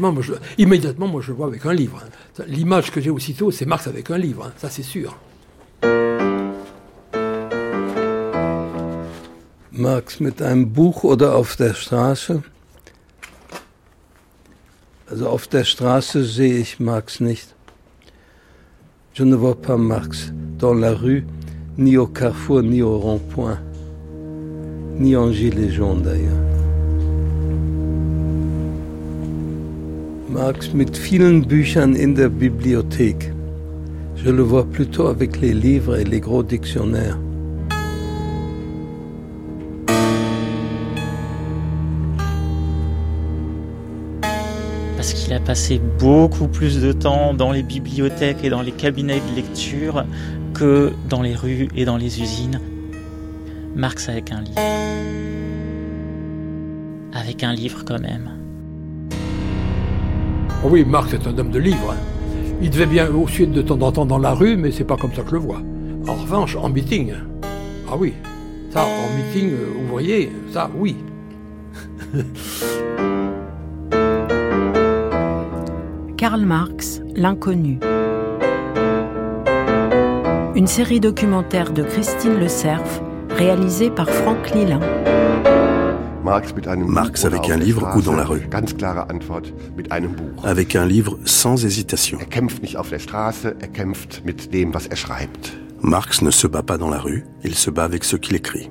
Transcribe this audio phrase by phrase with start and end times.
[0.00, 0.32] Franchement, moi, je-
[0.62, 2.02] immédiatement, moi, je le vois avec un livre.
[2.46, 4.52] L'image que j'ai aussitôt, c'est Marx avec un livre, hein.
[4.56, 5.14] ça c'est sûr.
[9.72, 12.42] Marx mit einem Buch oder auf der Straße?
[15.10, 16.22] Also auf der Straße.
[19.12, 21.26] Je ne vois pas Marx dans la rue,
[21.76, 23.58] ni au carrefour, ni au rond-point,
[24.98, 26.49] ni en gilet jaune d'ailleurs.
[30.30, 33.32] Marx mit vielen Büchern in der Bibliothek.
[34.14, 37.18] Je le vois plutôt avec les livres et les gros dictionnaires.
[44.96, 49.20] Parce qu'il a passé beaucoup plus de temps dans les bibliothèques et dans les cabinets
[49.30, 50.04] de lecture
[50.54, 52.60] que dans les rues et dans les usines.
[53.74, 54.60] Marx avec un livre.
[57.14, 58.39] Avec un livre quand même.
[60.64, 61.92] Oui, Marx est un homme de livre.
[61.92, 61.96] hein.
[62.62, 64.96] Il devait bien aussi être de temps en temps dans la rue, mais c'est pas
[64.96, 65.60] comme ça que je le vois.
[66.06, 67.12] En revanche, en meeting,
[67.90, 68.12] ah oui,
[68.70, 70.96] ça, en meeting euh, ouvrier, ça, oui.
[76.16, 77.78] Karl Marx, L'inconnu.
[80.54, 84.80] Une série documentaire de Christine Le Cerf, réalisée par Franck Lilin.
[86.86, 88.48] Marx, avec un livre ou dans la rue.
[90.44, 92.18] Avec un livre sans hésitation.
[92.20, 92.44] Er er
[94.90, 95.28] er.
[95.82, 98.70] Marx ne se bat pas dans la rue, il se bat avec ce qu'il écrit.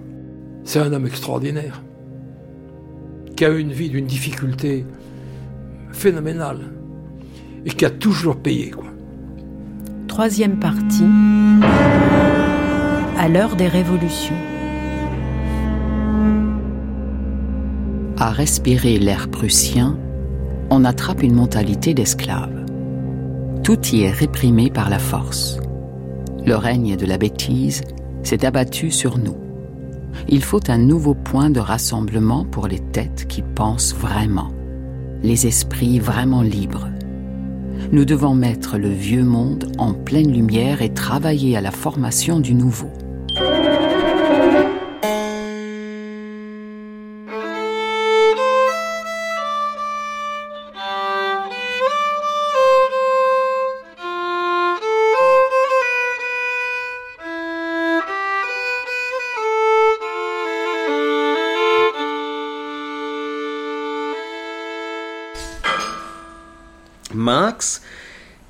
[0.64, 1.82] C'est un homme extraordinaire,
[3.36, 4.86] qui a eu une vie d'une difficulté
[5.92, 6.60] phénoménale,
[7.66, 8.86] et qui a toujours payé, quoi.
[10.08, 11.06] Troisième partie.
[13.18, 14.36] À l'heure des révolutions.
[18.22, 19.97] À respirer l'air prussien,
[20.69, 22.66] on attrape une mentalité d'esclave.
[23.63, 25.57] Tout y est réprimé par la force.
[26.46, 27.81] Le règne de la bêtise
[28.24, 29.38] s'est abattu sur nous.
[30.28, 34.51] Il faut un nouveau point de rassemblement pour les têtes qui pensent vraiment,
[35.24, 36.90] les esprits vraiment libres.
[37.94, 42.53] Nous devons mettre le vieux monde en pleine lumière et travailler à la formation du
[42.53, 42.91] nouveau.
[67.59, 67.81] Marx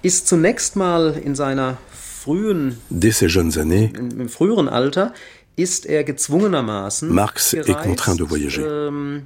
[0.04, 5.14] ist zunächst mal in seiner frühen, Dès ses jeunes années, im, früheren Alter,
[5.56, 8.88] ist er gezwungenermaßen Marx est gereist, contraint de voyager.
[8.88, 9.26] ähm,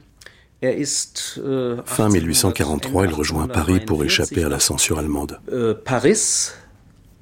[0.62, 5.40] er ist äh, fin 1843, il rejoint Paris pour échapper à la censure allemande.
[5.52, 6.54] äh, Paris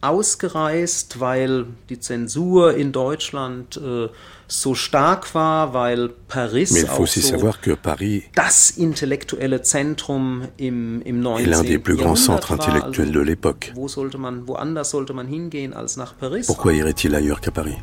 [0.02, 4.10] ausgereist, weil die Zensur in Deutschland äh,
[4.48, 8.72] so stark war, weil Paris Mais il faut auch aussi so savoir que Paris das
[8.72, 11.46] intellektuelle Zentrum im, im 19.
[11.46, 12.76] est l'un des plus grands Jahrhundert centres war.
[12.76, 13.72] intellectuels de l'époque.
[13.76, 16.48] Wo sollte man, woanders sollte man hingehen als nach Paris?
[16.48, 17.78] Pourquoi irait-il ailleurs qu'à Paris?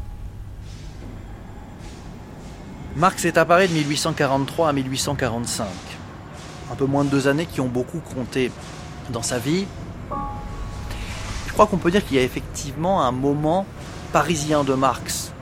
[2.97, 5.67] Marx est à Paris de 1843 à 1845.
[6.71, 8.51] Un peu moins de deux années qui ont beaucoup compté
[9.11, 9.67] dans sa vie.
[11.59, 13.67] Je crois qu'on peut dire qu'il y a effectivement un moment
[14.13, 15.33] parisien de Marx.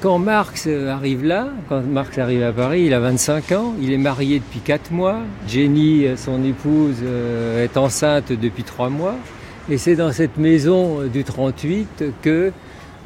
[0.00, 3.98] Quand Marx arrive là, quand Marx arrive à Paris, il a 25 ans, il est
[3.98, 9.16] marié depuis 4 mois, Jenny, son épouse, euh, est enceinte depuis 3 mois,
[9.68, 12.52] et c'est dans cette maison du 38 que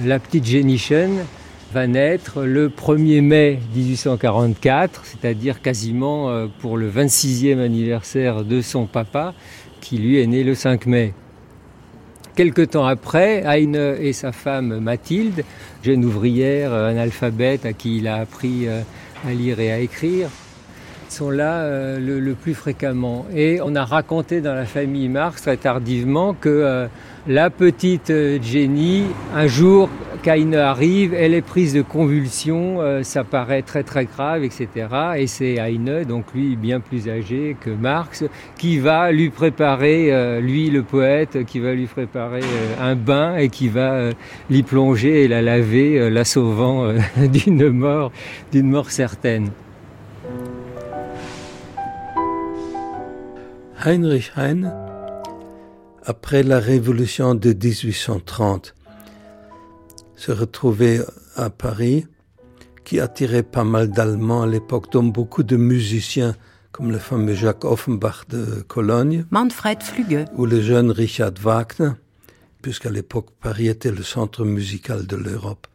[0.04, 1.24] la petite Jenny Chen
[1.72, 8.84] va naître le 1er mai 1844, c'est-à-dire quasiment euh, pour le 26e anniversaire de son
[8.84, 9.32] papa,
[9.80, 11.14] qui lui est né le 5 mai.
[12.34, 15.44] Quelque temps après, Heine et sa femme Mathilde,
[15.84, 18.80] jeune ouvrière, euh, analphabète à qui il a appris euh,
[19.24, 20.28] à lire et à écrire,
[21.12, 23.26] sont là euh, le, plus fréquemment.
[23.34, 26.86] Et on a raconté dans la famille Marx très tardivement que euh,
[27.26, 29.04] la petite euh, Jenny,
[29.34, 29.88] un jour,
[30.22, 34.68] qu'Heine arrive, elle est prise de convulsions, ça paraît très très grave, etc.
[35.18, 38.24] Et c'est Heine, donc lui bien plus âgé que Marx,
[38.56, 42.40] qui va lui préparer, lui le poète, qui va lui préparer
[42.80, 44.12] un bain et qui va
[44.48, 48.10] l'y plonger et la laver, la sauvant d'une mort,
[48.50, 49.50] d'une mort certaine.
[53.86, 54.72] Heinrich Heine,
[56.06, 58.74] après la révolution de 1830,
[60.16, 61.00] se retrouvait
[61.36, 62.06] à Paris,
[62.86, 66.34] qui attirait pas mal d'Allemands à l'époque, dont beaucoup de musiciens
[66.72, 71.90] comme le fameux Jacques Offenbach de Cologne, Manfred Flügge ou le jeune Richard Wagner,
[72.62, 75.66] puisqu'à l'époque Paris était le centre musical de l'Europe.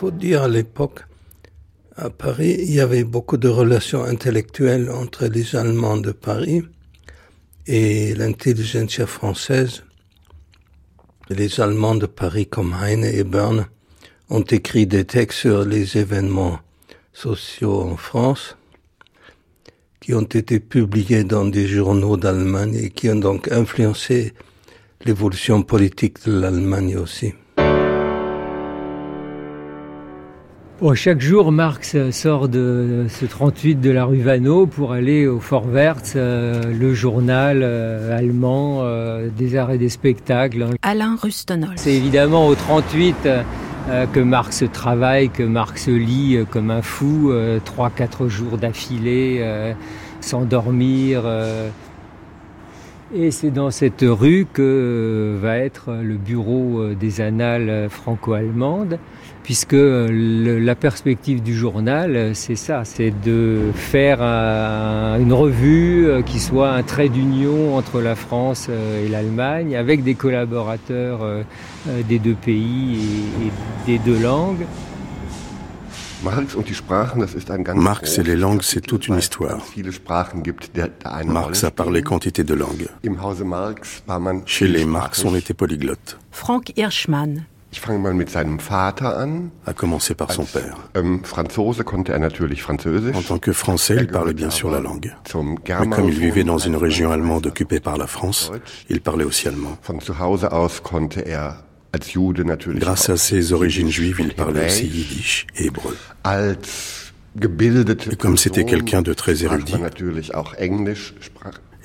[0.00, 1.00] Faut dire à l'époque,
[1.94, 6.62] à Paris, il y avait beaucoup de relations intellectuelles entre les Allemands de Paris
[7.66, 9.82] et l'intelligentsia française.
[11.28, 13.66] Les Allemands de Paris comme Heine et Berne
[14.30, 16.60] ont écrit des textes sur les événements
[17.12, 18.56] sociaux en France
[20.00, 24.32] qui ont été publiés dans des journaux d'Allemagne et qui ont donc influencé
[25.04, 27.34] l'évolution politique de l'Allemagne aussi.
[30.80, 35.38] Bon, chaque jour, Marx sort de ce 38 de la rue Vanneau pour aller au
[35.38, 40.64] Fort Wertz, euh, le journal euh, allemand euh, des arts et des spectacles.
[40.80, 41.74] Alain Rustenol.
[41.76, 47.30] C'est évidemment au 38 euh, que Marx travaille, que Marx lit euh, comme un fou,
[47.30, 49.74] euh, trois, quatre jours d'affilée, euh,
[50.22, 51.22] sans dormir.
[51.26, 51.68] euh.
[53.14, 57.88] Et c'est dans cette rue que euh, va être le bureau euh, des annales euh,
[57.88, 58.98] franco-allemandes,
[59.42, 65.32] puisque euh, le- la perspective du journal, euh, c'est ça, c'est de faire un- une
[65.32, 71.20] revue euh, qui soit un trait d'union entre la France et l'Allemagne, avec des collaborateurs
[72.08, 72.98] des deux pays
[73.86, 74.66] et, et des deux langues.
[77.80, 79.64] Marx et les langues, c'est toute une histoire.
[81.32, 82.88] Marx a parlé quantité de langues.
[84.44, 87.44] Chez les Marx, on était polyglotte, Frank Hirschmann.
[87.72, 89.52] Ich fange mal mit seinem Vater an.
[89.64, 90.76] à commencer par son père.
[90.94, 93.14] Ähm, Franzose konnte er natürlich Französisch.
[93.14, 95.14] En tant que Français, il parlait bien sûr la langue.
[95.34, 98.50] Mais comme il vivait dans une région allemande occupée par la France,
[98.88, 99.78] il parlait aussi allemand.
[99.82, 101.62] Von zu Hause aus konnte er
[101.92, 105.96] als Jude natürlich Grâce à ses origines juives, il parlait aussi yiddish et hébreu.
[106.24, 109.74] Als gebildete Et comme c'était quelqu'un de très érudit,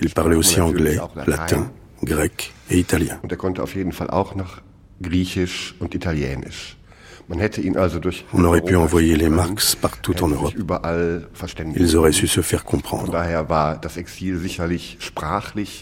[0.01, 0.97] Il parlait aussi anglais,
[1.27, 1.71] latin,
[2.03, 3.19] grec et italien.
[3.21, 4.61] Und er konnte auf jeden Fall auch noch
[5.01, 6.77] Griechisch und Italienisch.
[7.27, 10.53] Man hätte ihn also durch On aurait pu Europa envoyer les Marx partout en Europe.
[11.75, 13.11] Ils auraient su se faire comprendre.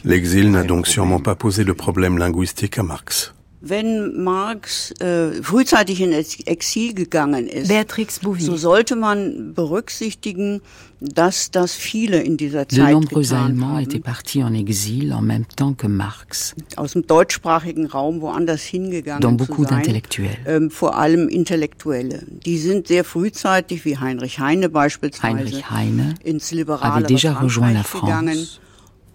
[0.05, 3.33] L'exil n'a donc sûrement pas posé le problème linguistique à Marx.
[3.65, 8.41] Wenn Marx äh, frühzeitig in Ex- Exil gegangen ist, Béatrix Bouvy.
[8.43, 10.59] so sollte man berücksichtigen,
[10.99, 15.13] dass das viele in dieser De Zeit nombreux getan Allemands étaient haben, partis en exil
[15.13, 20.35] en même temps que Marx, aus dem deutschsprachigen Raum woanders hingegangen zu beaucoup d'intellectuels.
[20.45, 22.23] Ähm, vor allem Intellektuelle.
[22.45, 27.71] Die sind sehr frühzeitig, wie Heinrich Heine beispielsweise, Heinrich Heine ins avait liberale déjà rejoint
[27.73, 28.47] la Frankreich gegangen.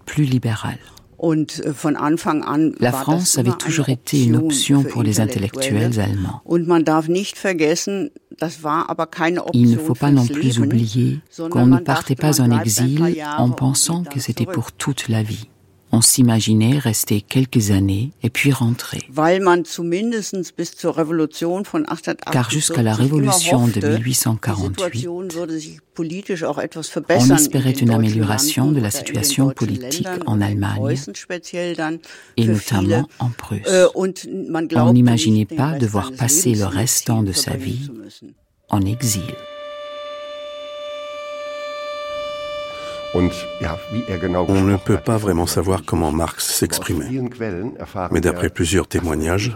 [0.07, 0.79] Plus libérale.
[1.21, 6.41] Äh, La France avait toujours été une option pour les intellectuels allemands.
[9.53, 11.19] Il ne faut pas non plus oublier
[11.49, 15.49] qu'on ne partait pas en exil en pensant que c'était pour toute la vie.
[15.91, 19.01] On s'imaginait rester quelques années et puis rentrer.
[19.11, 24.11] Weil man zumindest bis zur Revolution von 1848 Car jusqu'à la révolution de hoffte, die
[24.13, 30.07] 1848, Situation würde sich politisch auch etwas On espérait une amélioration de la situation politique
[30.25, 30.95] en Allemagne
[32.37, 33.67] et notamment en Prusse.
[33.67, 37.89] Äh, On n'imaginait pas devoir passer le restant de sa vie
[38.69, 39.23] en exil.
[43.15, 47.09] On ne peut pas vraiment savoir comment Marx s'exprimait.
[48.11, 49.55] Mais d'après plusieurs er témoignages,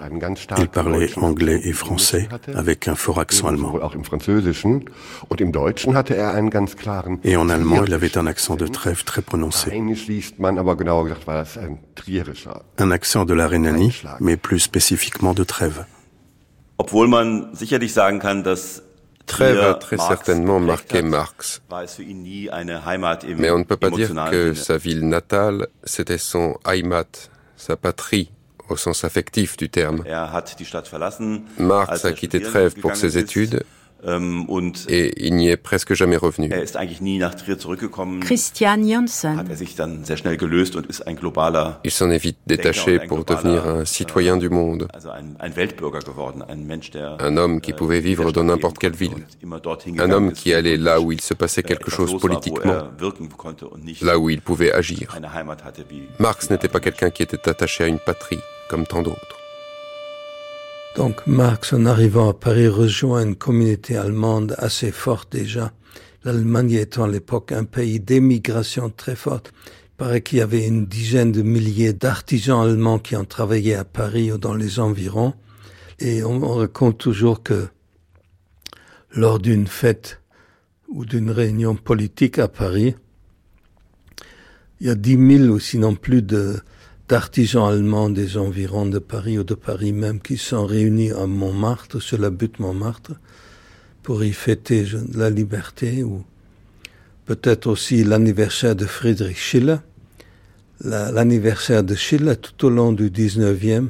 [0.57, 3.79] il parlait anglais et français avec un fort accent allemand.
[3.79, 3.89] Er
[7.24, 9.72] Et en allemand, il avait un accent de trêve très prononcé.
[12.77, 15.86] Un accent de la Rhénanie, mais plus spécifiquement de Trèves.
[16.79, 18.81] Obwohl man sicherlich sagen kann, dass
[19.25, 21.61] Trier a très certainement marqué Marx.
[21.71, 28.31] Mais on ne peut pas dire que sa ville natale, c'était son Heimat, sa patrie,
[28.69, 30.03] au sens affectif du terme.
[30.05, 30.25] Er.
[31.59, 33.63] Marx a er quitté Trèves pour ses études
[34.89, 36.50] et il n'y est presque jamais revenu.
[36.51, 38.19] er.
[38.22, 39.39] Christian Janssen.
[39.39, 39.43] Er
[41.83, 44.88] Il s'en est vite détaché pour devenir un citoyen du monde,
[47.19, 49.25] un homme qui pouvait vivre dans n'importe quelle ville,
[50.00, 54.01] un homme qui allait là où il se passait äh, quelque chose politiquement, er nicht
[54.01, 55.17] là où il pouvait agir.
[56.19, 59.42] Marx n'était pas quelqu'un qui était attaché à une patrie, comme tant d'autres.
[60.95, 65.73] Donc Marx, en arrivant à Paris, rejoint une communauté allemande assez forte déjà.
[66.23, 69.51] L'Allemagne étant à l'époque un pays d'émigration très forte.
[69.65, 73.85] Il paraît qu'il y avait une dizaine de milliers d'artisans allemands qui ont travaillé à
[73.85, 75.33] Paris ou dans les environs.
[76.00, 77.67] Et on, raconte toujours que
[79.12, 80.21] lors d'une fête
[80.89, 82.95] ou d'une réunion politique à Paris,
[84.79, 86.59] il y a dix mille ou sinon plus de
[87.07, 92.01] d'artisans allemands des environs de Paris ou de Paris même qui sont réunis à Montmartre,
[92.01, 93.13] sur la butte Montmartre,
[94.01, 96.24] pour y fêter la liberté ou
[97.25, 99.77] peut-être aussi l'anniversaire de Friedrich Schiller.
[100.81, 103.89] L'anniversaire de Schiller tout au long du 19e,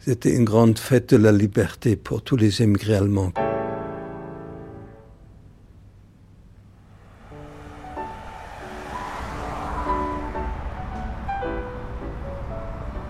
[0.00, 3.32] c'était une grande fête de la liberté pour tous les émigrés allemands.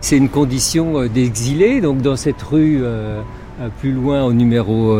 [0.06, 3.20] C'est une condition euh, d'exilé, donc dans cette rue euh,
[3.80, 4.96] plus loin au numéro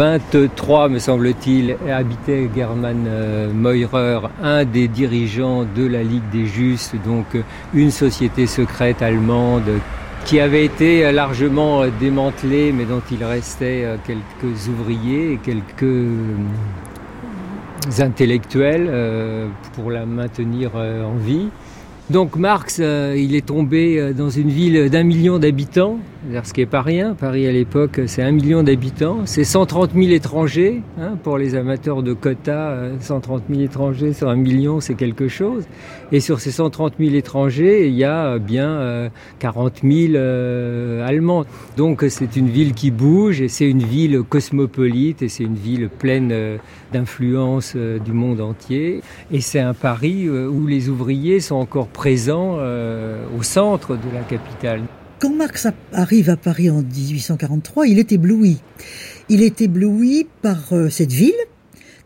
[0.00, 6.96] 23, me semble-t-il, habitait German euh, Meurer, un des dirigeants de la Ligue des Justes,
[7.04, 7.42] donc euh,
[7.74, 9.68] une société secrète allemande
[10.24, 16.08] qui avait été largement euh, démantelée, mais dont il restait quelques ouvriers et quelques
[17.98, 21.48] intellectuels pour la maintenir en vie.
[22.10, 26.00] Donc Marx, euh, il est tombé euh, dans une ville d'un million d'habitants,
[26.44, 27.14] ce qui n'est pas rien.
[27.14, 29.20] Paris à l'époque, c'est un million d'habitants.
[29.24, 30.82] C'est 130 000 étrangers.
[31.00, 35.28] Hein, pour les amateurs de quotas, 130 euh, 000 étrangers sur un million, c'est quelque
[35.28, 35.64] chose.
[36.12, 40.16] Et sur ces 130 000 étrangers, il y a bien 40 000
[41.04, 41.44] Allemands.
[41.76, 45.88] Donc c'est une ville qui bouge et c'est une ville cosmopolite et c'est une ville
[45.88, 46.58] pleine
[46.92, 49.02] d'influence du monde entier.
[49.30, 54.22] Et c'est un Paris où les ouvriers sont encore présent euh, au centre de la
[54.22, 54.82] capitale.
[55.20, 58.56] Quand Marx arrive à Paris en 1843, il est ébloui.
[59.28, 61.34] Il est ébloui par euh, cette ville,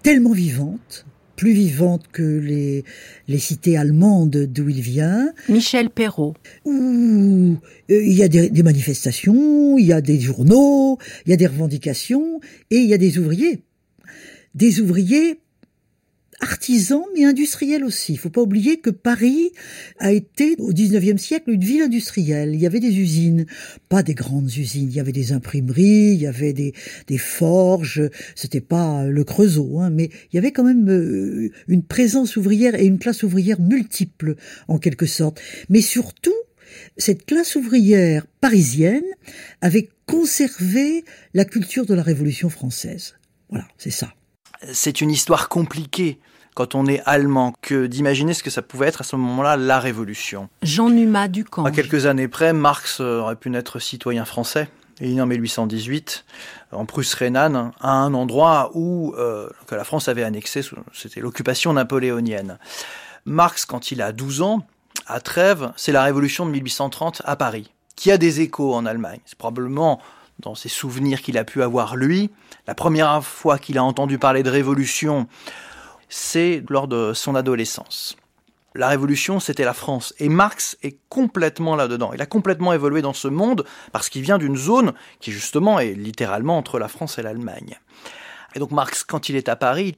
[0.02, 1.06] tellement vivante,
[1.36, 2.82] plus vivante que les,
[3.28, 5.32] les cités allemandes d'où il vient.
[5.48, 6.34] Michel Perrault.
[6.64, 7.56] Où
[7.88, 11.36] euh, il y a des, des, manifestations, il y a des journaux, il y a
[11.36, 12.40] des revendications,
[12.72, 13.62] et il y a des ouvriers.
[14.56, 15.38] Des ouvriers
[16.44, 18.12] artisan mais industriel aussi.
[18.12, 19.50] Il faut pas oublier que Paris
[19.98, 22.54] a été au 19e siècle une ville industrielle.
[22.54, 23.46] Il y avait des usines,
[23.88, 26.74] pas des grandes usines, il y avait des imprimeries, il y avait des,
[27.06, 28.02] des forges,
[28.34, 32.74] c'était pas le Creusot, hein, mais il y avait quand même euh, une présence ouvrière
[32.74, 34.36] et une classe ouvrière multiple
[34.68, 35.40] en quelque sorte.
[35.70, 36.34] Mais surtout,
[36.98, 39.04] cette classe ouvrière parisienne
[39.62, 43.14] avait conservé la culture de la Révolution française.
[43.48, 44.14] Voilà, c'est ça
[44.72, 46.18] c'est une histoire compliquée
[46.54, 49.78] quand on est allemand que d'imaginer ce que ça pouvait être à ce moment-là la
[49.80, 50.48] révolution.
[50.62, 51.64] Jean Numa Ducamp.
[51.64, 54.68] À quelques années près, Marx aurait pu naître citoyen français.
[55.00, 56.24] Il est en 1818
[56.74, 60.60] en Prusse rhénane, à un endroit où euh, que la France avait annexé,
[60.92, 62.58] c'était l'occupation napoléonienne.
[63.24, 64.66] Marx, quand il a 12 ans,
[65.06, 69.20] à Trèves, c'est la révolution de 1830 à Paris, qui a des échos en Allemagne.
[69.24, 70.00] C'est probablement
[70.40, 72.30] dans ses souvenirs qu'il a pu avoir lui,
[72.66, 75.28] la première fois qu'il a entendu parler de révolution,
[76.14, 78.16] c'est lors de son adolescence.
[78.76, 80.14] La révolution, c'était la France.
[80.20, 82.12] Et Marx est complètement là-dedans.
[82.14, 85.92] Il a complètement évolué dans ce monde parce qu'il vient d'une zone qui, justement, est
[85.92, 87.80] littéralement entre la France et l'Allemagne.
[88.54, 89.96] Et donc Marx, quand il est à Paris,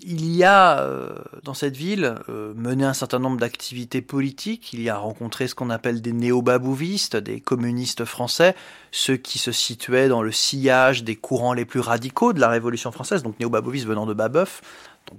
[0.00, 1.10] il y a euh,
[1.44, 4.72] dans cette ville euh, mené un certain nombre d'activités politiques.
[4.72, 8.54] Il y a rencontré ce qu'on appelle des néo-babouvistes, des communistes français,
[8.90, 12.90] ceux qui se situaient dans le sillage des courants les plus radicaux de la Révolution
[12.90, 14.62] française, donc néo-babouvistes venant de Babeuf.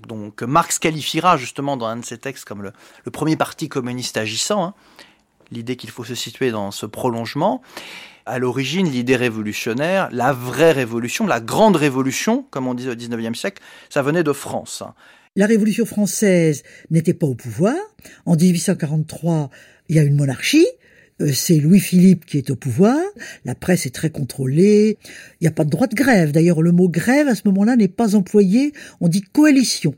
[0.07, 2.71] Donc, Marx qualifiera justement dans un de ses textes comme le,
[3.11, 4.73] premier parti communiste agissant, hein.
[5.51, 7.61] l'idée qu'il faut se situer dans ce prolongement
[8.25, 13.37] à l'origine, l'idée révolutionnaire, la vraie révolution, la grande révolution, comme on disait au XIXe
[13.37, 14.83] siècle, ça venait de France.
[15.35, 17.75] La Révolution française n'était pas au pouvoir.
[18.25, 19.49] En 1843,
[19.89, 20.67] il y a une monarchie.
[21.21, 22.99] Euh, c'est Louis-Philippe qui est au pouvoir.
[23.45, 24.97] La presse est très contrôlée.
[25.39, 26.31] Il n'y a pas de droit de grève.
[26.31, 28.73] D'ailleurs, le mot grève à ce moment-là n'est pas employé.
[29.01, 29.95] On dit coalition.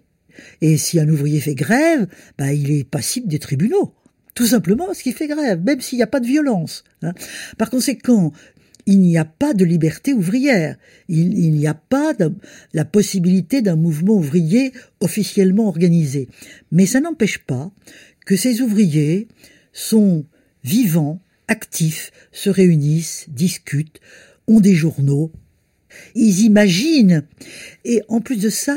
[0.62, 2.08] Et si un ouvrier fait grève,
[2.38, 3.94] bah, il est passible des tribunaux.
[4.34, 6.84] Tout simplement parce qu'il fait grève, même s'il n'y a pas de violence.
[7.02, 7.14] Hein.
[7.58, 8.34] Par conséquent,
[8.86, 10.76] il n'y a pas de liberté ouvrière.
[11.08, 12.14] Il, n'y a pas
[12.74, 16.28] la possibilité d'un mouvement ouvrier officiellement organisé.
[16.72, 17.72] Mais ça n'empêche pas
[18.26, 19.28] que ces ouvriers
[19.72, 20.26] sont
[20.66, 24.00] vivants, actifs, se réunissent, discutent,
[24.48, 25.32] ont des journaux,
[26.16, 27.24] ils imaginent,
[27.86, 28.76] et en plus de ça,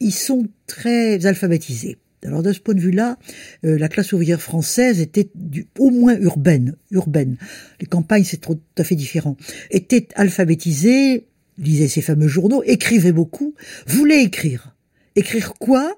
[0.00, 1.96] ils sont très alphabétisés.
[2.24, 3.16] Alors de ce point de vue-là,
[3.64, 7.36] euh, la classe ouvrière française était du, au moins urbaine, urbaine.
[7.80, 9.36] Les campagnes, c'est tout à fait différent.
[9.70, 11.26] Était alphabétisée,
[11.58, 13.54] lisait ces fameux journaux, écrivait beaucoup,
[13.86, 14.74] voulait écrire.
[15.14, 15.96] Écrire quoi?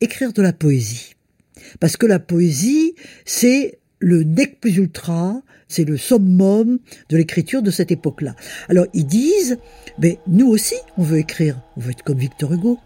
[0.00, 1.14] Écrire de la poésie.
[1.80, 2.94] Parce que la poésie,
[3.26, 6.78] c'est le nec plus ultra, c'est le summum
[7.08, 8.34] de l'écriture de cette époque-là.
[8.68, 9.58] Alors ils disent,
[9.98, 12.78] mais nous aussi, on veut écrire, on veut être comme Victor Hugo.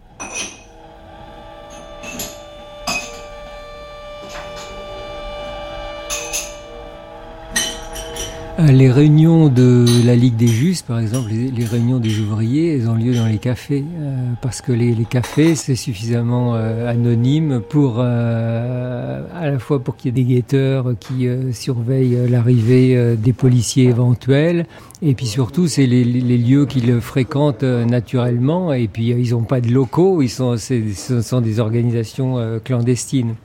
[8.59, 12.95] Les réunions de la Ligue des Justes, par exemple, les, réunions des ouvriers, elles ont
[12.95, 19.21] lieu dans les cafés, euh, parce que les, cafés, c'est suffisamment euh, anonyme pour, à
[19.43, 24.65] la fois pour qu'il y ait des guetteurs qui surveillent l'arrivée des policiers éventuels,
[25.03, 29.69] et puis surtout, c'est les, lieux qu'ils fréquentent naturellement, et puis ils n'ont pas de
[29.71, 33.35] locaux, ils sont, ce sont des organisations clandestines.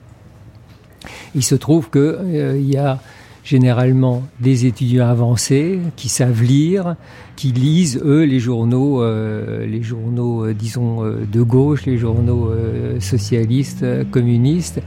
[1.35, 2.99] Il se trouve qu'il y a
[3.43, 6.95] généralement des étudiants avancés qui savent lire,
[7.35, 12.51] qui lisent eux les journaux, euh, les journaux euh, disons euh, de gauche, les journaux
[12.99, 14.81] socialistes, communistes,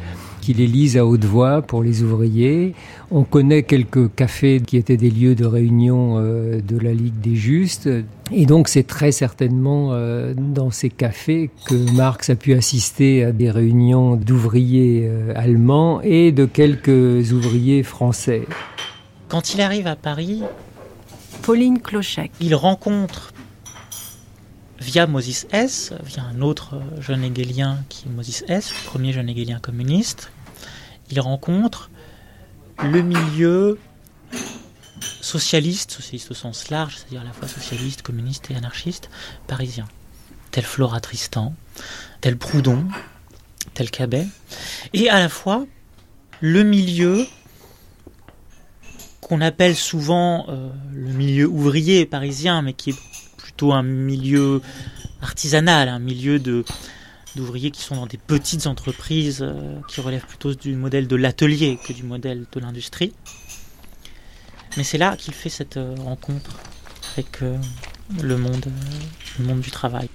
[0.47, 2.73] qui les lisent à haute voix pour les ouvriers.
[3.11, 7.35] On connaît quelques cafés qui étaient des lieux de réunion euh, de la Ligue des
[7.35, 7.89] Justes.
[8.31, 13.33] Et donc c'est très certainement euh, dans ces cafés que Marx a pu assister à
[13.33, 18.43] des réunions d'ouvriers euh, allemands et de quelques ouvriers français.
[19.27, 20.45] Quand il arrive à Paris,
[21.43, 22.31] Pauline Clochec.
[22.41, 23.33] Il rencontre
[24.79, 29.29] via Moses S, via un autre jeune hegelien qui est Moses S, le premier jeune
[29.29, 30.31] hegelien communiste,
[31.11, 31.91] il rencontre
[32.83, 33.79] le milieu
[35.01, 39.11] socialiste, socialiste au sens large, c'est-à-dire à la fois socialiste, communiste et anarchiste,
[39.47, 39.87] parisien,
[40.51, 41.55] tel Flora Tristan,
[42.21, 42.87] tel Proudhon,
[43.75, 44.27] tel Cabet,
[44.93, 45.67] et à la fois
[46.41, 47.27] le milieu
[49.21, 52.99] qu'on appelle souvent euh, le milieu ouvrier parisien, mais qui est
[53.37, 54.63] plutôt un milieu
[55.21, 56.65] artisanal, un milieu de,
[57.37, 61.79] d'ouvriers qui sont dans des petites entreprises euh, qui relèvent plutôt du modèle de l'atelier
[61.87, 63.13] que du modèle de l'industrie.
[64.77, 66.59] Mais c'est là qu'il fait cette euh, rencontre
[67.13, 67.57] avec euh,
[68.23, 68.67] le, monde,
[69.39, 70.09] du travail.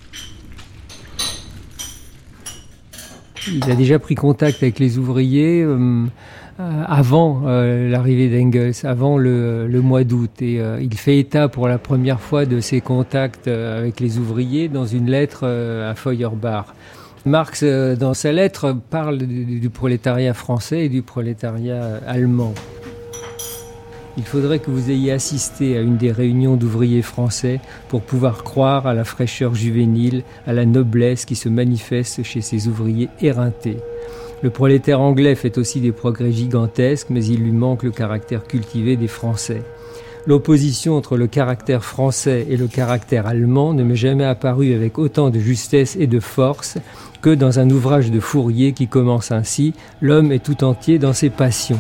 [3.48, 5.66] Il a déjà pris contact avec les ouvriers
[6.60, 10.30] avant l'arrivée d'Engels, avant le, le mois d'août.
[10.42, 14.86] Et il fait état pour la première fois de ses contacts avec les ouvriers dans
[14.86, 16.68] une lettre à Feuerbach.
[17.26, 22.54] Marx, euh, dans sa lettre, parle du, prolétariat français et du prolétariat allemand.
[24.18, 28.88] Il faudrait que vous ayez assisté à une des réunions d'ouvriers français pour pouvoir croire
[28.88, 33.78] à la fraîcheur juvénile, à la noblesse qui se manifeste chez ces ouvriers éreintés.
[34.42, 38.98] Le prolétaire anglais fait aussi des progrès gigantesques, mais il lui manque le caractère cultivé
[38.98, 39.62] des Français.
[40.28, 45.30] L'opposition entre le caractère français et le caractère allemand ne m'est jamais apparue avec autant
[45.30, 46.78] de justesse et de force
[47.22, 51.30] que dans un ouvrage de Fourier qui commence ainsi L'homme est tout entier dans ses
[51.30, 51.80] passions.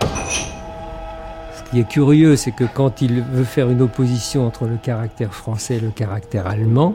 [0.00, 5.34] Ce qui est curieux, c'est que quand il veut faire une opposition entre le caractère
[5.34, 6.94] français et le caractère allemand,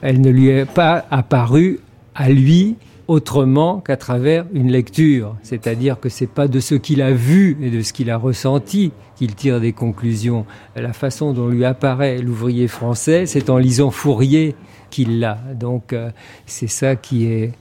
[0.00, 1.80] elle ne lui est pas apparue
[2.14, 2.76] à lui
[3.08, 5.36] autrement qu'à travers une lecture.
[5.42, 8.92] C'est-à-dire que c'est pas de ce qu'il a vu et de ce qu'il a ressenti
[9.16, 10.44] qu'il tire des conclusions.
[10.74, 14.54] La façon dont lui apparaît l'ouvrier français, c'est en lisant Fourier
[14.90, 15.38] qu'il l'a.
[15.58, 16.10] Donc euh,
[16.46, 17.52] c'est ça qui est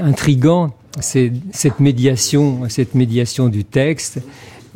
[0.00, 4.20] intrigant, c'est cette médiation, cette médiation du texte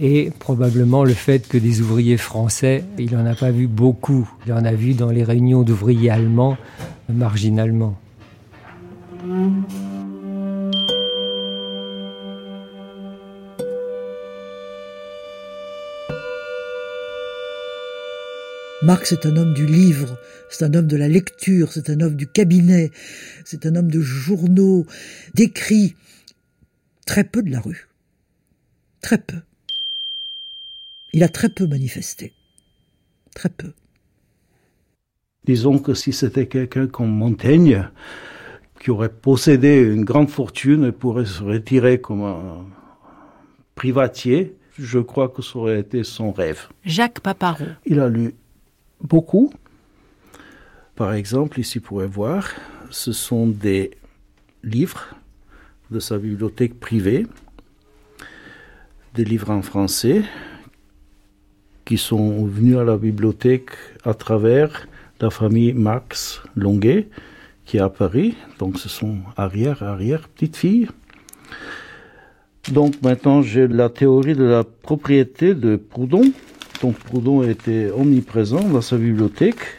[0.01, 4.29] et probablement le fait que des ouvriers français, il n'en a pas vu beaucoup.
[4.47, 6.57] Il en a vu dans les réunions d'ouvriers allemands
[7.09, 7.97] marginalement.
[18.85, 20.19] Marx est un homme du livre,
[20.51, 22.91] c'est un homme de la lecture, c'est un homme du cabinet,
[23.47, 24.85] c'est un homme de journaux,
[25.33, 25.97] d'écrits,
[27.07, 27.89] très peu de la rue.
[29.01, 29.39] Très peu.
[31.15, 32.35] Il a très peu manifesté.
[33.35, 33.73] Très peu.
[35.47, 37.89] Disons que si c'était quelqu'un comme Montaigne,
[38.81, 42.67] qui aurait possédé une grande fortune et pourrait se retirer comme un
[43.77, 46.69] privatier, je crois que ça aurait été son rêve.
[46.85, 47.65] Jacques Paparot.
[47.87, 48.35] Il a lu
[49.05, 49.53] beaucoup.
[50.97, 52.49] Par exemple, ici, vous pouvez voir,
[52.91, 53.93] ce sont des
[54.63, 55.15] livres
[55.91, 57.27] de sa bibliothèque privée,
[59.15, 60.23] des livres en français
[61.85, 63.71] qui sont venus à la bibliothèque
[64.05, 64.89] à travers
[65.21, 67.09] la famille Max Longuet,
[67.65, 68.37] qui est à Paris.
[68.59, 70.89] Donc, ce sont arrière, arrière, petites filles.
[72.73, 76.33] Donc, maintenant, j'ai la théorie de la propriété de Proudhon.
[76.85, 79.79] Donc Proudhon était omniprésent dans sa bibliothèque.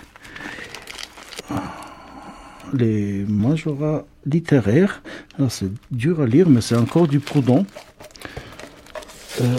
[2.73, 5.03] Les majorats littéraire.
[5.49, 7.67] C'est dur à lire, mais c'est encore du Proudhon.
[9.41, 9.57] Euh,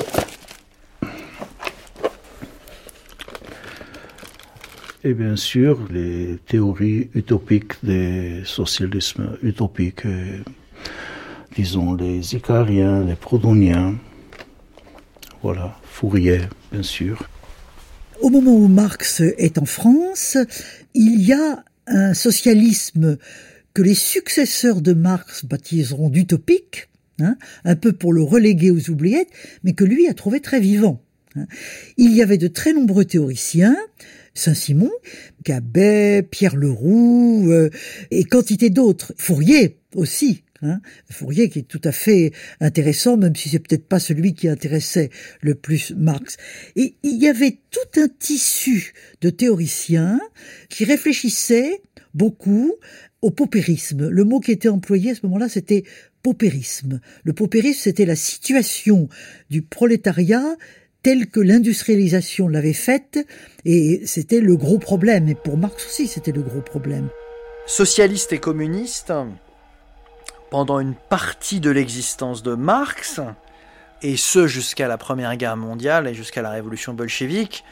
[5.05, 10.03] et bien sûr, les théories utopiques des socialismes utopiques,
[11.55, 13.95] disons les Icariens, les Proudhoniens,
[15.47, 16.41] voilà, Fourier,
[16.73, 17.29] bien sûr.
[18.21, 20.37] Au moment où Marx est en France,
[20.93, 23.17] il y a un socialisme
[23.73, 26.89] que les successeurs de Marx baptiseront d'utopique,
[27.21, 29.31] hein, un peu pour le reléguer aux oubliettes,
[29.63, 31.01] mais que lui a trouvé très vivant.
[31.37, 31.47] Hein.
[31.97, 33.77] Il y avait de très nombreux théoriciens,
[34.35, 34.91] Saint-Simon,
[35.45, 37.71] Gabet, Pierre Leroux, euh,
[38.11, 43.49] et quantité d'autres, Fourier aussi, Hein Fourier qui est tout à fait intéressant, même si
[43.49, 46.37] c'est peut-être pas celui qui intéressait le plus Marx.
[46.77, 50.21] Et il y avait tout un tissu de théoriciens
[50.69, 51.83] qui réfléchissaient
[52.15, 52.75] beaucoup
[53.23, 54.09] au paupérisme.
[54.09, 55.85] Le mot qui était employé à ce moment-là, c'était
[56.23, 57.01] paupérisme.
[57.25, 59.09] Le paupérisme, c'était la situation
[59.51, 60.57] du prolétariat
[61.03, 63.25] telle que l'industrialisation l'avait faite,
[63.65, 65.29] et c'était le gros problème.
[65.29, 67.11] Et pour Marx aussi, c'était le gros problème.
[67.67, 69.13] Socialiste et communiste,
[70.51, 73.21] pendant une partie de l'existence de Marx,
[74.03, 77.65] et ce jusqu'à la Première Guerre mondiale et jusqu'à la Révolution bolchevique,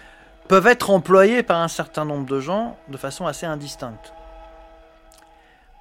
[0.49, 4.13] peuvent être employés par un certain nombre de gens de façon assez indistincte.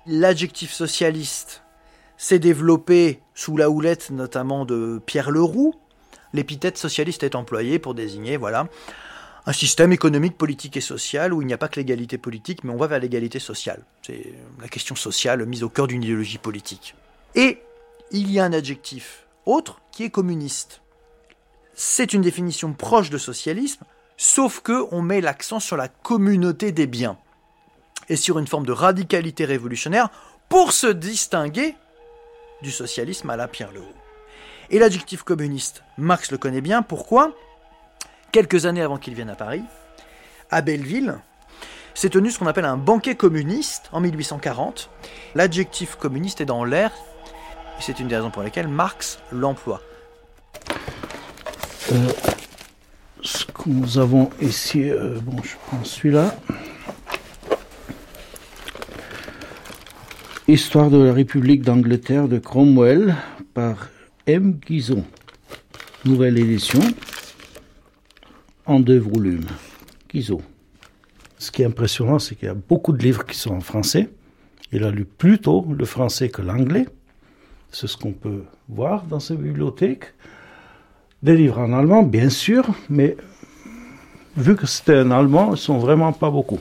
[0.05, 1.63] L'adjectif socialiste
[2.17, 5.73] s'est développé sous la houlette notamment de Pierre Leroux.
[6.33, 8.67] L'épithète socialiste est employée pour désigner voilà,
[9.45, 12.71] un système économique, politique et social où il n'y a pas que l'égalité politique, mais
[12.71, 13.83] on va vers l'égalité sociale.
[14.05, 16.95] C'est la question sociale mise au cœur d'une idéologie politique.
[17.35, 17.61] Et
[18.11, 20.81] il y a un adjectif autre qui est communiste.
[21.73, 23.83] C'est une définition proche de socialisme,
[24.15, 27.17] sauf que on met l'accent sur la communauté des biens
[28.09, 30.09] et sur une forme de radicalité révolutionnaire
[30.47, 31.75] pour se distinguer
[32.61, 33.87] du socialisme à la Pierre Leroux.
[34.69, 37.35] Et l'adjectif communiste, Marx le connaît bien, pourquoi?
[38.33, 39.63] Quelques années avant qu'il vienne à Paris,
[40.49, 41.19] à Belleville,
[41.93, 44.89] s'est tenu ce qu'on appelle un banquet communiste en 1840.
[45.35, 46.91] L'adjectif communiste est dans l'air,
[47.77, 49.81] et c'est une des raisons pour lesquelles Marx l'emploie.
[51.91, 52.07] Euh,
[53.21, 56.35] ce que nous avons ici, euh, bon, je prends celui-là.
[60.47, 63.15] Histoire de la République d'Angleterre de Cromwell
[63.53, 63.89] par
[64.25, 64.53] M.
[64.53, 65.05] Guizon.
[66.03, 66.81] Nouvelle édition
[68.65, 69.47] en deux volumes.
[70.09, 70.41] Guizot.
[71.37, 74.09] Ce qui est impressionnant, c'est qu'il y a beaucoup de livres qui sont en français.
[74.71, 76.87] Il a lu plutôt le français que l'anglais.
[77.71, 80.13] C'est ce qu'on peut voir dans sa bibliothèque.
[81.21, 83.17] Des livres en allemand, bien sûr, mais
[84.37, 86.59] vu que c'était un allemand, ils ne sont vraiment pas beaucoup.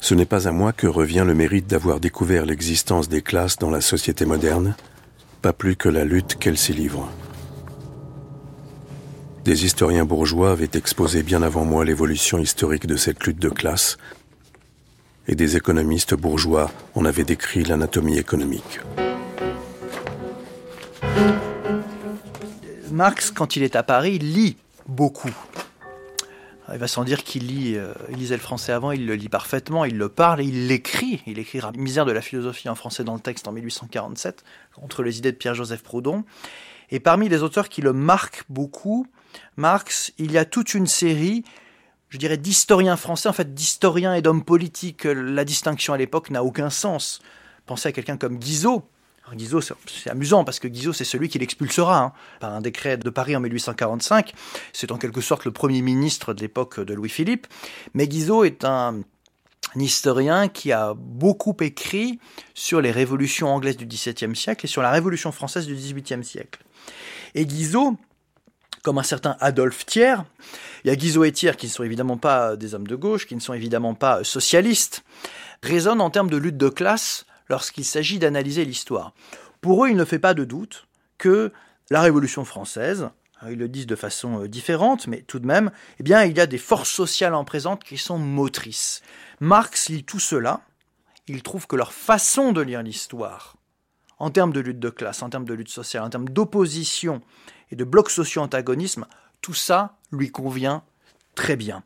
[0.00, 3.70] Ce n'est pas à moi que revient le mérite d'avoir découvert l'existence des classes dans
[3.70, 4.74] la société moderne,
[5.42, 7.10] pas plus que la lutte qu'elle s'y livre.
[9.48, 13.96] Des historiens bourgeois avaient exposé bien avant moi l'évolution historique de cette lutte de classe,
[15.26, 18.80] et des économistes bourgeois en avaient décrit l'anatomie économique.
[22.90, 25.34] Marx, quand il est à Paris, lit beaucoup.
[26.70, 29.30] Il va sans dire qu'il lit, euh, il lisait le français avant, il le lit
[29.30, 31.22] parfaitement, il le parle il l'écrit.
[31.26, 35.16] Il écrira Misère de la philosophie en français dans le texte en 1847, contre les
[35.16, 36.26] idées de Pierre-Joseph Proudhon.
[36.90, 39.06] Et parmi les auteurs qui le marquent beaucoup,
[39.56, 41.44] Marx, il y a toute une série,
[42.08, 45.04] je dirais, d'historiens français, en fait d'historiens et d'hommes politiques.
[45.04, 47.20] La distinction à l'époque n'a aucun sens.
[47.66, 48.88] Pensez à quelqu'un comme Guizot.
[49.34, 53.10] Guizot, c'est amusant parce que Guizot, c'est celui qui l'expulsera hein, par un décret de
[53.10, 54.32] Paris en 1845.
[54.72, 57.46] C'est en quelque sorte le premier ministre de l'époque de Louis-Philippe.
[57.94, 59.02] Mais Guizot est un,
[59.76, 62.18] un historien qui a beaucoup écrit
[62.54, 66.64] sur les révolutions anglaises du XVIIe siècle et sur la révolution française du XVIIIe siècle.
[67.34, 67.96] Et Guizot,
[68.88, 70.16] comme un certain Adolphe Thiers.
[70.82, 73.26] Il y a Guizot et Thiers qui ne sont évidemment pas des hommes de gauche,
[73.26, 75.04] qui ne sont évidemment pas socialistes,
[75.62, 79.12] raisonnent en termes de lutte de classe lorsqu'il s'agit d'analyser l'histoire.
[79.60, 81.52] Pour eux, il ne fait pas de doute que
[81.90, 83.10] la Révolution française,
[83.42, 85.70] hein, ils le disent de façon euh, différente, mais tout de même,
[86.00, 89.02] eh bien, il y a des forces sociales en présence qui sont motrices.
[89.40, 90.62] Marx lit tout cela,
[91.26, 93.58] il trouve que leur façon de lire l'histoire,
[94.18, 97.20] en termes de lutte de classe, en termes de lutte sociale, en termes d'opposition
[97.70, 99.06] et de blocs socio-antagonisme,
[99.40, 100.82] tout ça lui convient
[101.34, 101.82] très bien.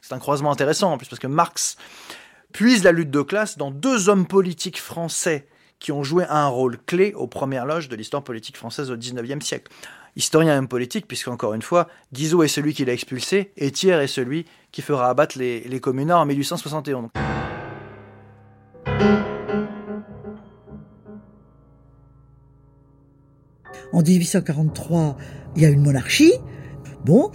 [0.00, 1.76] C'est un croisement intéressant en plus parce que Marx
[2.52, 5.46] puise la lutte de classe dans deux hommes politiques français
[5.78, 9.44] qui ont joué un rôle clé aux premières loges de l'histoire politique française au XIXe
[9.44, 9.70] siècle.
[10.16, 13.70] Historien et homme politique, puisque encore une fois, Guizot est celui qui l'a expulsé et
[13.70, 17.10] Thiers est celui qui fera abattre les, les communards en 1871.
[23.92, 25.16] En 1843,
[25.56, 26.32] il y a une monarchie.
[27.04, 27.30] Bon,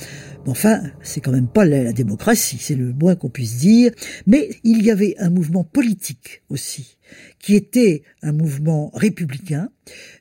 [0.45, 3.91] enfin, c'est quand même pas la, démocratie, c'est le moins qu'on puisse dire.
[4.27, 6.97] Mais il y avait un mouvement politique aussi,
[7.39, 9.69] qui était un mouvement républicain,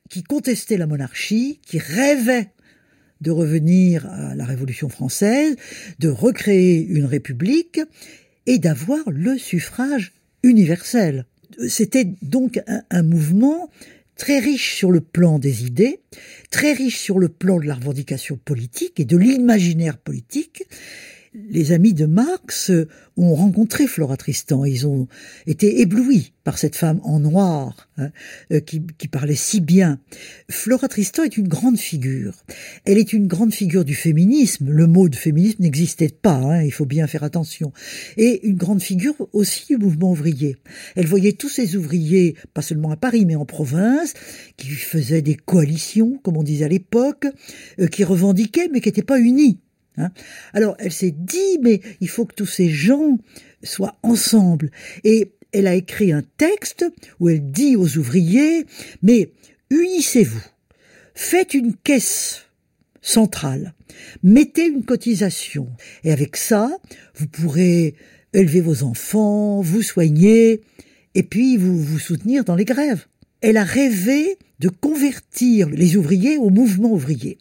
[0.09, 2.51] qui contestait la monarchie, qui rêvait
[3.21, 5.57] de revenir à la Révolution française,
[5.99, 7.81] de recréer une république
[8.47, 11.27] et d'avoir le suffrage universel.
[11.69, 13.71] C'était donc un, un, mouvement
[14.23, 15.99] très riche sur le plan des idées,
[16.53, 20.63] très riche sur le plan de la revendication politique et de l'imaginaire politique.
[21.35, 22.71] Les amis de Marx
[23.17, 24.67] ont rencontré Flora Tristan.
[24.67, 25.09] Ils ont
[25.47, 28.11] été éblouis par cette femme en noir hein,
[28.53, 29.99] euh, qui, qui, parlait si bien.
[30.51, 32.45] Flora Tristan est une grande figure.
[32.85, 34.71] Elle est une grande figure du féminisme.
[34.71, 37.73] Le mot de féminisme n'existait pas, hein, il faut bien faire attention.
[38.19, 40.57] Et une grande figure aussi du mouvement ouvrier.
[40.97, 44.13] Elle voyait tous ces ouvriers, pas seulement à Paris, mais en province,
[44.59, 47.27] qui faisaient des coalitions, comme on disait à l'époque,
[47.81, 49.62] euh, qui revendiquaient, mais qui n'étaient pas unis.
[49.97, 50.11] Hein.
[50.53, 53.19] Alors elle s'est dit, mais il faut que tous ces gens
[53.63, 54.71] soient ensemble.
[55.05, 56.85] Et elle a écrit un texte
[57.21, 58.67] où elle dit aux ouvriers,
[59.03, 59.33] mais
[59.71, 60.43] unissez-vous,
[61.15, 62.47] faites une caisse
[63.03, 63.75] centrale,
[64.23, 65.69] mettez une cotisation,
[66.05, 66.71] et avec ça,
[67.17, 67.95] vous pourrez
[68.33, 70.63] élever vos enfants, vous soigner,
[71.15, 73.07] et puis vous vous soutenir dans les grèves.
[73.43, 77.39] Elle a rêvé de convertir les ouvriers au mouvement ouvrier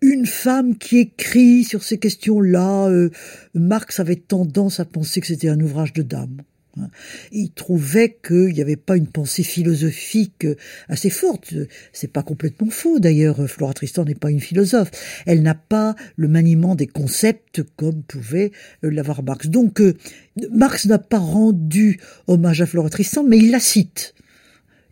[0.00, 2.88] une femme qui écrit sur ces questions-là.
[2.88, 3.10] Euh,
[3.54, 6.42] Marx avait tendance à penser que c'était un ouvrage de dame.
[7.32, 10.46] Il trouvait qu'il n'y avait pas une pensée philosophique
[10.88, 11.52] assez forte.
[11.92, 13.48] C'est pas complètement faux d'ailleurs.
[13.48, 14.90] Flora Tristan n'est pas une philosophe.
[15.26, 19.48] Elle n'a pas le maniement des concepts comme pouvait l'avoir Marx.
[19.48, 19.94] Donc euh,
[20.52, 24.14] Marx n'a pas rendu hommage à Flora Tristan, mais il la cite.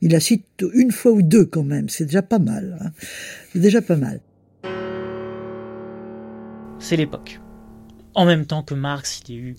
[0.01, 1.89] Il la cite une fois ou deux quand même.
[1.89, 2.79] C'est déjà pas mal.
[2.81, 2.91] Hein.
[3.53, 4.21] C'est déjà pas mal
[6.79, 7.41] c'est l'époque.
[8.15, 9.57] En même temps que Marx, il y a eu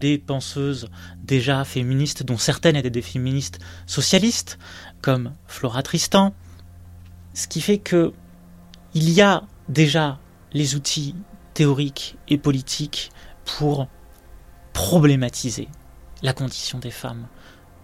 [0.00, 0.88] des penseuses
[1.22, 4.58] déjà féministes, dont certaines étaient des féministes socialistes,
[5.02, 6.34] comme Flora Tristan.
[7.34, 8.12] Ce qui fait que
[8.94, 10.18] il y a déjà
[10.52, 11.14] les outils
[11.54, 13.10] théoriques et politiques
[13.44, 13.88] pour
[14.72, 15.68] problématiser
[16.22, 17.28] la condition des femmes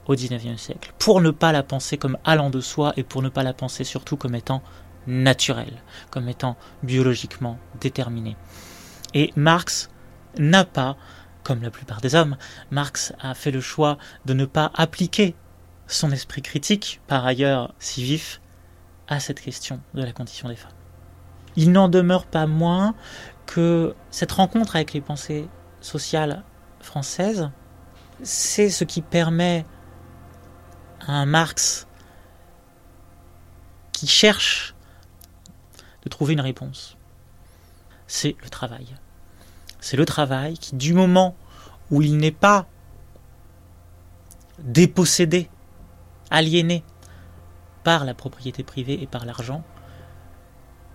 [0.07, 3.29] au XIXe siècle, pour ne pas la penser comme allant de soi et pour ne
[3.29, 4.63] pas la penser surtout comme étant
[5.07, 8.37] naturelle, comme étant biologiquement déterminée.
[9.15, 9.89] Et Marx
[10.39, 10.97] n'a pas,
[11.43, 12.37] comme la plupart des hommes,
[12.71, 15.35] Marx a fait le choix de ne pas appliquer
[15.87, 18.41] son esprit critique, par ailleurs si vif,
[19.09, 20.73] à cette question de la condition des femmes.
[21.55, 22.95] Il n'en demeure pas moins
[23.47, 25.49] que cette rencontre avec les pensées
[25.81, 26.43] sociales
[26.81, 27.51] françaises,
[28.23, 29.65] c'est ce qui permet
[31.07, 31.87] à un Marx
[33.93, 34.75] qui cherche
[36.03, 36.96] de trouver une réponse.
[38.07, 38.97] C'est le travail
[39.87, 41.37] c'est le travail qui, du moment
[41.93, 42.67] où il n'est pas
[44.59, 45.49] dépossédé,
[46.29, 46.83] aliéné
[47.85, 49.63] par la propriété privée et par l'argent,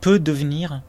[0.02, 0.82] peut devenir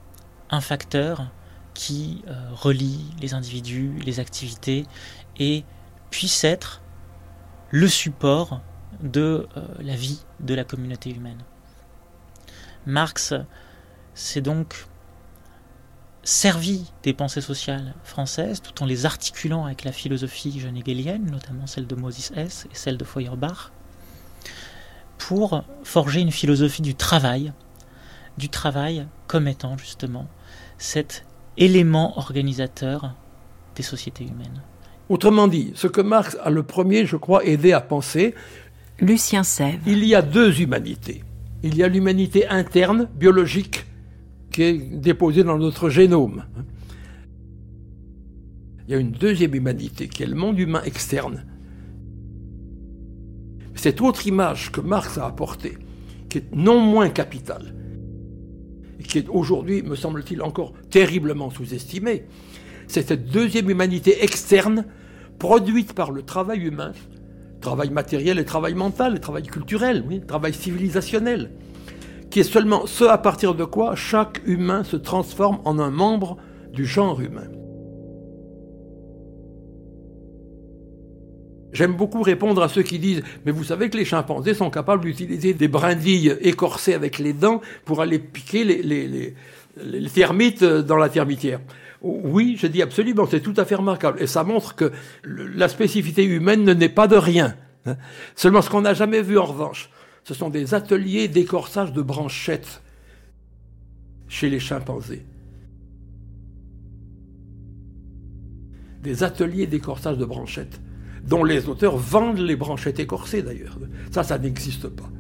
[0.50, 1.30] un facteur
[1.74, 4.84] qui euh, relie les individus, les activités,
[5.38, 5.64] et
[6.10, 6.82] puisse être
[7.70, 8.62] le support
[9.00, 11.44] de euh, la vie de la communauté humaine.
[12.84, 13.32] Marx,
[14.14, 14.86] c'est donc
[16.24, 21.66] servi des pensées sociales françaises tout en les articulant avec la philosophie jeune hegelienne, notamment
[21.66, 23.72] celle de Moses Hess et celle de Feuerbach,
[25.18, 27.52] pour forger une philosophie du travail,
[28.38, 30.28] du travail comme étant justement
[30.78, 31.24] cet
[31.56, 33.14] élément organisateur
[33.74, 34.62] des sociétés humaines.
[35.08, 38.34] Autrement dit, ce que Marx a le premier, je crois, aidé à penser,
[38.98, 39.82] Lucien Sèvres.
[39.86, 41.24] Il y a deux humanités.
[41.62, 43.84] Il y a l'humanité interne, biologique,
[44.52, 46.44] qui est déposé dans notre génome.
[48.86, 51.44] Il y a une deuxième humanité qui est le monde humain externe.
[53.74, 55.78] Cette autre image que Marx a apportée,
[56.28, 57.74] qui est non moins capitale,
[59.00, 62.24] et qui est aujourd'hui, me semble-t-il, encore terriblement sous-estimée,
[62.86, 64.84] c'est cette deuxième humanité externe
[65.38, 66.92] produite par le travail humain,
[67.60, 71.50] travail matériel et travail mental, et travail culturel, oui, travail civilisationnel
[72.32, 76.38] qui est seulement ce à partir de quoi chaque humain se transforme en un membre
[76.72, 77.46] du genre humain.
[81.74, 85.02] J'aime beaucoup répondre à ceux qui disent Mais vous savez que les chimpanzés sont capables
[85.04, 89.34] d'utiliser des brindilles écorcées avec les dents pour aller piquer les,
[90.14, 91.60] termites dans la termitière.
[92.00, 94.22] Oui, je dis absolument, c'est tout à fait remarquable.
[94.22, 94.90] Et ça montre que
[95.24, 97.56] la spécificité humaine ne n'est pas de rien.
[97.84, 97.96] Hein.
[98.36, 99.90] Seulement ce qu'on n'a jamais vu en revanche,
[100.24, 102.82] ce sont des ateliers d'écorçage de branchettes
[104.28, 105.24] chez les chimpanzés.
[109.02, 110.80] Des ateliers d'écorçage de branchettes,
[111.26, 113.78] dont les auteurs vendent les branchettes écorcées d'ailleurs.
[114.12, 115.10] Ça, ça n'existe pas.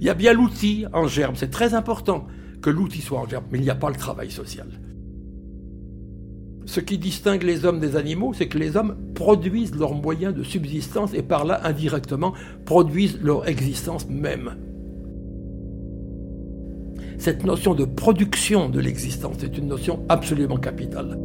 [0.00, 2.26] Il y a bien l'outil en germe, c'est très important
[2.62, 4.68] que l'outil soit en germe, mais il n'y a pas le travail social.
[6.66, 10.42] Ce qui distingue les hommes des animaux, c'est que les hommes produisent leurs moyens de
[10.42, 14.56] subsistance et par là, indirectement, produisent leur existence même.
[17.18, 21.18] Cette notion de production de l'existence est une notion absolument capitale.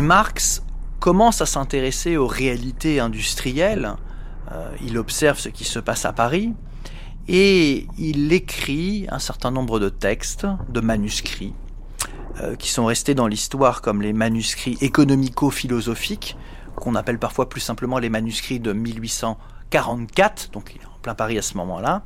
[0.00, 0.62] Et Marx
[0.98, 3.96] commence à s'intéresser aux réalités industrielles.
[4.50, 6.54] Euh, il observe ce qui se passe à Paris
[7.28, 11.52] et il écrit un certain nombre de textes, de manuscrits,
[12.40, 16.34] euh, qui sont restés dans l'histoire comme les manuscrits économico-philosophiques,
[16.76, 21.36] qu'on appelle parfois plus simplement les manuscrits de 1844, donc il est en plein Paris
[21.36, 22.04] à ce moment-là.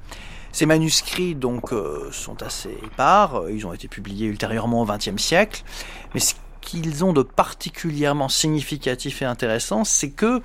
[0.51, 5.63] Ces manuscrits donc euh, sont assez épars, ils ont été publiés ultérieurement au XXe siècle,
[6.13, 10.43] mais ce qu'ils ont de particulièrement significatif et intéressant, c'est que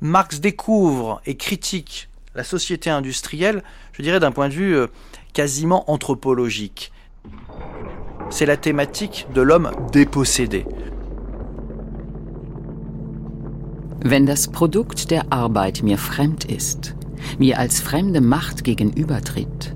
[0.00, 4.88] Marx découvre et critique la société industrielle, je dirais d'un point de vue euh,
[5.32, 6.92] quasiment anthropologique.
[8.30, 10.66] C'est la thématique de l'homme dépossédé.
[14.04, 16.94] Wenn das Produkt der Arbeit mir fremd ist,
[17.38, 19.74] mir als fremde Macht gegenübertritt,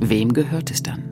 [0.00, 1.11] wem gehört es dann?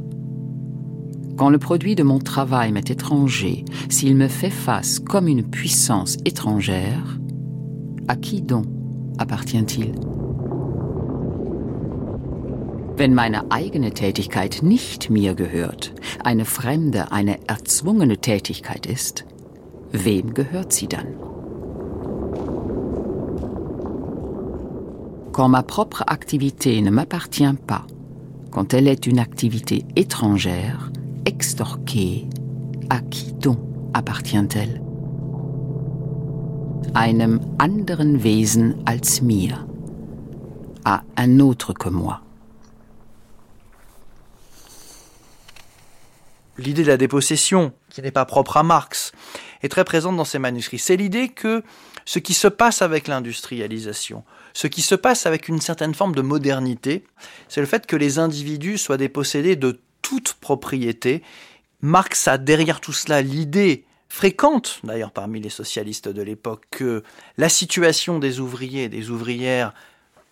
[1.40, 6.18] Quand le produit de mon travail m'est étranger, s'il me fait face comme une puissance
[6.26, 7.18] étrangère,
[8.08, 8.66] à qui donc
[9.16, 9.94] appartient-il?
[12.98, 19.24] Wenn meine eigene Tätigkeit nicht mir gehört, eine fremde, eine erzwungene Tätigkeit ist,
[19.92, 21.14] wem gehört sie dann?
[25.32, 27.86] Quand ma propre activité ne m'appartient pas,
[28.50, 30.90] quand elle est une activité étrangère,
[31.26, 32.26] extorquée,
[32.88, 33.58] à qui donc
[33.94, 34.82] appartient-elle?
[40.84, 42.22] À un autre que moi.
[46.58, 49.12] L'idée de la dépossession, qui n'est pas propre à Marx,
[49.62, 50.78] est très présente dans ses manuscrits.
[50.78, 51.62] C'est l'idée que
[52.04, 56.22] ce qui se passe avec l'industrialisation, ce qui se passe avec une certaine forme de
[56.22, 57.04] modernité,
[57.48, 61.22] c'est le fait que les individus soient dépossédés de toute propriété.
[61.82, 67.02] Marx a derrière tout cela l'idée fréquente, d'ailleurs parmi les socialistes de l'époque, que
[67.38, 69.72] la situation des ouvriers et des ouvrières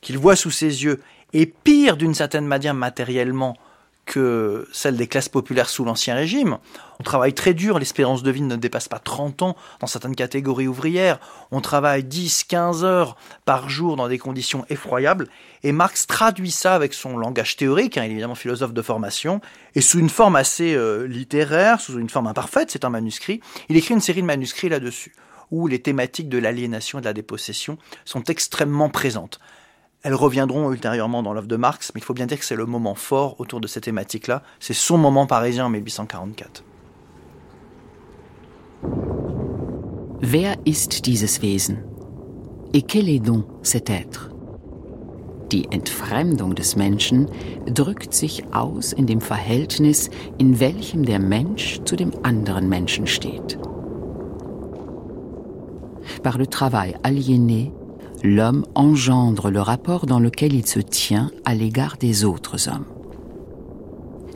[0.01, 1.01] qu'il voit sous ses yeux
[1.33, 3.57] est pire d'une certaine manière matériellement
[4.09, 6.59] que celle des classes populaires sous l'Ancien Régime.
[6.99, 10.67] On travaille très dur, l'espérance de vie ne dépasse pas 30 ans dans certaines catégories
[10.67, 11.21] ouvrières.
[11.53, 15.29] On travaille 10, 15 heures par jour dans des conditions effroyables.
[15.63, 19.41] Et Marx traduit ça avec son langage théorique, hein, il est évidemment philosophe de formation,
[19.75, 23.41] et sous une forme assez euh, littéraire, sous une forme imparfaite, c'est un manuscrit.
[23.69, 25.15] Il écrit une série de manuscrits là-dessus,
[25.51, 29.39] où les thématiques de l'aliénation et de la dépossession sont extrêmement présentes.
[30.03, 32.67] Elles reviendront ultérieurement dans l'œuvre de Marx, mais il faut bien dire que c'est le
[32.67, 34.43] moment fort autour de cette thématique-là.
[34.61, 36.63] C'est son moment parisien en 1844.
[40.21, 41.85] Wer ist dieses Wesen?
[42.75, 44.31] Et quel est donc cet être?
[45.51, 47.27] Die Entfremdung des Menschen
[47.67, 53.59] drückt sich aus in dem Verhältnis, in welchem der Mensch zu dem anderen Menschen steht.
[56.23, 57.73] Par le travail aliéné,
[58.23, 62.87] l'homme engendre le rapport dans lequel il se tient à l'égard des autres hommes.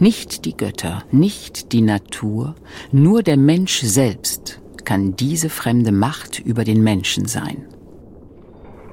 [0.01, 2.55] Nicht die Götter, nicht die Natur,
[2.93, 7.69] nur der Mensch selbst kann diese fremde Macht über den Menschen sein.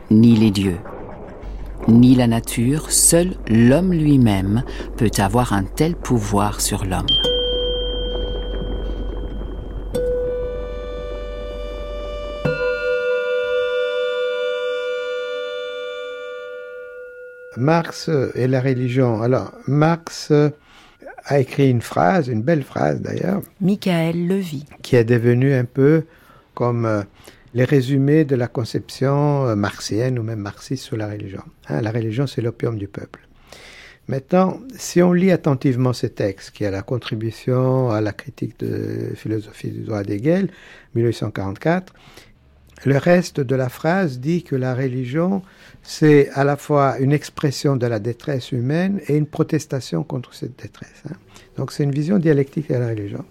[0.09, 0.79] Ni les dieux,
[1.87, 4.63] ni la nature, seul l'homme lui-même
[4.97, 7.38] peut avoir un tel pouvoir sur l'homme.
[17.59, 19.21] Marx et la religion.
[19.21, 20.31] Alors, Marx
[21.25, 23.41] a écrit une phrase, une belle phrase d'ailleurs.
[23.61, 24.65] Michael Levy.
[24.81, 26.05] Qui est devenue un peu
[26.55, 27.03] comme euh,
[27.53, 31.43] les résumés de la conception euh, marxienne ou même marxiste sur la religion.
[31.67, 33.19] Hein, la religion, c'est l'opium du peuple.
[34.07, 39.11] Maintenant, si on lit attentivement ce texte, qui est la contribution à la critique de
[39.15, 40.49] philosophie du droit d'Hegel,
[40.95, 41.93] 1844,
[42.85, 45.43] Le reste de la phrase dit que la religion,
[45.91, 50.55] c'est à la fois une expression de la détresse humaine et une protestation contre cette
[50.61, 51.01] détresse.
[51.09, 51.15] hein.
[51.57, 53.25] Donc c'est une vision dialectique de la religion.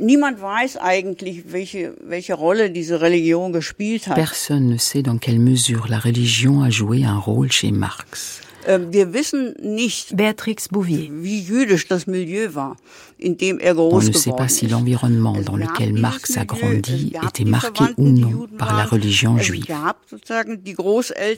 [0.00, 4.14] Niemand weiß eigentlich, welche, welche Rolle diese Religion gespielt hat.
[4.16, 8.42] Personne ne sait dans quelle mesure la religion a joué un rôle chez Marx.
[8.66, 11.08] Wir wissen nicht, Béatrix Bouvier.
[11.10, 12.76] wie jüdisch das Milieu war,
[13.16, 17.44] in dem er On ne sait pas si l'environnement dans lequel Marx a grandi était
[17.44, 19.66] marqué ou non par la religion juive.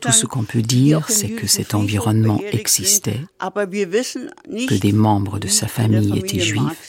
[0.01, 5.67] Tout ce qu'on peut dire, c'est que cet environnement existait, que des membres de sa
[5.67, 6.88] famille étaient juifs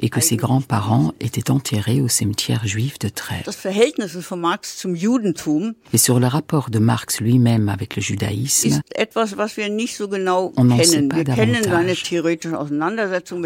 [0.00, 3.44] et que ses grands-parents étaient enterrés au cimetière juif de Trèves.
[5.92, 8.80] Et sur le rapport de Marx lui-même avec le judaïsme,
[10.56, 11.66] On n'en sait pas davantage.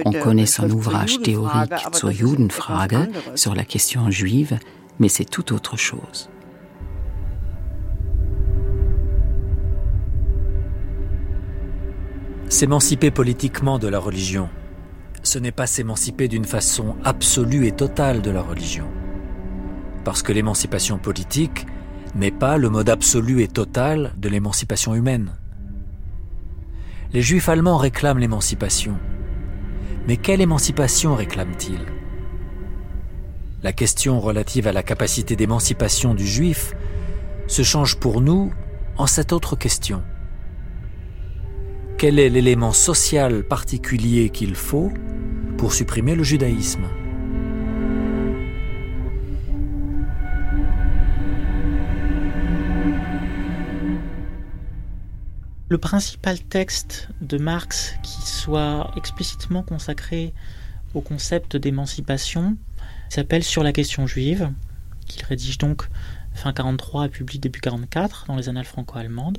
[0.05, 2.91] on connaît son ouvrage théorique zur Judenfrage,
[3.35, 4.59] sur la question juive,
[4.99, 6.29] mais c'est tout autre chose.
[12.49, 14.49] S'émanciper politiquement de la religion,
[15.23, 18.87] ce n'est pas s'émanciper d'une façon absolue et totale de la religion.
[20.05, 21.67] Parce que l'émancipation politique
[22.15, 25.33] n'est pas le mode absolu et total de l'émancipation humaine.
[27.13, 28.97] Les juifs allemands réclament l'émancipation.
[30.09, 31.87] Mais quelle émancipation réclament-ils?
[33.63, 36.75] La question relative à la capacité d'émancipation du juif
[37.47, 38.53] se change pour nous
[38.97, 40.03] en cette autre question.
[42.03, 44.93] Quel est l'élément social particulier qu'il faut
[45.57, 46.89] pour supprimer le judaïsme
[55.69, 60.35] Le principal texte de Marx qui soit explicitement consacré
[60.95, 62.57] au concept d'émancipation
[63.11, 64.51] s'appelle Sur la question juive,
[65.07, 65.85] qu'il rédige donc
[66.35, 69.39] fin 43 et publie début 44 dans les annales franco-allemandes.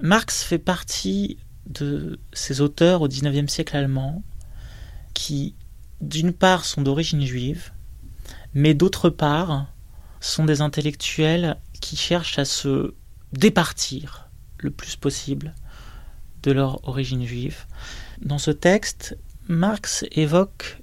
[0.00, 4.22] Marx fait partie de ces auteurs au XIXe siècle allemand
[5.14, 5.54] qui,
[6.00, 7.72] d'une part, sont d'origine juive,
[8.54, 9.66] mais d'autre part,
[10.20, 12.94] sont des intellectuels qui cherchent à se
[13.32, 15.54] départir le plus possible
[16.42, 17.66] de leur origine juive.
[18.20, 19.16] Dans ce texte,
[19.48, 20.80] Marx évoque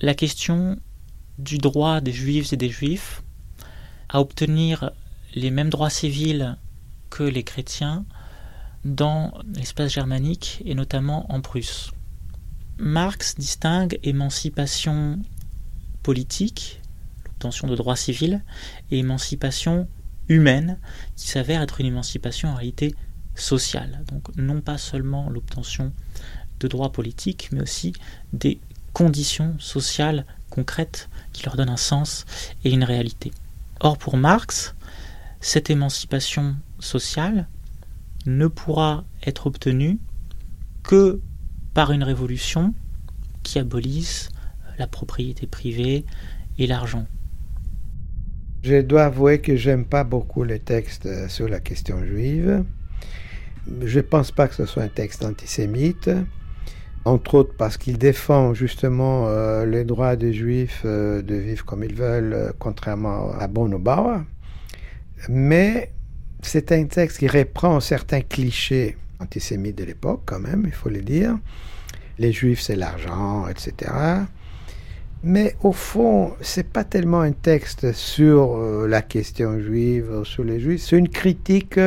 [0.00, 0.78] la question
[1.38, 3.22] du droit des juifs et des juifs
[4.08, 4.90] à obtenir
[5.34, 6.56] les mêmes droits civils
[7.10, 8.04] que les chrétiens
[8.84, 11.92] dans l'espace germanique et notamment en Prusse.
[12.78, 15.18] Marx distingue émancipation
[16.02, 16.80] politique,
[17.24, 18.42] l'obtention de droits civils,
[18.90, 19.88] et émancipation
[20.28, 20.78] humaine,
[21.16, 22.94] qui s'avère être une émancipation en réalité
[23.34, 24.04] sociale.
[24.08, 25.92] Donc non pas seulement l'obtention
[26.60, 27.92] de droits politiques, mais aussi
[28.32, 28.60] des
[28.92, 32.26] conditions sociales concrètes qui leur donnent un sens
[32.64, 33.32] et une réalité.
[33.80, 34.74] Or pour Marx,
[35.40, 37.46] cette émancipation sociale
[38.28, 39.98] ne pourra être obtenue
[40.82, 41.20] que
[41.74, 42.74] par une révolution
[43.42, 44.30] qui abolisse
[44.78, 46.04] la propriété privée
[46.58, 47.06] et l'argent.
[48.62, 52.64] Je dois avouer que j'aime pas beaucoup les textes sur la question juive.
[53.82, 56.10] Je pense pas que ce soit un texte antisémite,
[57.04, 61.84] entre autres parce qu'il défend justement euh, les droits des juifs euh, de vivre comme
[61.84, 64.22] ils veulent, euh, contrairement à Bonobauer.
[65.28, 65.92] Mais
[66.42, 71.00] c'est un texte qui reprend certains clichés antisémites de l'époque, quand même, il faut le
[71.02, 71.36] dire.
[72.18, 73.92] Les juifs, c'est l'argent, etc.
[75.22, 80.60] Mais au fond, c'est pas tellement un texte sur euh, la question juive, sur les
[80.60, 81.80] juifs, c'est une critique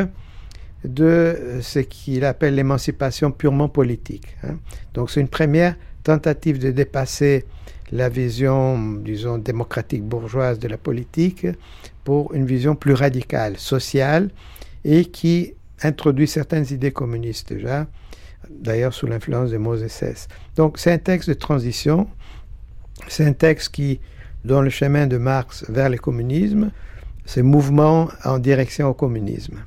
[0.83, 4.35] de ce qu'il appelle l'émancipation purement politique.
[4.43, 4.57] hein.
[4.93, 7.45] Donc c'est une première tentative de dépasser
[7.91, 11.45] la vision, disons, démocratique bourgeoise de la politique
[12.03, 14.29] pour une vision plus radicale, sociale,
[14.83, 17.87] et qui introduit certaines idées communistes déjà,
[18.49, 19.87] d'ailleurs sous l'influence de Moses.
[20.55, 22.07] Donc c'est un texte de transition,
[23.07, 23.99] c'est un texte qui,
[24.45, 26.71] dans le chemin de Marx vers le communisme,
[27.25, 29.63] c'est mouvement en direction au communisme.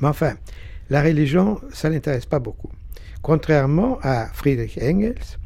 [0.00, 0.34] Mais enfin,
[0.90, 2.70] la religion, ça l'intéresse pas beaucoup.
[3.22, 5.38] Contrairement à Friedrich Engels,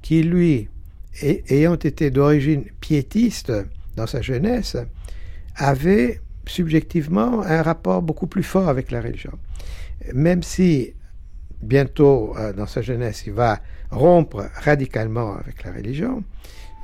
[0.00, 0.68] qui lui,
[1.22, 3.52] ay- ayant été d'origine piétiste
[3.96, 4.76] dans sa jeunesse,
[5.56, 9.32] avait subjectivement un rapport beaucoup plus fort avec la religion.
[10.12, 10.94] Même si
[11.62, 16.24] bientôt, euh, dans sa jeunesse, il va rompre radicalement avec la religion,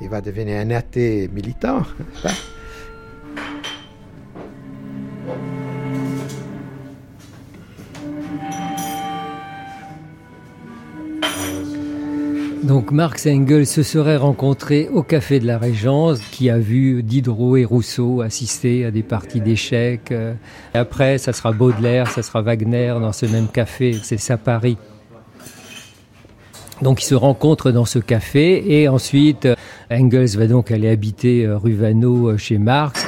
[0.01, 1.83] il va devenir un athée militant,
[12.63, 17.03] Donc Marx et Engels se seraient rencontrés au Café de la Régence, qui a vu
[17.03, 20.11] Diderot et Rousseau assister à des parties d'échecs.
[20.11, 20.35] Euh,
[20.75, 24.77] après, ça sera Baudelaire, ça sera Wagner dans ce même café, c'est ça Paris.
[26.83, 29.55] Donc ils se rencontrent dans ce café et ensuite euh,
[29.91, 33.08] Engels va donc aller habiter euh, rue Vanneau chez Marx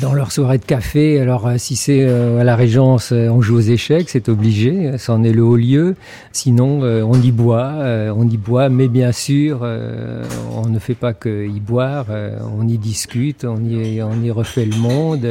[0.00, 1.20] dans leur soirée de café.
[1.20, 4.98] Alors, euh, si c'est euh, à la Régence, euh, on joue aux échecs, c'est obligé,
[4.98, 5.96] c'en est le haut lieu.
[6.32, 7.74] Sinon, on y boit,
[8.14, 9.62] on y boit, mais bien sûr,
[10.52, 12.06] on ne fait pas que y boire,
[12.58, 15.26] on y discute, on y, on y refait le monde,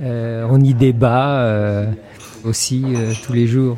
[0.00, 1.86] on y débat
[2.44, 2.84] aussi
[3.24, 3.76] tous les jours.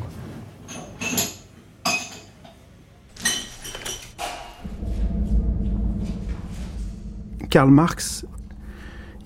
[7.49, 8.25] Karl Marx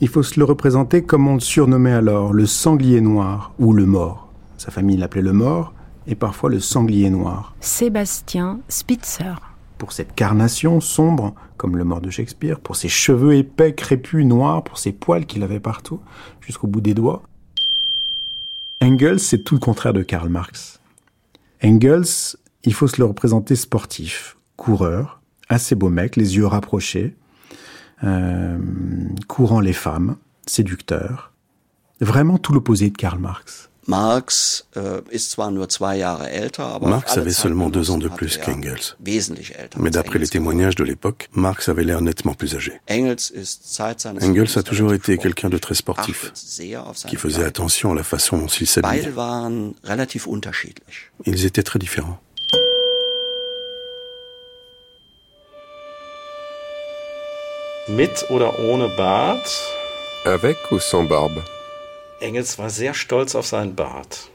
[0.02, 3.86] il faut se le représenter comme on le surnommait alors, le sanglier noir ou le
[3.86, 4.32] mort.
[4.58, 5.74] Sa famille l'appelait le mort
[6.08, 7.56] et parfois le sanglier noir.
[7.60, 9.36] Sébastien Spitzer.
[9.78, 14.64] Pour cette carnation sombre, comme le mort de Shakespeare, pour ses cheveux épais, crépus, noirs,
[14.64, 16.00] pour ses poils qu'il avait partout,
[16.42, 17.24] jusqu'au bout des doigts.
[18.82, 20.82] Engels, c'est tout le contraire de Karl Marx.
[21.64, 27.16] Engels, il faut se le représenter sportif, coureur, assez beau mec, les yeux rapprochés,
[28.04, 28.58] euh,
[29.28, 31.32] courant les femmes, séducteur,
[32.02, 33.70] vraiment tout l'opposé de Karl Marx.
[33.86, 34.66] Marx,
[36.82, 38.96] Marx avait seulement deux ans de plus er qu'Engels.
[39.78, 42.80] Mais d'après les témoignages de l'époque, Marx avait l'air nettement plus âgé.
[42.90, 46.32] Engels a toujours été quelqu'un de très sportif,
[47.08, 49.12] qui faisait attention à la façon dont il s'habillait.
[51.26, 52.22] Ils étaient très différents.
[57.88, 59.46] Mit oder ohne Bart?
[60.24, 61.44] Avec ou sans barbe?
[62.22, 64.30] Engels war sehr stolz auf seinen Bart.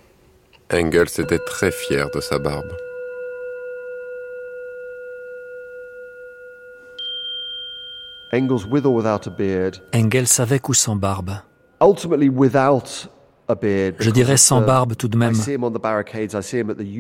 [0.68, 2.76] Engels était très fier de sa barbe.
[8.32, 9.80] Engels with or without a beard?
[9.92, 11.40] Engels avec ou sans barbe?
[11.80, 13.09] Ultimately without
[13.51, 15.34] je dirais sans barbe tout de même,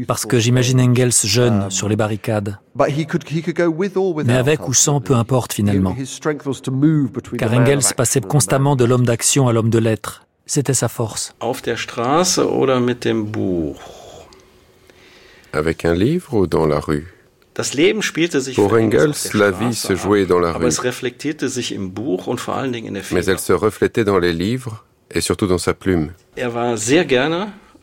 [0.06, 2.58] parce que j'imagine Engels jeune um, sur les barricades.
[2.76, 5.94] Mais avec ou sans, peu importe finalement.
[7.38, 10.26] Car Engels passait constamment de l'homme d'action à l'homme de lettres.
[10.46, 11.34] C'était sa force.
[15.52, 17.14] Avec un livre ou dans la rue?
[18.54, 20.64] Pour Engels, la vie se jouait dans la rue.
[23.12, 26.12] Mais elle se reflétait dans les livres et surtout dans sa plume.
[26.36, 26.50] Er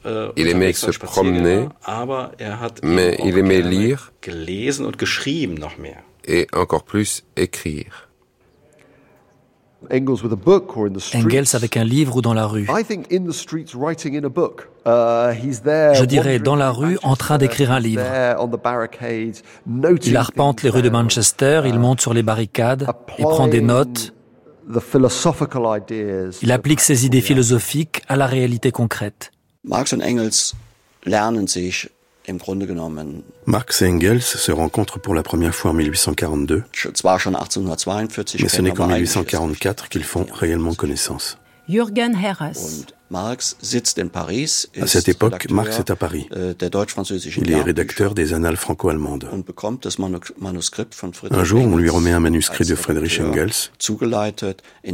[0.05, 4.11] äh, il aimait se promener, er mais il aimait lire
[6.27, 8.09] et encore plus écrire.
[11.13, 12.63] Engels, avec un livre ou dans la rue.
[12.63, 12.71] Uh,
[14.83, 18.01] Je dirais dans la rue en train d'écrire un livre.
[20.03, 22.87] Il arpente les rues de Manchester, il monte sur les barricades
[23.19, 24.15] et prend des notes
[26.41, 29.31] il applique ses idées philosophiques à la réalité concrète.
[29.63, 30.53] Marx et Engels
[31.05, 31.89] lernen sich
[32.27, 33.21] im Grunde genommen.
[33.45, 36.63] Marx et Engels se rencontrent pour la première fois en 1842.
[38.39, 41.37] Mais ce n'est qu'en 1844 qu'ils font réellement connaissance.
[41.67, 42.53] Jürgen Herres.
[43.11, 44.67] Marx sitzt in Paris.
[44.81, 46.27] À cette époque, Marx est à Paris.
[46.35, 46.55] Äh,
[47.37, 49.29] Il est rédacteur des Annales franco-allemandes.
[51.31, 53.69] Un jour, on lui remet un manuscrit de Friedrich Engels.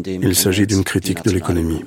[0.06, 1.84] Il s'agit d'une critique de l'économie.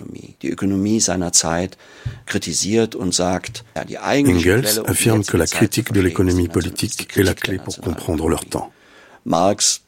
[4.27, 8.73] Engels affirme que la critique de l'économie politique est la clé pour comprendre leur temps.
[9.27, 9.83] Marx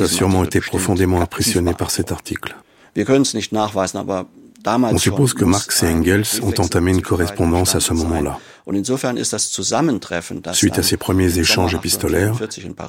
[0.00, 2.56] a sûrement été profondément impressionné par cet article.
[4.66, 8.38] On suppose que Marx et Engels ont entamé une correspondance à ce moment-là.
[10.52, 12.34] Suite à ces premiers échanges épistolaires,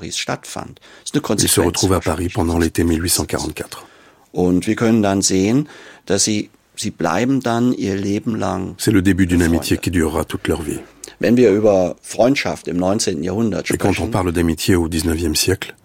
[0.04, 3.88] ils se retrouvent à Paris pendant l'été 1844.
[8.78, 10.80] C'est le début d'une amitié qui durera toute leur vie.
[11.24, 11.38] Et
[13.78, 15.76] quand on parle d'amitié au XIXe siècle,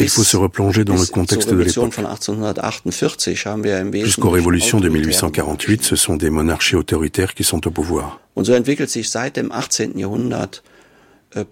[0.00, 1.92] il faut se replonger dans le contexte de l'époque.
[4.04, 8.20] Jusqu'aux révolutions de 1848, ce sont des monarchies autoritaires qui sont au pouvoir.
[11.36, 11.44] Äh,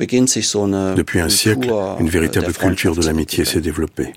[0.96, 1.70] Depuis un siècle,
[2.00, 4.12] une äh, véritable culture de l'amitié s'est développée.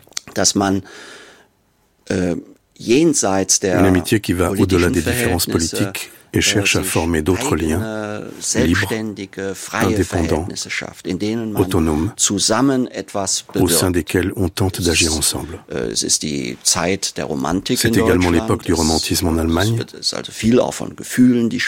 [2.09, 2.35] Äh,
[2.83, 8.21] une amitié qui va au-delà des différences politiques et cherche à former d'autres liens
[8.55, 8.89] libres,
[9.73, 10.47] indépendants,
[11.55, 12.11] autonomes,
[13.55, 15.59] au sein desquels on tente d'agir ensemble.
[15.95, 16.23] C'est
[17.97, 19.79] également l'époque du romantisme en Allemagne,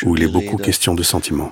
[0.06, 1.52] où il est beaucoup question de sentiments.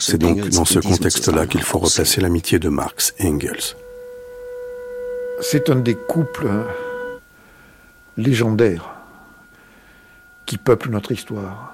[0.00, 3.76] C'est donc dans ce contexte-là qu'il faut replacer l'amitié de Marx et Engels.
[5.40, 6.48] C'est un des couples
[8.16, 8.93] légendaires
[10.46, 11.72] qui peuplent notre histoire.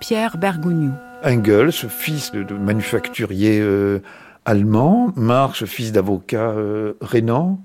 [0.00, 0.92] Pierre Bergogneau.
[1.24, 4.00] Engels, fils de, manufacturier euh,
[4.44, 7.62] allemand, Marx, fils d'avocat euh, rénan.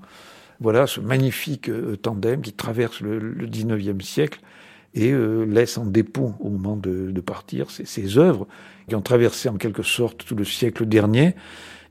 [0.60, 4.40] Voilà ce magnifique euh, tandem qui traverse le, le 19e siècle
[4.94, 5.14] et
[5.46, 8.46] laisse en dépôt au moment de, partir ces, ces œuvres
[8.86, 11.34] qui ont traversé en quelque sorte tout le siècle dernier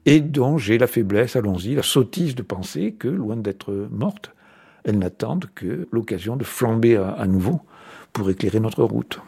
[0.06, 4.36] et dont j'ai la faiblesse, allons-y, la sottise de penser que, loin d'être mortes,
[4.84, 7.62] elles n'attendent que l'occasion de flamber à nouveau
[8.14, 9.20] pour éclairer notre route.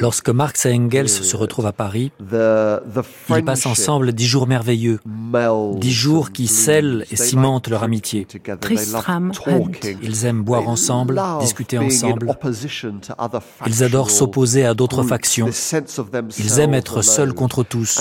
[0.00, 4.98] Lorsque Marx et Engels se retrouvent à Paris, ils passent ensemble dix jours merveilleux,
[5.74, 8.26] dix jours qui scellent et cimentent leur amitié.
[10.02, 12.34] Ils aiment boire ensemble, discuter ensemble.
[13.66, 15.50] Ils adorent s'opposer à d'autres factions.
[16.38, 18.00] Ils aiment être seuls contre tous.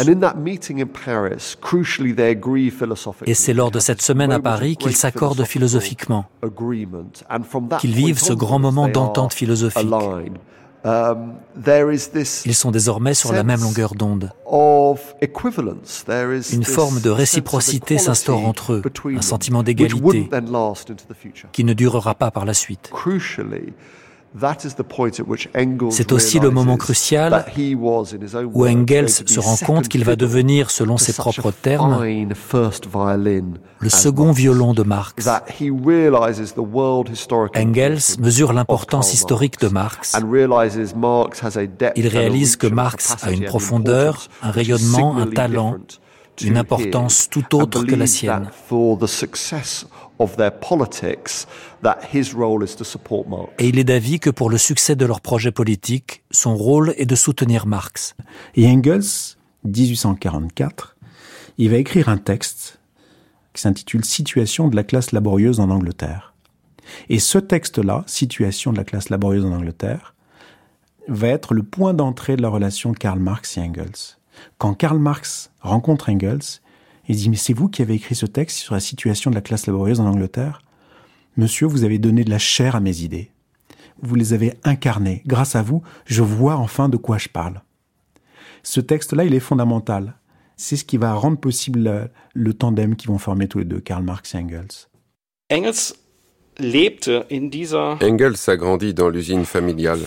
[3.26, 6.26] Et c'est lors de cette semaine à Paris qu'ils s'accordent philosophiquement,
[7.82, 9.90] qu'ils vivent ce grand moment d'entente philosophique.
[10.86, 11.34] Um,
[12.46, 14.32] Ils sont désormais sur la même longueur d'onde.
[16.54, 18.84] Une forme de réciprocité s'instaure entre eux,
[19.18, 20.30] un sentiment d'égalité
[21.52, 22.92] qui ne durera pas par la suite.
[25.92, 27.46] C'est aussi le moment crucial
[28.54, 32.04] où Engels se rend compte qu'il va devenir, selon ses propres termes,
[33.80, 35.30] le second violon de Marx.
[37.56, 40.16] Engels mesure l'importance historique de Marx.
[41.96, 45.78] Il réalise que Marx a une profondeur, un rayonnement, un talent,
[46.42, 48.50] une importance tout autre que la sienne.
[53.60, 57.06] Et il est d'avis que pour le succès de leur projet politique, son rôle est
[57.06, 58.16] de soutenir Marx.
[58.56, 59.36] Et Engels,
[59.66, 60.96] 1844,
[61.58, 62.80] il va écrire un texte
[63.54, 66.34] qui s'intitule Situation de la classe laborieuse en Angleterre.
[67.10, 70.14] Et ce texte-là, Situation de la classe laborieuse en Angleterre,
[71.08, 74.18] va être le point d'entrée de la relation de Karl Marx et Engels.
[74.58, 76.62] Quand Karl Marx rencontre Engels,
[77.08, 79.42] il dit, mais c'est vous qui avez écrit ce texte sur la situation de la
[79.42, 80.62] classe laborieuse en Angleterre?
[81.38, 83.32] Monsieur, vous avez donné de la chair à mes idées.
[84.02, 85.22] Vous les avez incarnées.
[85.26, 87.62] Grâce à vous, je vois enfin de quoi je parle.
[88.64, 90.16] Ce texte-là, il est fondamental.
[90.58, 94.04] C'est ce qui va rendre possible le tandem qui vont former tous les deux, Karl
[94.04, 94.88] Marx et Engels.
[95.52, 95.94] Engels
[98.02, 100.00] Engels a grandi dans l'usine familiale.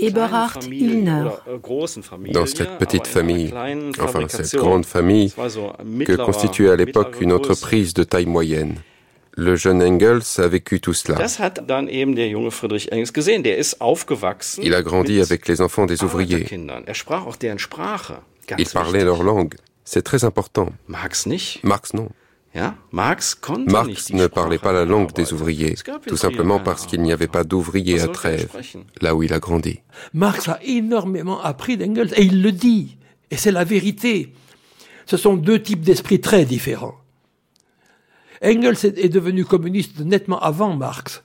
[0.00, 1.26] Eberhard Illner.
[1.46, 3.52] Äh, dans cette petite famille,
[4.00, 8.76] enfin cette grande famille, que constituait à l'époque une entreprise de taille moyenne.
[9.36, 11.24] Le jeune Engels a vécu tout cela.
[14.60, 16.46] Il a grandi avec les enfants des ouvriers.
[16.52, 16.92] Er
[18.58, 19.54] Il parlait leur langue.
[19.84, 20.72] C'est très important.
[21.62, 22.08] Marx non.
[22.92, 23.36] Marx
[24.12, 28.00] ne parlait pas la langue des ouvriers, tout simplement parce qu'il n'y avait pas d'ouvriers
[28.00, 28.48] à Trèves,
[29.00, 29.80] là où il a grandi.
[30.14, 32.96] Marx a énormément appris d'Engels, et il le dit,
[33.30, 34.32] et c'est la vérité.
[35.06, 36.96] Ce sont deux types d'esprits très différents.
[38.42, 41.24] Engels est devenu communiste nettement avant Marx.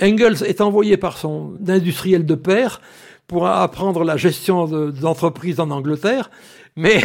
[0.00, 2.80] Engels est envoyé par son industriel de père
[3.26, 6.30] pour apprendre la gestion d'entreprises en Angleterre,
[6.76, 7.02] mais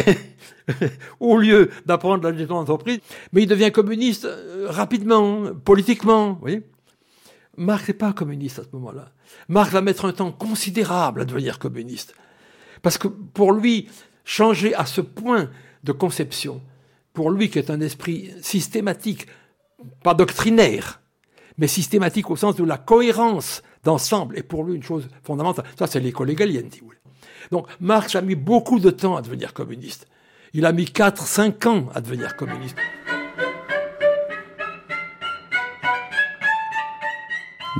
[1.20, 3.00] au lieu d'apprendre la gestion d'entreprise,
[3.32, 6.38] mais il devient communiste euh, rapidement, politiquement.
[6.40, 6.60] Vous
[7.56, 9.12] Marx n'est pas communiste à ce moment-là.
[9.48, 12.14] Marx va mettre un temps considérable à devenir communiste.
[12.82, 13.88] Parce que pour lui,
[14.24, 15.50] changer à ce point
[15.84, 16.62] de conception,
[17.12, 19.26] pour lui qui est un esprit systématique,
[20.02, 21.00] pas doctrinaire,
[21.58, 25.66] mais systématique au sens de la cohérence d'ensemble, est pour lui une chose fondamentale.
[25.78, 26.93] Ça, c'est l'école hegelienne, vous.
[27.50, 30.06] Donc Marx a mis beaucoup de temps à devenir communiste.
[30.52, 32.76] Il a mis 4-5 ans à devenir communiste.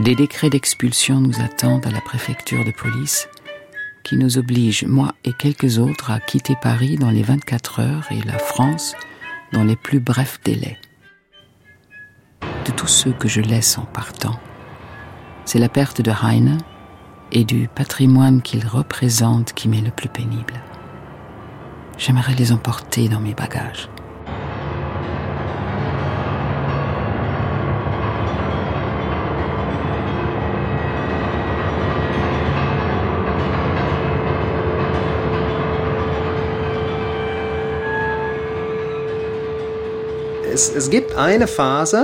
[0.03, 3.29] Des décrets d'expulsion nous attendent à la préfecture de police
[4.03, 8.21] qui nous obligent, moi et quelques autres, à quitter Paris dans les 24 heures et
[8.27, 8.95] la France
[9.53, 10.79] dans les plus brefs délais.
[12.67, 14.39] De tous ceux que je laisse en partant,
[15.45, 16.59] c'est la perte de Heine
[17.33, 20.55] et du patrimoine qu'ils représentent qui m'est le plus pénible.
[21.99, 23.89] J'aimerais les emporter dans mes bagages.
[41.47, 41.97] Phase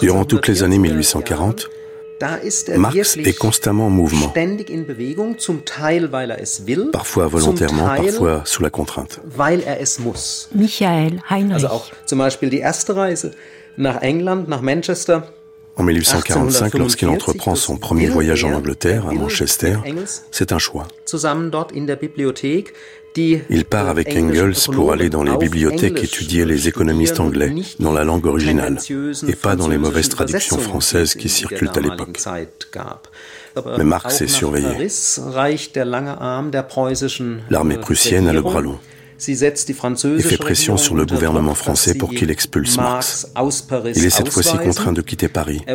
[0.00, 1.70] Durant toutes les années 1840,
[2.76, 4.28] Marx est constamment en mouvement,
[6.92, 9.20] parfois volontairement, parfois sous la contrainte.
[10.54, 11.62] Michael Heinrich.
[15.76, 19.76] En 1845, lorsqu'il entreprend son premier voyage en Angleterre, à Manchester,
[20.30, 20.88] c'est un choix.
[23.16, 28.04] Il part avec Engels pour aller dans les bibliothèques étudier les économistes anglais dans la
[28.04, 28.78] langue originale
[29.26, 32.20] et pas dans les mauvaises traductions françaises qui circulent à l'époque.
[33.78, 34.88] Mais Marx est surveillé.
[37.50, 38.78] L'armée prussienne a le bras long
[39.28, 43.26] et fait pression sur le gouvernement français pour qu'il expulse Marx.
[43.94, 45.74] Il est cette fois-ci contraint de quitter Paris et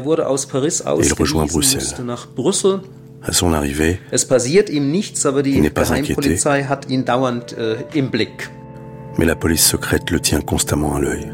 [1.03, 1.95] il rejoint Bruxelles.
[3.28, 6.38] À son arrivée, il n'est pas inquiété,
[9.17, 11.32] mais la police secrète le tient constamment à l'œil.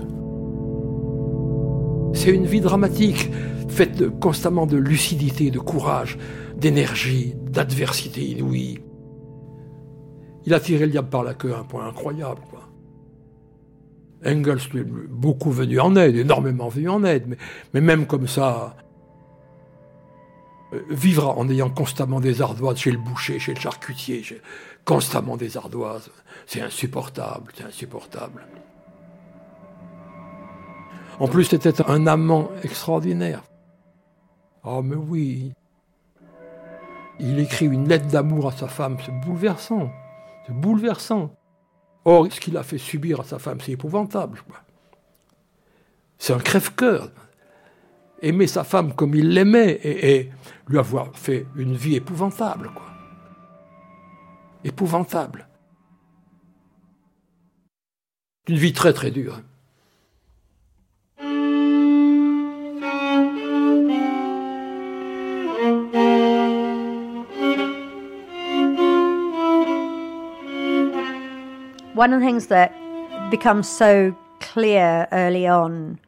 [2.13, 3.29] C'est une vie dramatique,
[3.67, 6.17] faite constamment de lucidité, de courage,
[6.55, 8.79] d'énergie, d'adversité inouïe.
[10.45, 12.41] Il a tiré le diable par la queue à un point incroyable.
[12.49, 12.61] Quoi.
[14.25, 17.37] Engels lui beaucoup venu en aide, énormément venu en aide, mais,
[17.73, 18.75] mais même comme ça,
[20.73, 24.23] euh, vivre en ayant constamment des ardoises chez le boucher, chez le charcutier,
[24.85, 26.09] constamment des ardoises,
[26.45, 28.45] c'est insupportable, c'est insupportable.
[31.19, 33.43] En plus, c'était un amant extraordinaire.
[34.63, 35.53] Oh, mais oui.
[37.19, 39.91] Il écrit une lettre d'amour à sa femme, c'est bouleversant.
[40.47, 41.35] C'est bouleversant.
[42.05, 44.41] Or, ce qu'il a fait subir à sa femme, c'est épouvantable.
[46.17, 47.11] C'est un crève-cœur
[48.21, 50.31] aimer sa femme comme il l'aimait et,
[50.67, 52.85] lui avoir fait une vie épouvantable, quoi.
[54.63, 55.47] Épouvantable.
[58.47, 59.41] Une vie très très dure.
[71.93, 72.71] One of the things that
[73.29, 75.99] becomes so clear early on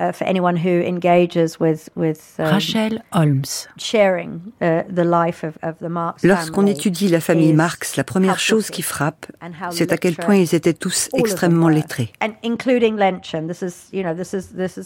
[0.00, 3.68] uh, for anyone who engages with, with um, Rachel Holmes.
[3.78, 8.38] sharing uh, the life of, of the Marx Lorsqu'on étudie la famille Marx, la première
[8.38, 9.26] chose qui frappe,
[9.70, 12.12] c'est à quel point ils étaient tous extrêmement lettrés.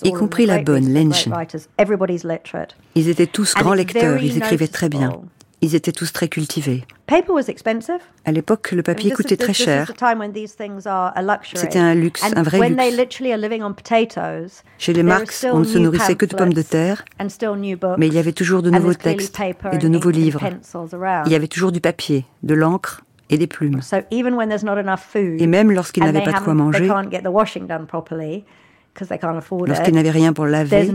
[0.04, 1.32] Y compris la bonne Lenchen.
[2.94, 5.20] Ils étaient tous grands lecteurs, ils écrivaient très bien.
[5.60, 6.84] Ils étaient tous très cultivés.
[8.24, 9.92] À l'époque, le papier coûtait très cher.
[11.54, 12.82] C'était un luxe, un vrai luxe.
[14.78, 17.04] Chez les Marx, on ne se nourrissait que de pommes de terre,
[17.98, 19.38] mais il y avait toujours de nouveaux textes
[19.72, 20.40] et de nouveaux livres.
[21.26, 23.80] Il y avait toujours du papier, de l'encre et des plumes.
[25.38, 26.86] Et même lorsqu'ils n'avaient pas de quoi manger,
[29.66, 30.90] lorsqu'ils n'avaient rien pour laver,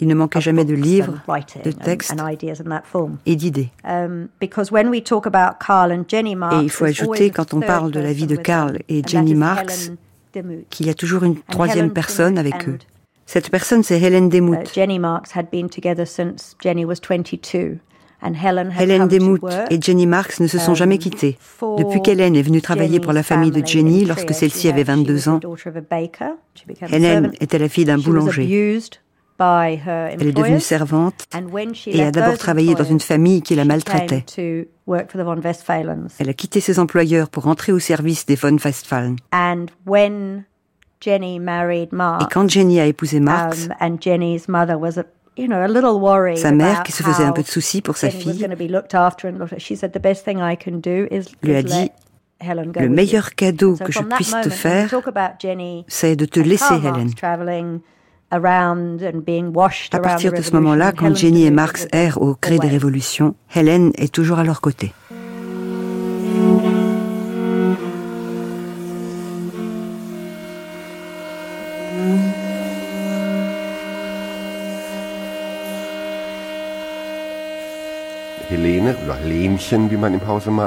[0.00, 1.14] il ne manquait jamais de livres,
[1.64, 2.14] de textes
[3.26, 3.70] et d'idées.
[3.84, 4.50] Um, et
[6.62, 9.92] il faut ajouter, quand on parle de la vie de Karl et Jenny Marx,
[10.70, 12.78] qu'il y a toujours une troisième personne avec eux.
[13.26, 14.72] Cette personne, c'est Helen Demuth.
[14.72, 17.78] Jenny Marx had been together since Jenny was 22.
[18.22, 21.38] Helen Demuth et Jenny Marx ne se sont jamais um, quittées.
[21.78, 25.40] Depuis qu'Helen est venue travailler pour la famille de Jenny lorsque celle-ci avait 22 ans,
[26.90, 28.80] Helen était la fille d'un boulanger.
[29.40, 31.26] Elle est devenue servante
[31.86, 34.24] et a d'abord travaillé dans une famille qui la maltraitait.
[36.18, 39.16] Elle a quitté ses employeurs pour entrer au service des von Westphalen.
[41.06, 43.98] Et quand Jenny a épousé Marx, um,
[46.36, 48.46] sa mère, qui se faisait un peu de soucis pour sa fille,
[51.42, 51.90] lui a dit
[52.40, 54.88] Le meilleur cadeau que je puisse te faire,
[55.88, 57.10] c'est de te laisser, Helen.
[59.90, 63.90] À partir de ce moment-là, quand Jenny et Marx errent au gré des révolutions, Helen
[63.96, 64.92] est toujours à leur côté.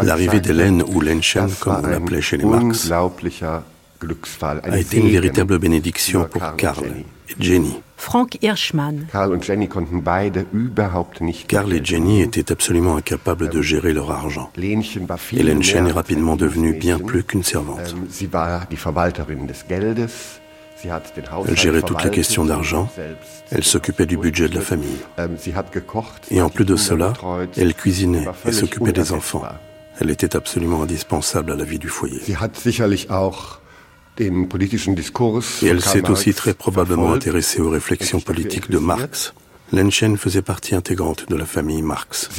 [0.03, 6.25] L'arrivée d'Hélène ou Lenchen, comme on l'appelait chez les Marx, a été une véritable bénédiction
[6.25, 7.81] pour Karl et Jenny.
[7.97, 9.05] Frank Hirschmann.
[11.47, 14.51] Karl et Jenny étaient absolument incapables de gérer leur argent.
[14.57, 17.95] Et Lenchen est rapidement devenue bien plus qu'une servante.
[21.47, 22.89] Elle gérait toutes les questions d'argent,
[23.51, 24.97] elle s'occupait du budget de la famille.
[26.29, 27.13] Et en plus de cela,
[27.57, 29.43] elle cuisinait et s'occupait des enfants.
[29.99, 32.21] Elle était absolument indispensable à la vie du foyer.
[35.61, 39.33] Et elle s'est aussi très probablement intéressée aux réflexions politiques de Marx.
[39.73, 42.29] Lenchen faisait partie intégrante de la famille Marx.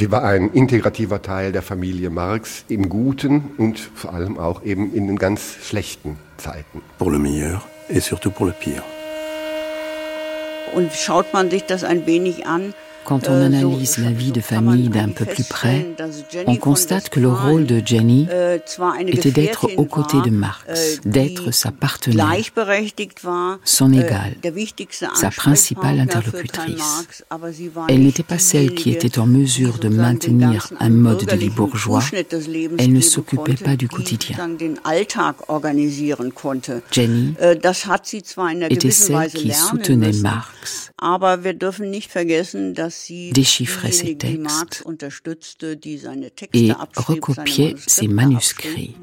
[6.99, 8.83] Pour le meilleur et surtout pour le pire.
[10.73, 12.73] Und schaut man sich das ein wenig an,
[13.05, 15.95] Quand on analyse la vie de famille d'un peu plus près,
[16.47, 18.27] on constate que le rôle de Jenny
[19.07, 22.27] était d'être aux côtés de Marx, d'être sa partenaire,
[23.63, 24.35] son égale,
[25.15, 27.23] sa principale interlocutrice.
[27.89, 32.03] Elle n'était pas celle qui était en mesure de maintenir un mode de vie bourgeois,
[32.79, 34.37] elle ne s'occupait pas du quotidien.
[36.91, 37.33] Jenny
[38.69, 40.91] était celle qui soutenait Marx,
[43.33, 44.83] déchiffrait ses textes
[46.53, 48.95] et recopiait ses manuscrits.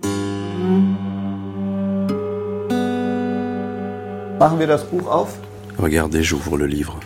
[5.79, 7.01] Regardez, j'ouvre le livre.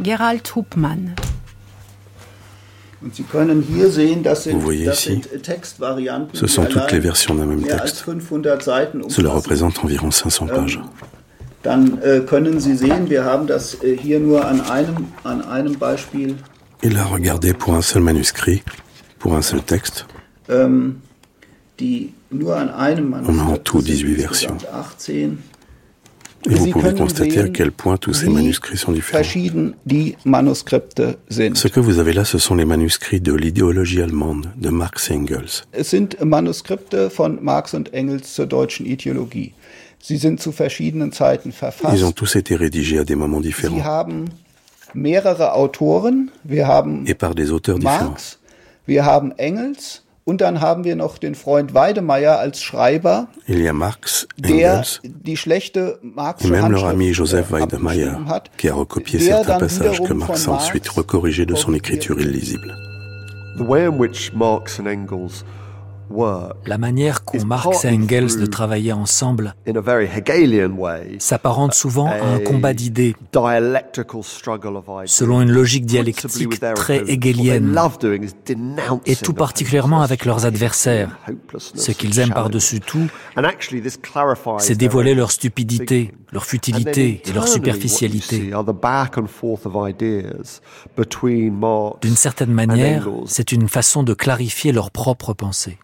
[0.00, 1.14] Gerald Hupmann.
[3.02, 5.20] Vous voyez ici,
[6.32, 8.04] ce sont toutes les versions d'un même texte.
[9.08, 10.80] Cela représente environ 500 pages.
[11.62, 15.78] Dann äh, können Sie sehen, wir haben das äh, hier nur an einem, an einem
[15.78, 16.36] Beispiel.
[16.82, 18.62] Il a regardé pour un seul manuscrit,
[19.18, 20.04] pour un seul texte.
[20.48, 21.02] Ähm,
[21.78, 24.58] die nur an einem Manuscrit, On a en tout 18 versions.
[24.58, 25.38] 18.
[26.50, 29.22] Et vous pouvez constater à quel point tous ces manuscrits sont différents.
[29.22, 29.28] Ce
[31.68, 35.64] que vous avez là, ce sont les manuscrits de l'idéologie allemande de Marx et Engels.
[35.72, 39.52] Es sind Manuskripte von Marx und Engels zur deutschen Ideologie.
[40.04, 41.94] Sie sind zu verschiedenen Zeiten verfasst.
[41.94, 43.76] Ils ont tous été rédigés à des moments différents.
[43.76, 44.24] Sie haben
[44.94, 46.32] mehrere Autoren.
[46.42, 48.38] Wir haben Et par des auteurs Marx, différents.
[48.86, 53.68] wir haben Engels und dann haben wir noch den Freund Weidemeyer als Schreiber, Il y
[53.68, 58.74] a Marx, der Engels, die schlechte Marxische même leur ami Joseph Weidemeyer, hat, qui a
[58.74, 62.74] recopié der certains passages que Marx a von ensuite Marx recorrigés de son écriture illisible.
[63.56, 65.44] The way in which Marx and Engels
[66.66, 69.54] La manière qu'ont Marx et Engels de travailler ensemble
[71.18, 73.14] s'apparente souvent à un combat d'idées,
[75.06, 77.76] selon une logique dialectique très hegelienne,
[79.06, 81.18] et tout particulièrement avec leurs adversaires.
[81.58, 83.08] Ce qu'ils aiment par-dessus tout,
[84.58, 88.52] c'est dévoiler leur stupidité, leur futilité et leur superficialité.
[92.02, 95.78] D'une certaine manière, c'est une façon de clarifier leurs propres pensées.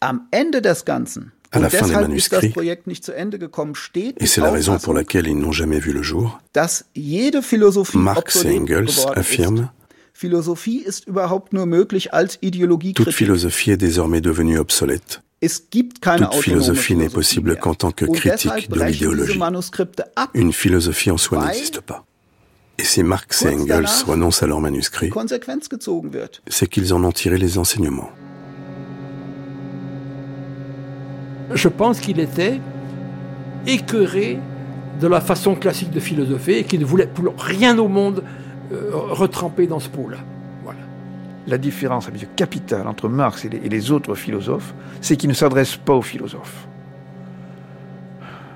[0.00, 3.12] Am Ende des Ganzen, à la fin des deshalb ist das manuscrits, Projekt nicht zu
[3.12, 6.38] Ende gekommen, steht et c'est la raison pour laquelle ils n'ont jamais vu le jour,
[6.52, 9.70] dass jede Philosophie Marx et Engels affirment ist.
[10.12, 15.22] Philosophie ist überhaupt nur möglich als Ideologie toute philosophie est désormais devenue obsolète.
[15.40, 19.38] Es gibt keine Toute philosophie n'est possible qu'en tant que critique de l'idéologie.
[20.34, 22.04] Une philosophie en soi n'existe pas.
[22.78, 25.10] Et si Marx et Engels renoncent à leurs manuscrits,
[26.48, 28.10] c'est qu'ils en ont tiré les enseignements.
[31.58, 32.60] Je pense qu'il était
[33.66, 34.38] écœuré
[35.00, 38.22] de la façon classique de philosopher et qu'il ne voulait pour rien au monde
[38.70, 40.18] euh, retremper dans ce pot-là.
[40.62, 40.78] Voilà.
[41.48, 46.02] La différence capitale entre Marx et les, autres philosophes, c'est qu'ils ne s'adressent pas aux
[46.02, 46.68] philosophes.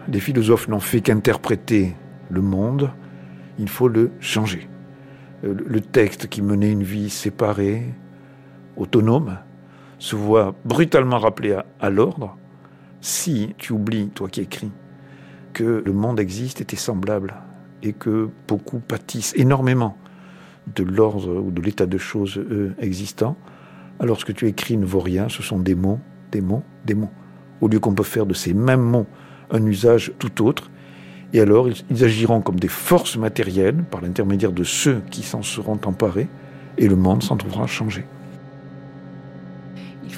[0.07, 1.96] Les philosophes n'ont fait qu'interpréter
[2.30, 2.92] le monde,
[3.59, 4.68] il faut le changer.
[5.44, 7.82] Euh, Le texte qui menait une vie séparée,
[8.76, 9.38] autonome,
[9.98, 12.36] se voit brutalement rappelé à l'ordre
[13.03, 14.70] si tu oublies, toi qui écris,
[15.53, 17.34] que le monde existe et est semblable
[17.82, 19.98] et que beaucoup pâtissent énormément
[20.74, 23.36] de l'ordre ou de l'état de choses euh, existant,
[23.98, 25.98] alors ce que tu écris ne vaut rien, ce sont des mots,
[26.30, 27.11] des mots, des mots.
[27.61, 29.07] Au lieu qu'on peut faire de ces mêmes mots
[29.50, 30.70] un usage tout autre,
[31.32, 35.42] et alors ils, ils agiront comme des forces matérielles par l'intermédiaire de ceux qui s'en
[35.42, 36.28] seront emparés,
[36.78, 38.07] et le monde s'en trouvera changé.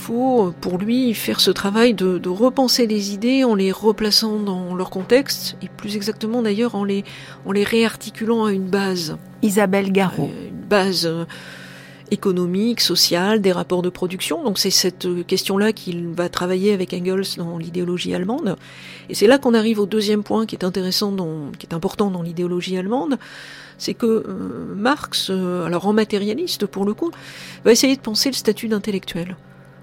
[0.05, 4.38] Il faut, pour lui, faire ce travail de, de, repenser les idées en les replaçant
[4.38, 7.05] dans leur contexte, et plus exactement d'ailleurs en les,
[7.46, 9.16] en les réarticulant à une base.
[9.40, 10.24] Isabelle Garot.
[10.30, 11.24] Euh, une base euh,
[12.11, 14.44] économique, sociale, des rapports de production.
[14.44, 18.57] Donc c'est cette question-là qu'il va travailler avec Engels dans l'idéologie allemande.
[19.09, 22.11] Et c'est là qu'on arrive au deuxième point qui est intéressant, dans, qui est important
[22.11, 23.16] dans l'idéologie allemande,
[23.78, 27.11] c'est que euh, Marx, alors en matérialiste pour le coup,
[27.64, 29.34] va essayer de penser le statut d'intellectuel.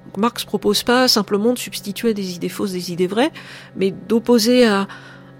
[0.05, 3.31] Donc Marx propose pas simplement de substituer des idées fausses des idées vraies,
[3.75, 4.87] mais d'opposer à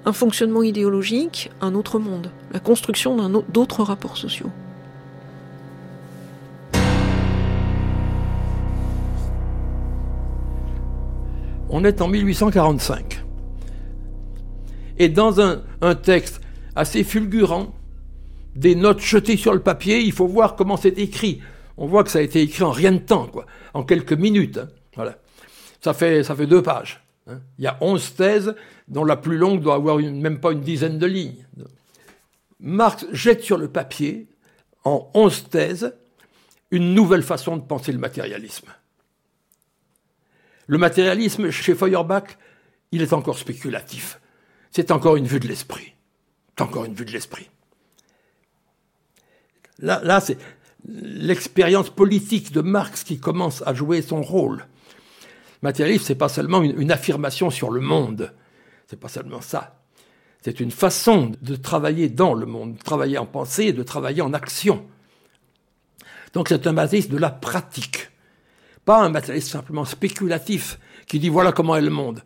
[0.05, 4.49] un fonctionnement idéologique un autre monde, la construction d'autres rapports sociaux.
[11.69, 13.23] On est en 1845.
[14.97, 16.41] Et dans un texte
[16.75, 17.73] assez fulgurant,
[18.55, 21.41] des notes jetées sur le papier, il faut voir comment c'est écrit.
[21.77, 23.29] On voit que ça a été écrit en rien de temps,
[23.73, 24.57] en quelques minutes.
[24.57, 24.69] Hein.
[24.95, 25.17] Voilà.
[25.81, 27.03] Ça fait, deux pages.
[27.27, 27.39] Hein.
[27.57, 28.55] Il y a onze thèses,
[28.87, 31.45] dont la plus longue doit avoir même pas une dizaine de lignes.
[32.59, 34.27] Marx jette sur le papier,
[34.83, 35.95] en onze thèses,
[36.69, 38.69] une nouvelle façon de penser le matérialisme.
[40.67, 42.37] Le matérialisme, chez Feuerbach,
[42.91, 44.19] il est encore spéculatif.
[44.69, 45.93] C'est encore une vue de l'esprit.
[46.49, 47.49] C'est encore une vue de l'esprit.
[49.79, 50.37] Là c'est
[50.87, 54.65] l'expérience politique de Marx qui commence à jouer son rôle.
[55.61, 58.33] Matérialisme, c'est pas seulement une, affirmation sur le monde.
[58.87, 59.77] C'est pas seulement ça.
[60.41, 64.23] C'est une façon de travailler dans le monde, de travailler en pensée et de travailler
[64.23, 64.83] en action.
[66.33, 68.09] Donc c'est un matérialisme de la pratique.
[68.85, 72.23] Pas un matérialisme simplement spéculatif qui dit voilà comment est le monde.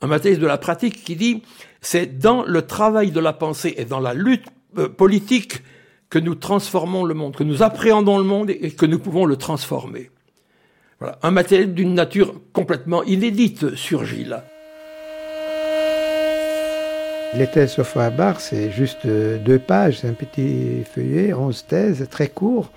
[0.00, 1.42] Un matérialisme de la pratique qui dit
[1.80, 4.46] c'est dans le travail de la pensée et dans la lutte
[4.78, 5.62] euh, politique
[6.10, 9.36] que nous transformons le monde, que nous appréhendons le monde et que nous pouvons le
[9.36, 10.10] transformer.
[10.98, 11.18] Voilà.
[11.22, 14.44] Un matériel d'une nature complètement inédite surgit là.
[17.34, 22.06] Les thèses sur Feuerbach, c'est juste euh, deux pages, c'est un petit feuillet, onze thèses,
[22.10, 22.70] très court,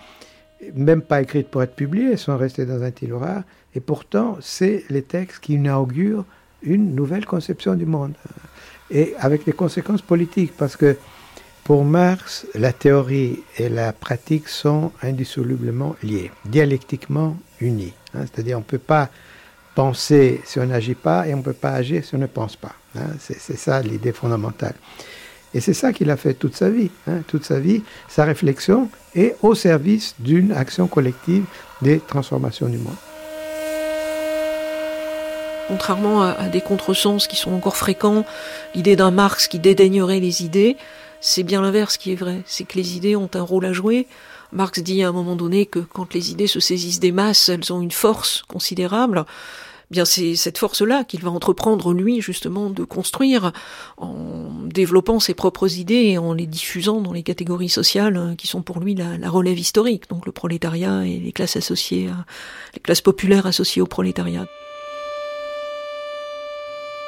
[0.74, 3.44] même pas écrites pour être publiées, elles sont restées dans un tiroir,
[3.76, 6.26] et pourtant, c'est les textes qui inaugurent
[6.62, 8.14] une nouvelle conception du monde,
[8.92, 10.98] et avec des conséquences politiques, parce que
[11.70, 17.94] pour Marx, la théorie et la pratique sont indissolublement liées, dialectiquement unies.
[18.16, 18.22] Hein.
[18.22, 19.10] C'est-à-dire on ne peut pas
[19.76, 22.56] penser si on n'agit pas et on ne peut pas agir si on ne pense
[22.56, 22.74] pas.
[22.96, 23.06] Hein.
[23.20, 24.74] C'est ça l'idée fondamentale.
[25.54, 26.90] Et c'est ça qu'il a fait toute sa vie.
[27.08, 27.22] Hein.
[27.28, 31.46] Toute sa vie, sa réflexion est au service d'une action collective
[31.84, 32.98] des transformations du monde.
[35.68, 38.26] Contrairement à des contresens qui sont encore fréquents,
[38.74, 40.78] l'idée d'un Marx qui dédaignerait les idées,
[41.22, 42.44] c'est bien l'inverse qui est vrai.
[42.46, 44.08] C'est que les idées ont un rôle à jouer.
[44.52, 47.72] Marx dit à un moment donné que quand les idées se saisissent des masses, elles
[47.72, 49.26] ont une force considérable.
[49.92, 53.52] Bien, c'est cette force-là qu'il va entreprendre, lui, justement, de construire
[53.98, 58.46] en développant ses propres idées et en les diffusant dans les catégories sociales hein, qui
[58.46, 62.10] sont pour lui la, relève historique, donc le prolétariat et les classes associées,
[62.76, 64.46] les classes populaires associées au prolétariat.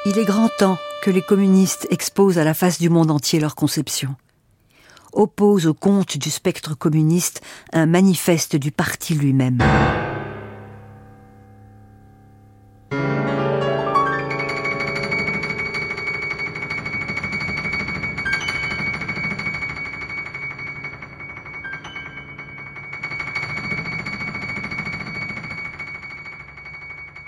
[0.04, 3.54] Il est grand temps que les communistes exposent à la face du monde entier leur
[3.54, 4.16] conception.
[5.12, 7.40] Oppose au compte du spectre communiste
[7.72, 9.62] un manifeste du parti lui-même.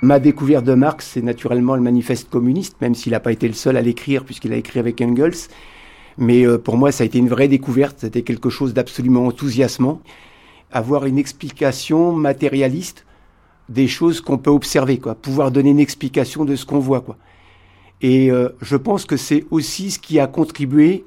[0.04, 3.54] Ma découverte de Marx, c'est naturellement le manifeste communiste, même s'il n'a pas été le
[3.54, 5.48] seul à l'écrire, puisqu'il a écrit avec Engels.
[6.18, 10.02] Mais euh, pour moi, ça a été une vraie découverte, c'était quelque chose d'absolument enthousiasmant.
[10.72, 13.06] Avoir une explication matérialiste
[13.70, 15.14] des choses qu'on peut observer, quoi.
[15.14, 17.16] Pouvoir donner une explication de ce qu'on voit, quoi.
[18.02, 21.06] Et euh, je pense que c'est aussi ce qui a contribué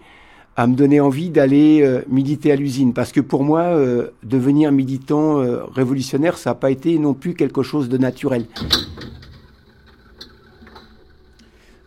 [0.57, 2.91] à me donner envie d'aller euh, militer à l'usine.
[2.91, 7.35] Parce que pour moi, euh, devenir militant euh, révolutionnaire, ça n'a pas été non plus
[7.35, 8.47] quelque chose de naturel.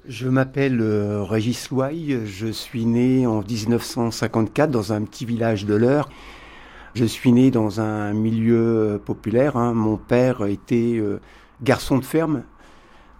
[0.09, 6.09] Je m'appelle Régis Loy, je suis né en 1954 dans un petit village de l'Eure.
[6.95, 9.57] Je suis né dans un milieu populaire.
[9.57, 9.73] Hein.
[9.73, 11.01] Mon père était
[11.62, 12.43] garçon de ferme.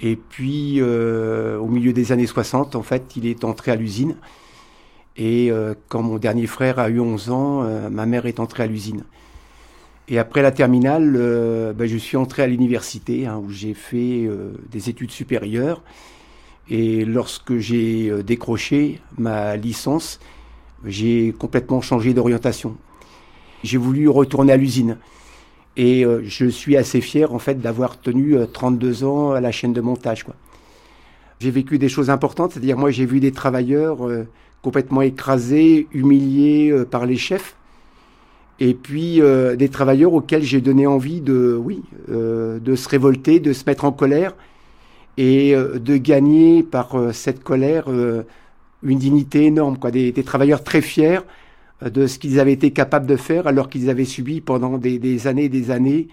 [0.01, 4.16] Et puis, au milieu des années 60, en fait, il est entré à l'usine.
[5.16, 8.62] Et euh, quand mon dernier frère a eu 11 ans, euh, ma mère est entrée
[8.62, 9.04] à l'usine.
[10.08, 14.28] Et après la terminale, euh, ben, je suis entré à l'université hein, où j'ai fait
[14.70, 15.82] des études supérieures.
[16.68, 20.20] Et lorsque j'ai décroché ma licence,
[20.84, 22.76] j'ai complètement changé d'orientation.
[23.64, 24.96] J'ai voulu retourner à l'usine.
[25.76, 29.80] Et je suis assez fier en fait d'avoir tenu 32 ans à la chaîne de
[29.80, 30.24] montage.
[31.40, 34.08] J'ai vécu des choses importantes, c'est-à-dire moi j'ai vu des travailleurs
[34.62, 37.56] complètement écrasés, humiliés euh, par les chefs.
[38.58, 43.40] Et puis euh, des travailleurs auxquels j'ai donné envie de, oui, euh, de se révolter,
[43.40, 44.34] de se mettre en colère
[45.16, 47.88] et de gagner par cette colère
[48.82, 49.76] une dignité énorme.
[49.76, 49.90] Quoi.
[49.90, 51.20] Des, travailleurs très fiers
[51.84, 55.26] de ce qu'ils avaient été capables de faire alors qu'ils avaient subi pendant des, des
[55.26, 56.08] années et des années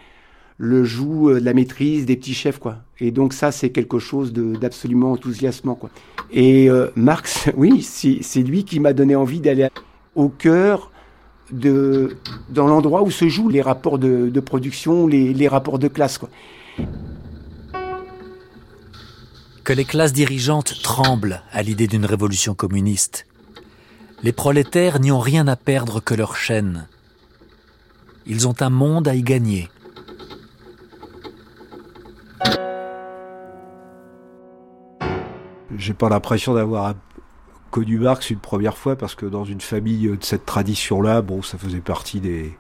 [0.58, 2.60] le joug de la maîtrise des petits chefs.
[2.60, 2.78] Quoi.
[3.00, 5.76] Et donc ça, c'est quelque chose d'absolument enthousiasmant.
[5.76, 5.90] Quoi.
[6.32, 9.68] Et euh, Marx, oui, c'est lui qui m'a donné envie d'aller
[10.16, 10.92] au cœur
[11.52, 12.18] de
[12.50, 16.18] dans l'endroit où se jouent les rapports de, de production, les, les, rapports de classe.
[16.18, 16.30] Quoi.
[19.68, 23.26] que les classes dirigeantes tremblent à l'idée d'une révolution communiste.
[24.24, 26.88] Les prolétaires n'y ont rien à perdre que leur chaîne.
[28.26, 29.68] Ils ont un monde à y gagner.
[35.88, 36.96] J'ai pas l'impression d'avoir
[37.72, 41.58] connu Marx une première fois parce que dans une famille de cette tradition-là, bon, ça
[41.58, 42.58] faisait partie des,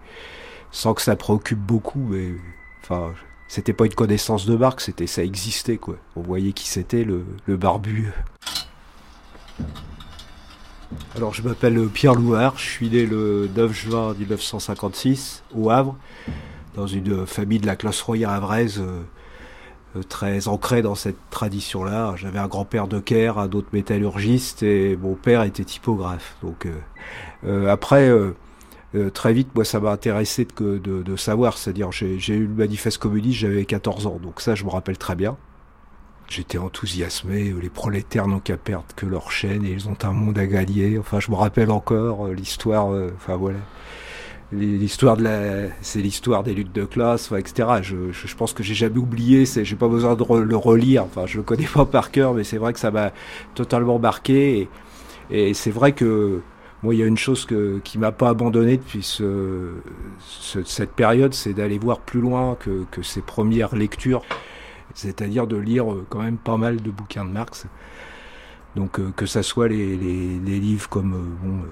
[0.71, 2.29] sans que ça préoccupe beaucoup, mais
[2.81, 3.11] enfin,
[3.49, 5.97] c'était pas une connaissance de Marx, c'était ça existait quoi.
[6.15, 8.13] On voyait qui c'était le, le, barbu.
[11.13, 15.97] Alors je m'appelle Pierre Louard, je suis né le 9 juin 1956 au Havre,
[16.75, 19.03] dans une famille de la classe royale havraise euh, euh,
[20.09, 22.13] très ancrée dans cette tradition-là.
[22.17, 26.35] J'avais un grand-père de Caire, un autre métallurgiste et mon père était typographe.
[26.43, 26.71] Donc euh,
[27.45, 28.09] euh après
[28.95, 31.57] euh, très vite, moi, ça m'a intéressé de, de, de savoir.
[31.57, 35.15] C'est-à-dire, j'ai eu le manifeste communiste, j'avais 14 ans, donc ça, je me rappelle très
[35.15, 35.37] bien.
[36.29, 40.11] J'étais enthousiasmé, euh, les prolétaires n'ont qu'à perdre que leur chaîne et ils ont un
[40.11, 40.97] monde à gagner.
[40.97, 43.59] Enfin, je me rappelle encore euh, l'histoire, enfin voilà.
[44.53, 47.79] L'histoire de la, c'est l'histoire des luttes de classe, etc.
[47.81, 51.03] Je, je, pense que j'ai jamais oublié, c'est, j'ai pas besoin de le relire.
[51.03, 53.11] Enfin, je le connais pas par cœur, mais c'est vrai que ça m'a
[53.55, 54.69] totalement marqué.
[55.31, 56.41] Et, c'est vrai que
[56.81, 59.73] moi, il y a une chose que, qui m'a pas abandonné depuis ce,
[60.63, 64.21] cette période, c'est d'aller voir plus loin que, que ces premières lectures,
[64.93, 67.65] c'est-à-dire de lire euh, quand même pas mal de bouquins de Marx.
[68.77, 71.63] Donc euh, que ça soit les, les, les livres comme euh, bon,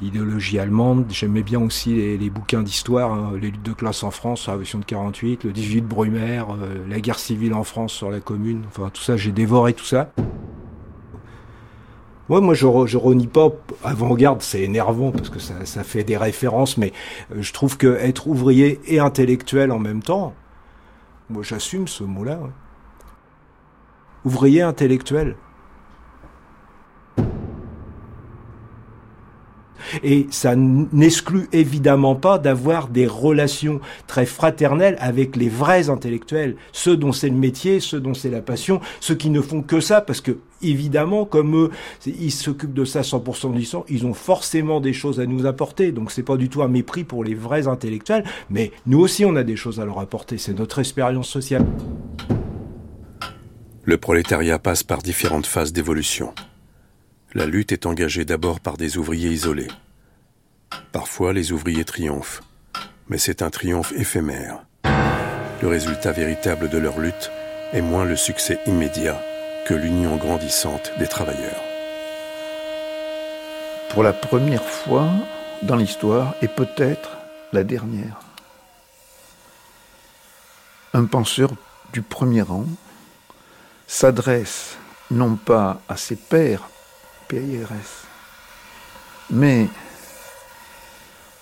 [0.00, 4.46] l'idéologie allemande, j'aimais bien aussi les, bouquins d'histoire, hein, les luttes de classe en France,
[4.46, 6.46] la Révolution de 48, le 18 de Brumaire,
[6.88, 10.12] la guerre civile en France sur la Commune, enfin tout ça, j'ai dévoré tout ça.
[12.28, 13.48] Ouais, moi, je, je renie pas
[13.82, 16.92] avant-garde, c'est énervant parce que ça, ça, fait des références, mais
[17.32, 20.34] euh, je trouve que être ouvrier et intellectuel en même temps,
[21.30, 22.38] moi, j'assume ce mot-là.
[24.26, 25.36] Ouvrier intellectuel.
[30.02, 36.96] Et ça n'exclut évidemment pas d'avoir des relations très fraternelles avec les vrais intellectuels, ceux
[36.96, 40.00] dont c'est le métier, ceux dont c'est la passion, ceux qui ne font que ça,
[40.00, 41.70] parce que évidemment, comme eux,
[42.06, 45.92] ils s'occupent de ça 100% du temps, ils ont forcément des choses à nous apporter.
[45.92, 49.36] Donc c'est pas du tout un mépris pour les vrais intellectuels, mais nous aussi on
[49.36, 50.38] a des choses à leur apporter.
[50.38, 51.64] C'est notre expérience sociale.
[53.84, 56.34] Le prolétariat passe par différentes phases d'évolution.
[57.34, 59.68] La lutte est engagée d'abord par des ouvriers isolés.
[60.92, 62.42] Parfois, les ouvriers triomphent,
[63.10, 64.64] mais c'est un triomphe éphémère.
[65.60, 67.30] Le résultat véritable de leur lutte
[67.74, 69.20] est moins le succès immédiat
[69.66, 71.62] que l'union grandissante des travailleurs.
[73.90, 75.10] Pour la première fois
[75.62, 77.18] dans l'histoire, et peut-être
[77.52, 78.20] la dernière,
[80.94, 81.50] un penseur
[81.92, 82.64] du premier rang
[83.86, 84.78] s'adresse
[85.10, 86.70] non pas à ses pairs
[89.30, 89.68] Mais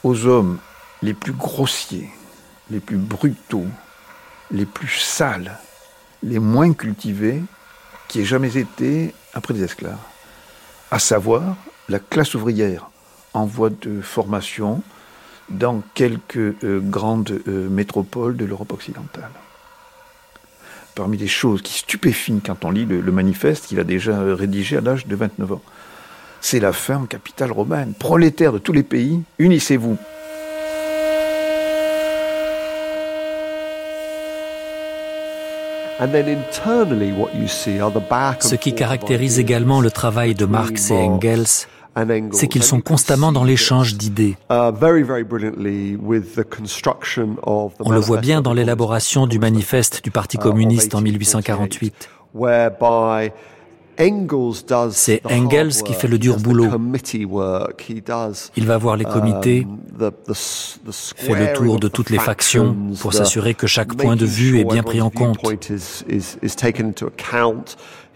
[0.02, 0.58] aux hommes
[1.02, 2.10] les plus grossiers,
[2.70, 3.66] les plus brutaux,
[4.50, 5.58] les plus sales,
[6.22, 7.42] les moins cultivés
[8.08, 9.98] qui aient jamais été après des esclaves,
[10.90, 11.56] à savoir
[11.88, 12.90] la classe ouvrière
[13.34, 14.82] en voie de formation
[15.48, 19.30] dans quelques euh, grandes euh, métropoles de l'Europe occidentale
[20.96, 24.80] parmi les choses qui stupéfient quand on lit le, manifeste qu'il a déjà rédigé à
[24.80, 25.62] l'âge de 29 ans.
[26.40, 27.92] C'est la fin en capitale romaine.
[27.96, 29.96] Prolétaires de tous les pays, unissez-vous.
[38.40, 41.66] Ce qui caractérise également le travail de Marx et Engels,
[42.32, 44.36] c'est qu'ils sont constamment dans l'échange d'idées.
[44.50, 44.72] Uh,
[47.80, 52.08] On le voit bien dans l'élaboration du manifeste du Parti uh, communiste en 1848.
[54.90, 56.68] C'est Engels qui fait le dur boulot.
[58.56, 59.66] Il va voir les comités,
[59.98, 64.60] um, fait le tour de toutes les factions pour s'assurer que chaque point de vue
[64.60, 65.38] est bien pris en compte.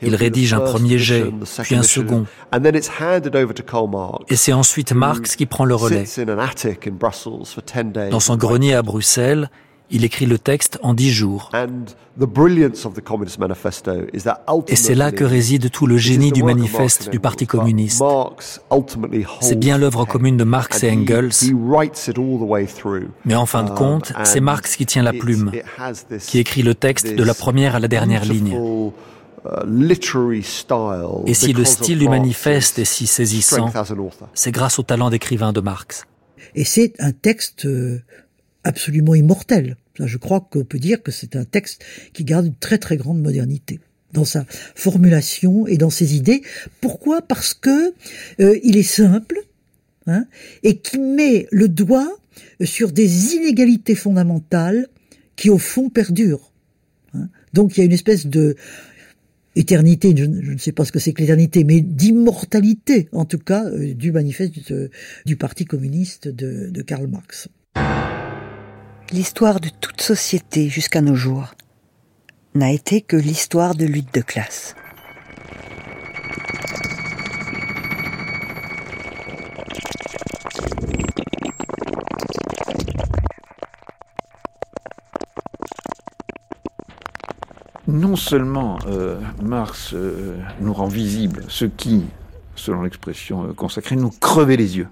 [0.03, 1.25] Il rédige un premier jet,
[1.63, 2.27] puis un second.
[4.29, 6.05] Et c'est ensuite Marx qui prend le relais.
[8.11, 9.51] Dans son grenier à Bruxelles,
[9.91, 11.51] il écrit le texte en dix jours.
[14.69, 18.03] Et c'est là que réside tout le génie du manifeste du Parti communiste.
[19.41, 21.31] C'est bien l'œuvre commune de Marx et Engels.
[23.25, 25.51] Mais en fin de compte, c'est Marx qui tient la plume,
[26.27, 28.57] qui écrit le texte de la première à la dernière ligne.
[31.27, 33.73] Et si le style du manifeste est si saisissant,
[34.35, 36.05] c'est grâce au talent d'écrivain de Marx.
[36.55, 38.03] Et c'est un texte euh,
[38.65, 39.77] absolument immortel.
[39.99, 43.21] Je crois qu'on peut dire que c'est un texte qui garde une très très grande
[43.21, 43.81] modernité.
[44.13, 44.45] dans sa
[44.75, 46.43] formulation et dans ses idées.
[46.81, 47.23] Pourquoi?
[47.23, 47.95] Parce que
[48.41, 49.39] euh, il est simple
[50.09, 50.25] hein,
[50.65, 52.11] et qui met le doigt
[52.65, 54.89] sur des inégalités fondamentales
[55.37, 56.51] qui au fond perdurent.
[57.15, 57.29] Hein.
[57.53, 58.57] Donc il y a une espèce de
[59.57, 63.65] éternité, je, ne sais pas ce que c'est que l'éternité, mais d'immortalité, en tout cas,
[63.65, 64.73] euh, du manifeste
[65.27, 67.49] du Parti communiste de Karl Marx.
[69.13, 71.55] L'histoire de toute société jusqu'à nos jours
[72.55, 74.77] n'a été que l'histoire de lutte de classe.
[87.91, 92.05] Non seulement euh, Marx euh, nous rend visible ce qui,
[92.55, 94.89] selon l'expression euh, consacrée, nous crevait les yeux.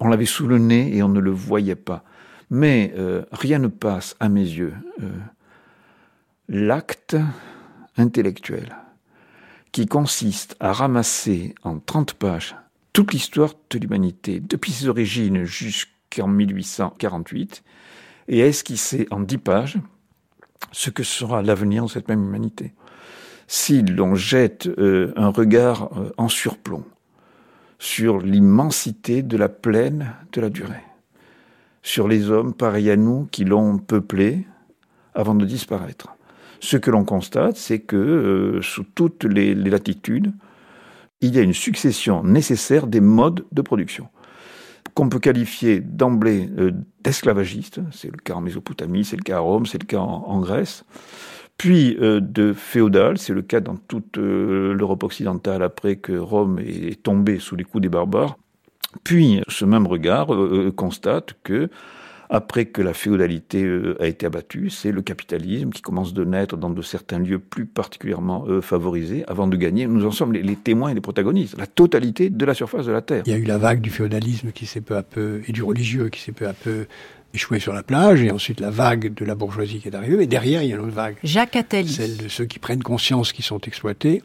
[0.00, 2.04] On l'avait sous le nez et on ne le voyait pas.
[2.50, 2.92] Mais
[3.30, 4.74] rien ne passe à mes yeux.
[6.48, 7.16] L'acte
[7.96, 8.76] intellectuel
[9.70, 12.56] qui consiste à ramasser en 30 pages
[12.92, 17.62] toute l'histoire de l'humanité, depuis ses origines jusqu'en 1848,
[18.28, 19.78] et à esquisser en 10 pages
[20.70, 22.72] ce que sera l'avenir de cette même humanité.
[23.46, 26.84] Si l'on jette euh, un regard euh, en surplomb
[27.78, 30.84] sur l'immensité de la plaine de la durée,
[31.82, 34.46] sur les hommes pareils à nous qui l'ont peuplé
[35.14, 36.14] avant de disparaître,
[36.60, 40.32] ce que l'on constate, c'est que euh, sous toutes les latitudes,
[41.20, 44.08] il y a une succession nécessaire des modes de production
[44.94, 49.40] qu'on peut qualifier d'emblée euh, d'esclavagiste, c'est le cas en Mésopotamie, c'est le cas à
[49.40, 50.84] Rome, c'est le cas en, Grèce,
[51.56, 56.58] puis euh, de féodal, c'est le cas dans toute euh, l'Europe occidentale après que Rome
[56.58, 58.36] est tombée sous les coups des barbares,
[59.04, 60.28] puis ce même regard
[60.76, 61.70] constate que
[62.30, 66.56] après que la féodalité euh, a été abattue, c'est le capitalisme qui commence de naître
[66.56, 69.86] dans de certains lieux plus particulièrement euh, favorisés avant de gagner.
[69.86, 73.02] Nous en sommes les, témoins et les protagonistes, la totalité de la surface de la
[73.02, 73.22] Terre.
[73.26, 75.62] Il y a eu la vague du féodalisme qui s'est peu à peu, et du
[75.62, 76.86] religieux qui s'est peu à peu
[77.34, 80.26] échoué sur la plage, et ensuite la vague de la bourgeoisie qui est arrivée, mais
[80.26, 81.16] derrière, il y a une autre vague.
[81.24, 81.88] Jacques Attali.
[81.88, 84.22] Celle de ceux qui prennent conscience qu'ils sont exploités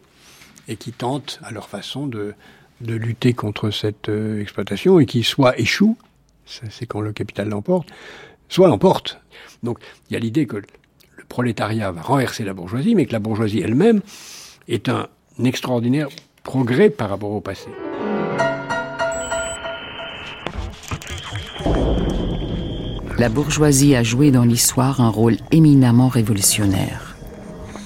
[0.67, 2.33] et qui tentent, à leur façon, de,
[2.81, 5.97] de lutter contre cette euh, exploitation et qui soit échouent,
[6.47, 7.89] c'est quand le capital l'emporte,
[8.49, 9.19] soit l'emporte.
[9.63, 9.79] Donc
[10.09, 10.65] il y a l'idée que le
[11.27, 14.01] prolétariat va renverser la bourgeoisie, mais que la bourgeoisie elle-même
[14.67, 15.07] est un
[15.43, 16.07] extraordinaire
[16.43, 17.69] progrès par rapport au passé.
[23.19, 27.17] La bourgeoisie a joué dans l'histoire un rôle éminemment révolutionnaire.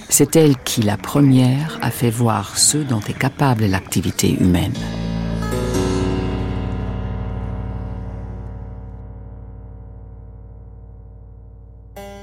[0.10, 4.74] C'est elle qui, la première, a fait voir ce dont est capable l'activité humaine.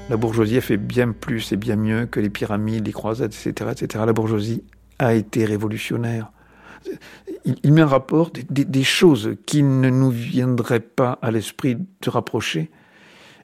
[0.09, 3.71] La bourgeoisie a fait bien plus et bien mieux que les pyramides, les croisades, etc.
[3.71, 4.03] etc.
[4.07, 4.63] La bourgeoisie
[4.97, 6.31] a été révolutionnaire.
[7.45, 12.71] Il, met en rapport des, choses qui ne nous viendraient pas à l'esprit de rapprocher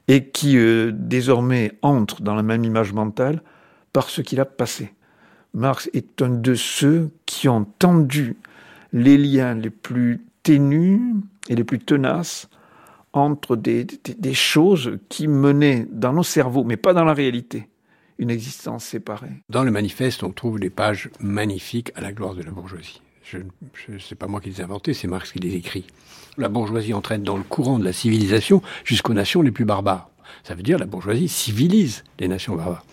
[0.08, 3.42] et qui euh, désormais entrent dans la même image mentale
[3.92, 4.92] par ce qu'il a passé.
[5.54, 8.36] Marx est un de ceux qui ont tendu
[8.92, 11.00] les liens les plus ténus
[11.48, 12.48] et les plus tenaces
[13.16, 13.86] entre des,
[14.34, 17.68] choses qui menaient dans nos cerveaux, mais pas dans la réalité,
[18.18, 19.42] une existence séparée.
[19.48, 23.00] Dans le manifeste, on trouve des pages magnifiques à la gloire de la bourgeoisie.
[23.24, 25.84] Ce n'est pas moi qui les ai inventées, c'est Marx qui les écrit.
[26.38, 30.10] La bourgeoisie entraîne dans le courant de la civilisation jusqu'aux nations les plus barbares.
[30.44, 32.84] Ça veut dire la bourgeoisie civilise les nations barbares.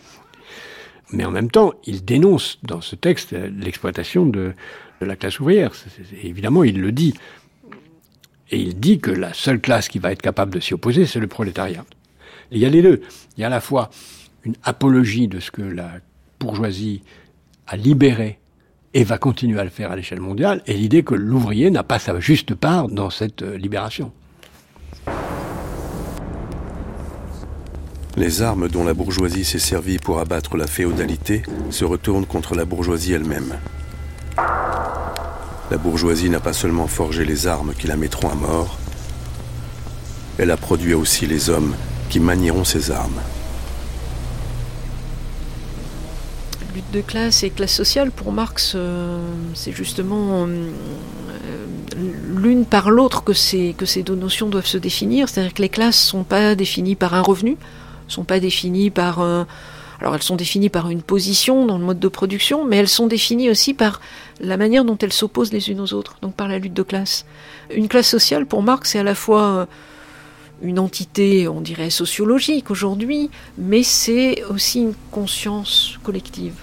[1.12, 4.54] Mais en même temps, il dénonce dans ce texte l'exploitation de,
[5.02, 5.72] de la classe ouvrière.
[6.24, 7.14] évidemment, il le dit.
[8.52, 11.20] Et il dit que la seule classe qui va être capable de s'y opposer, c'est
[11.20, 11.86] le prolétariat.
[12.52, 13.02] il y a les deux.
[13.38, 13.90] Il y a à la fois
[14.44, 15.92] une apologie de ce que la
[16.40, 17.02] bourgeoisie
[17.68, 18.40] a libéré
[18.94, 22.00] et va continuer à le faire à l'échelle mondiale, et l'idée que l'ouvrier n'a pas
[22.00, 24.12] sa juste part dans cette euh, libération.
[28.16, 31.42] Les armes dont la bourgeoisie s'est servie pour abattre la féodalité
[31.72, 33.56] se retournent contre la bourgeoisie elle-même.
[35.72, 38.78] La bourgeoisie n'a pas seulement forgé les armes qui la mettront à mort,
[40.38, 41.76] elle a produit aussi les hommes
[42.10, 43.20] qui manieront ces armes.
[46.74, 49.20] Lutte de classe et classe sociale, pour Marx, euh,
[49.54, 50.70] c'est justement euh,
[51.96, 55.30] l'une par l'autre que ces, deux notions doivent se définir.
[55.30, 57.58] C'est-à-dire que les classes ne sont pas définies par un revenu,
[58.08, 59.22] sont pas définies par...
[59.22, 63.08] alors elles sont définies par une position dans le mode de production, mais elles sont
[63.08, 64.02] définies aussi par
[64.44, 67.26] la manière dont elles s'opposent les unes aux autres, donc par la lutte de classe.
[67.74, 69.66] Une classe sociale, pour Marx, c'est à la fois euh,
[70.62, 76.56] une entité, on dirait, sociologique aujourd'hui, mais c'est aussi une conscience collective.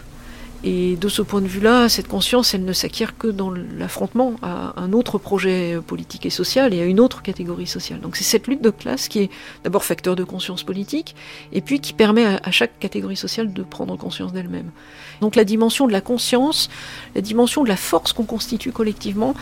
[0.62, 4.78] Et de ce point de vue-là, cette conscience, elle ne s'acquiert que dans l'affrontement à
[4.78, 8.00] un autre projet politique et social et à une autre catégorie sociale.
[8.00, 9.30] Donc c'est cette lutte de classe qui est
[9.64, 11.14] d'abord facteur de conscience politique
[11.54, 14.70] et puis qui permet à, chaque catégorie sociale de prendre conscience d'elle-même.
[15.22, 16.68] Donc la dimension de la conscience,
[17.14, 19.34] la dimension de la force qu'on constitue collectivement,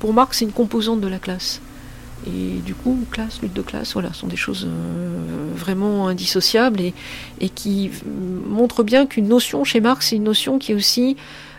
[0.00, 1.60] pour Marx, c'est une composante de la classe.
[2.26, 7.48] Et du coup, classe, lutte de classe, voilà, sont des choses euh, vraiment indissociables et,
[7.50, 7.90] qui
[8.48, 11.16] montrent bien qu'une notion chez Marx, c'est une notion qui est aussi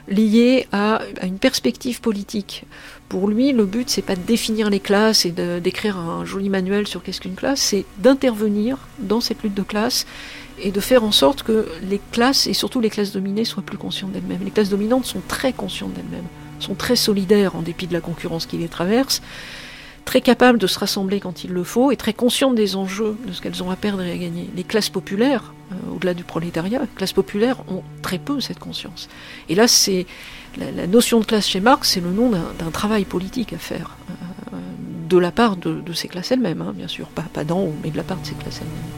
[0.07, 2.63] liée à, à, une perspective politique.
[3.09, 6.87] Pour lui, le but, c'est pas de définir les classes et d'écrire un joli manuel
[6.87, 10.05] sur qu'est-ce qu'une classe, c'est d'intervenir dans cette lutte de classe
[10.59, 13.77] et de faire en sorte que les classes, et surtout les classes dominées, soient plus
[13.77, 14.43] conscientes d'elles-mêmes.
[14.43, 16.27] Les classes dominantes sont très conscientes d'elles-mêmes,
[16.59, 19.21] sont très solidaires en dépit de la concurrence qui les traverse,
[20.05, 23.33] très capables de se rassembler quand il le faut et très conscientes des enjeux de
[23.33, 24.49] ce qu'elles ont à perdre et à gagner.
[24.55, 29.09] Les classes populaires, euh, au-delà du prolétariat, les classes populaires ont très peu cette conscience.
[29.49, 30.05] Et là, c'est
[30.57, 33.97] la, notion de classe chez Marx, c'est le nom d'un travail politique à faire
[34.53, 34.57] euh,
[35.09, 37.89] de la part de, ces classes elles-mêmes, hein, bien sûr, pas, pas d'en haut, mais
[37.89, 38.91] de la part de ces classes elles-mêmes.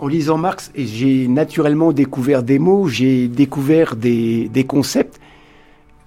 [0.00, 5.20] En lisant Marx, j'ai naturellement découvert des mots, j'ai découvert des concepts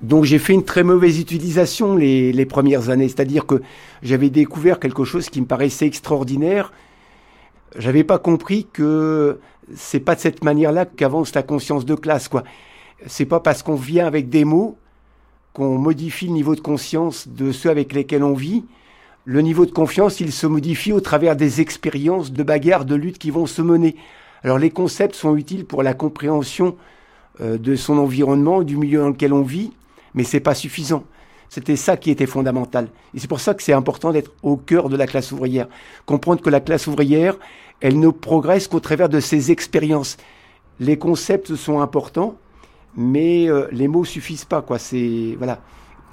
[0.01, 3.61] donc j'ai fait une très mauvaise utilisation les, premières années, c'est-à-dire que
[4.03, 6.73] j'avais découvert quelque chose qui me paraissait extraordinaire.
[7.77, 9.39] J'avais pas compris que
[9.73, 12.43] c'est pas de cette manière-là qu'avance la conscience de classe, quoi.
[13.07, 14.77] C'est pas parce qu'on vient avec des mots
[15.53, 18.65] qu'on modifie le niveau de conscience de ceux avec lesquels on vit.
[19.23, 23.17] Le niveau de confiance, il se modifie au travers des expériences de bagarres, de luttes
[23.17, 23.95] qui vont se mener.
[24.43, 26.75] Alors les concepts sont utiles pour la compréhension
[27.41, 29.71] euh, de son environnement, du milieu dans lequel on vit,
[30.15, 31.03] mais c'est pas suffisant.
[31.49, 32.87] C'était ça qui était fondamental.
[33.13, 35.67] Et c'est pour ça que c'est important d'être au cœur de la classe ouvrière.
[36.05, 37.37] Comprendre que la classe ouvrière,
[37.81, 40.17] elle ne progresse qu'au travers de ses expériences.
[40.79, 42.37] Les concepts sont importants,
[42.97, 44.79] mais euh, les mots suffisent pas, quoi.
[44.79, 45.61] C'est, voilà.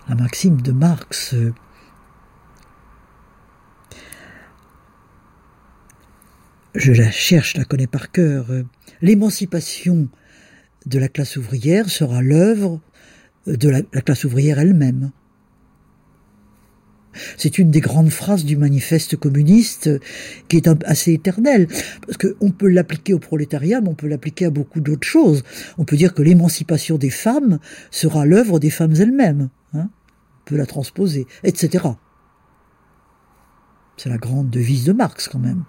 [0.08, 1.34] La maxime de Marx.
[1.34, 1.54] Euh,
[6.74, 8.46] je la cherche, je la connais par cœur.
[8.50, 8.64] Euh,
[9.00, 10.08] l'émancipation
[10.86, 12.80] de la classe ouvrière sera l'œuvre
[13.46, 15.10] de la, classe ouvrière elle-même.
[17.36, 19.90] C'est une des grandes phrases du manifeste communiste
[20.48, 21.68] qui est assez éternelle,
[22.06, 25.42] parce qu'on peut l'appliquer au prolétariat, mais on peut l'appliquer à beaucoup d'autres choses.
[25.76, 27.58] On peut dire que l'émancipation des femmes
[27.90, 29.50] sera l'œuvre des femmes elles-mêmes.
[29.74, 29.90] Hein
[30.42, 31.86] on peut la transposer, etc.
[33.96, 35.64] C'est la grande devise de Marx quand même.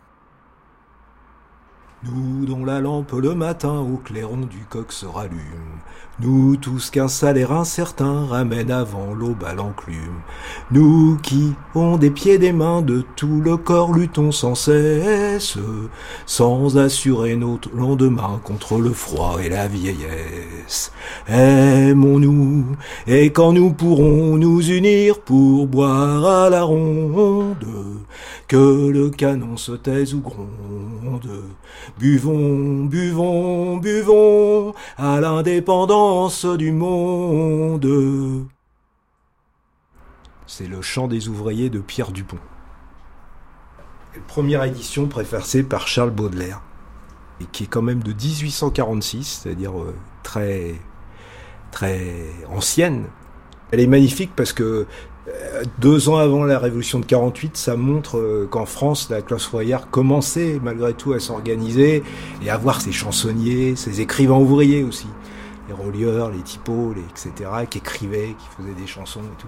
[2.04, 5.80] Nous dont la lampe le matin au clairon du coq se rallume,
[6.20, 10.22] nous tous qu'un salaire incertain ramène avant l'aube à l'enclume.
[10.70, 15.58] Nous qui, ont des pieds des mains, de tout le corps luttons sans cesse,
[16.28, 20.92] sans assurer notre lendemain contre le froid et la vieillesse.
[21.28, 22.66] Aimons-nous,
[23.08, 27.66] et quand nous pourrons nous unir pour boire à la ronde,
[28.48, 31.28] que le canon se taise ou gronde.
[32.00, 36.03] Buvons, buvons, buvons à l'indépendance
[36.58, 38.46] du monde.
[40.48, 42.40] C'est le chant des ouvriers de Pierre Dupont.
[44.28, 46.62] Première édition préfacée par Charles Baudelaire,
[47.40, 50.76] et qui est quand même de 1846, c'est-à-dire euh, très,
[51.72, 53.06] très ancienne.
[53.72, 54.86] Elle est magnifique parce que
[55.30, 59.48] euh, deux ans avant la révolution de 48, ça montre euh, qu'en France, la classe
[59.48, 62.04] ouvrière commençait malgré tout à s'organiser
[62.44, 65.08] et à voir ses chansonniers, ses écrivains ouvriers aussi
[65.74, 69.48] les relieurs, les typos, les, etc., qui écrivaient, qui faisaient des chansons et tout.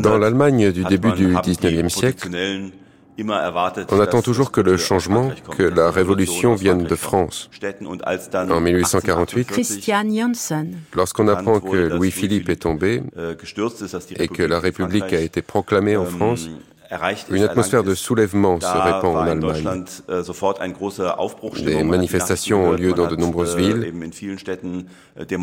[0.00, 2.28] Dans l'Allemagne du début du 19e siècle,
[3.18, 7.50] on attend toujours que le changement, que la révolution vienne de France.
[8.34, 9.50] En 1848,
[10.94, 13.02] lorsqu'on apprend que Louis-Philippe est tombé
[14.18, 16.48] et que la République a été proclamée en France,
[17.30, 19.84] une atmosphère de soulèvement se répand en Allemagne.
[21.64, 23.92] Des manifestations ont lieu dans de nombreuses villes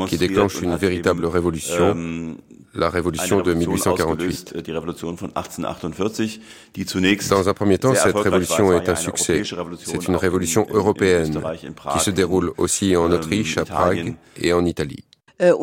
[0.07, 2.35] qui déclenchent une véritable révolution,
[2.73, 4.55] la révolution de 1848.
[7.29, 9.43] Dans un premier temps, cette révolution est un succès.
[9.83, 11.41] C'est une révolution européenne
[11.93, 15.03] qui se déroule aussi en Autriche, à Prague et en Italie.
[15.39, 15.53] Äh,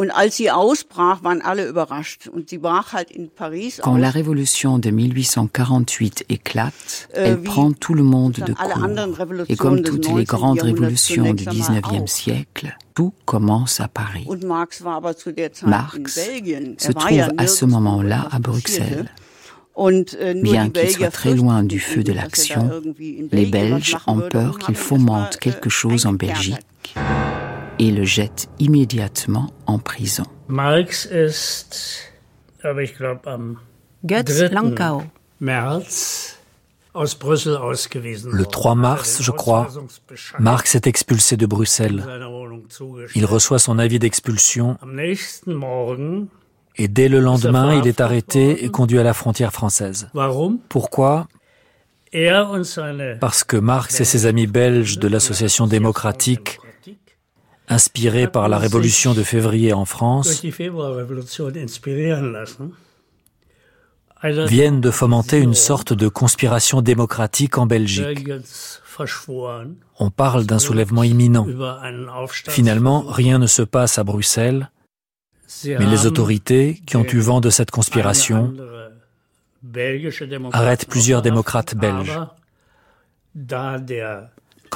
[3.82, 9.44] Quand la révolution de 1848 éclate, äh, elle prend tout le monde de court.
[9.48, 14.26] Et comme toutes les grandes révolutions du 19e siècle, tout commence à Paris.
[14.42, 14.82] Marx
[16.78, 19.10] se trouve à ce moment-là à Bruxelles.
[19.78, 22.70] Äh, Bien qu'il soit très loin du feu de l'action,
[23.30, 26.64] les Belges ont peur qu'il fomente quelque chose en Belgique
[27.78, 30.24] et le jette immédiatement en prison.
[30.48, 32.12] Marx ist,
[32.62, 33.58] aber ich glaube, am
[34.04, 35.02] Götz Lankau.
[35.40, 36.36] März
[36.96, 39.68] le 3 mars, je crois,
[40.38, 42.04] Marx est expulsé de Bruxelles.
[43.14, 44.78] Il reçoit son avis d'expulsion
[46.78, 50.08] et dès le lendemain, il est arrêté et conduit à la frontière française.
[50.68, 51.28] Pourquoi?
[53.20, 56.58] Parce que Marx et ses amis belges de l'Association démocratique
[57.68, 60.42] inspirés par la révolution de février en France,
[64.22, 68.28] viennent de fomenter une sorte de conspiration démocratique en Belgique.
[69.98, 71.46] On parle d'un soulèvement imminent.
[72.48, 74.70] Finalement, rien ne se passe à Bruxelles,
[75.64, 78.54] mais les autorités qui ont eu vent de cette conspiration
[80.52, 82.18] arrêtent plusieurs démocrates belges.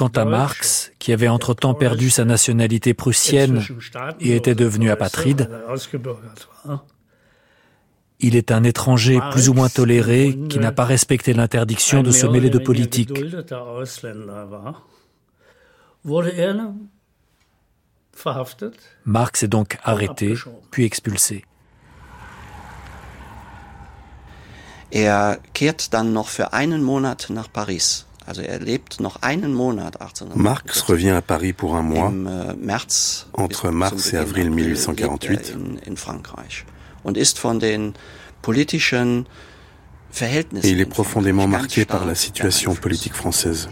[0.01, 3.63] Quant à Marx, qui avait entre-temps perdu sa nationalité prussienne
[4.19, 5.47] et était devenu apatride,
[8.19, 12.25] il est un étranger plus ou moins toléré qui n'a pas respecté l'interdiction de se
[12.25, 13.13] mêler de politique.
[19.05, 20.33] Marx est donc arrêté,
[20.71, 21.45] puis expulsé.
[24.91, 28.07] Er kehrt dann noch für einen Monat nach Paris.
[28.27, 28.59] Er
[30.35, 32.53] Marx revient à Paris pour un mois, äh,
[33.33, 35.55] entre mars et avril 1848.
[40.63, 43.69] Et il est profondément marqué par la situation politique française.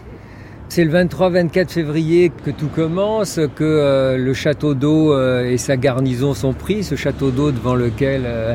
[0.70, 5.76] C'est le 23-24 février que tout commence, que euh, le château d'eau euh, et sa
[5.76, 8.54] garnison sont pris, ce château d'eau devant lequel euh,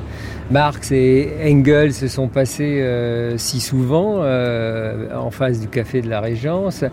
[0.50, 2.82] Marx et Engels se sont passés
[3.36, 6.86] si souvent en face du café de la Régence.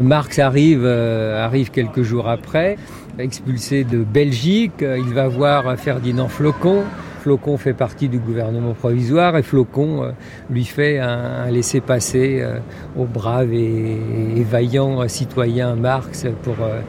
[0.00, 2.76] Marx arrive, arrive quelques jours après,
[3.18, 6.82] expulsé de Belgique, il va voir Ferdinand Flocon,
[7.24, 10.10] Flocon fait partie du gouvernement provisoire et Flocon euh,
[10.50, 12.58] lui fait un, laisser-passer euh,
[12.98, 16.82] au brave et, vaillant citoyen Marx pour euh,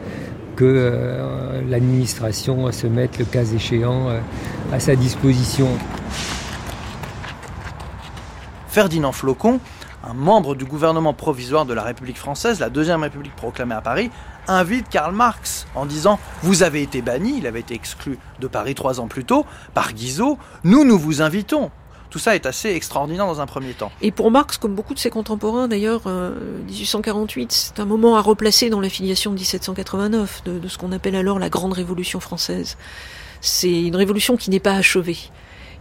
[0.56, 0.92] que
[1.66, 4.08] l'administration se mette le cas échéant
[4.72, 5.68] à sa disposition.
[8.68, 9.60] Ferdinand Flocon,
[10.04, 14.10] un membre du gouvernement provisoire de la République française, la deuxième République proclamée à Paris,
[14.48, 18.74] invite Karl Marx en disant Vous avez été banni, il avait été exclu de Paris
[18.74, 21.70] trois ans plus tôt, par Guizot, nous, nous vous invitons.
[22.10, 23.90] Tout ça est assez extraordinaire dans un premier temps.
[24.00, 28.22] Et pour Marx, comme beaucoup de ses contemporains d'ailleurs, 1848, euh, c'est un moment à
[28.22, 32.20] replacer dans la filiation de 1789, de, de ce qu'on appelle alors la Grande Révolution
[32.20, 32.76] française.
[33.40, 35.18] C'est une révolution qui n'est pas achevée.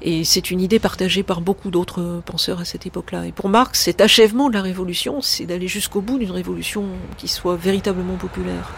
[0.01, 3.25] Et c'est une idée partagée par beaucoup d'autres penseurs à cette époque-là.
[3.25, 6.83] Et pour Marx, cet achèvement de la révolution, c'est d'aller jusqu'au bout d'une révolution
[7.17, 8.71] qui soit véritablement populaire.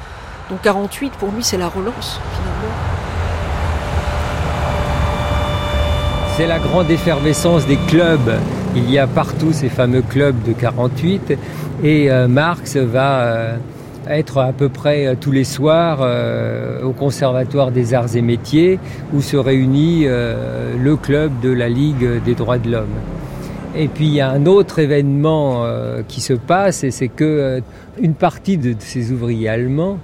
[0.50, 2.76] Donc 48, pour lui, c'est la relance, finalement.
[6.38, 8.40] C'est la grande effervescence des clubs.
[8.76, 11.34] Il y a partout ces fameux clubs de 48.
[11.84, 13.22] Et euh, Marx va...
[13.22, 13.58] Euh,
[14.10, 18.80] être à peu près euh, tous les soirs euh, au Conservatoire des Arts et Métiers
[19.14, 22.86] où se réunit euh, le club de la Ligue des droits de l'homme.
[23.76, 25.64] Et puis il y a un autre événement
[26.08, 27.62] qui se passe et c'est que
[28.02, 30.00] une partie de, ces ouvriers allemands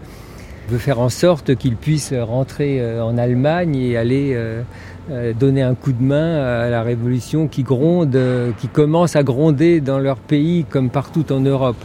[0.70, 4.38] veut faire en sorte qu'ils puissent rentrer en Allemagne et aller
[5.40, 8.20] donner un coup de main à la révolution qui gronde,
[8.60, 11.78] qui commence à gronder dans leur pays comme partout en Europe.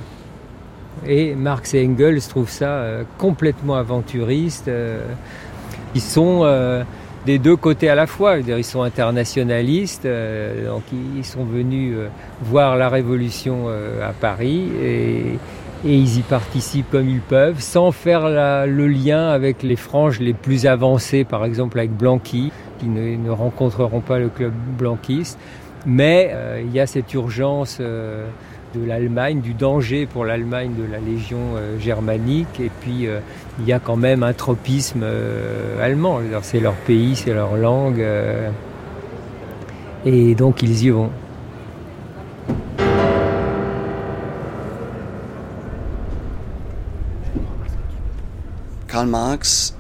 [1.09, 4.69] Et Marx et Engels trouvent ça euh, complètement aventuriste.
[4.69, 5.01] Euh,
[5.95, 6.85] ils sont euh,
[7.25, 8.37] des deux côtés à la fois.
[8.37, 10.83] Ils sont internationalistes, donc
[11.17, 11.97] ils sont venus
[12.43, 15.39] voir la révolution à Paris et,
[15.85, 20.67] ils y participent comme ils peuvent, sans faire le lien avec les franges les plus
[20.67, 25.39] avancées, par exemple avec Blanqui, qui ne, ne rencontreront pas le club blanquiste.
[25.87, 27.81] Mais il y a cette urgence
[28.75, 32.61] de l'Allemagne, du danger pour l'Allemagne de la Légion euh, germanique.
[32.61, 33.21] Et puis, euh,
[33.59, 36.21] il y a quand même un tropisme euh, allemand.
[36.43, 38.05] C'est leur pays, c'est leur langue.
[40.05, 41.11] et donc, ils y vont.
[48.89, 49.78] Karl Marx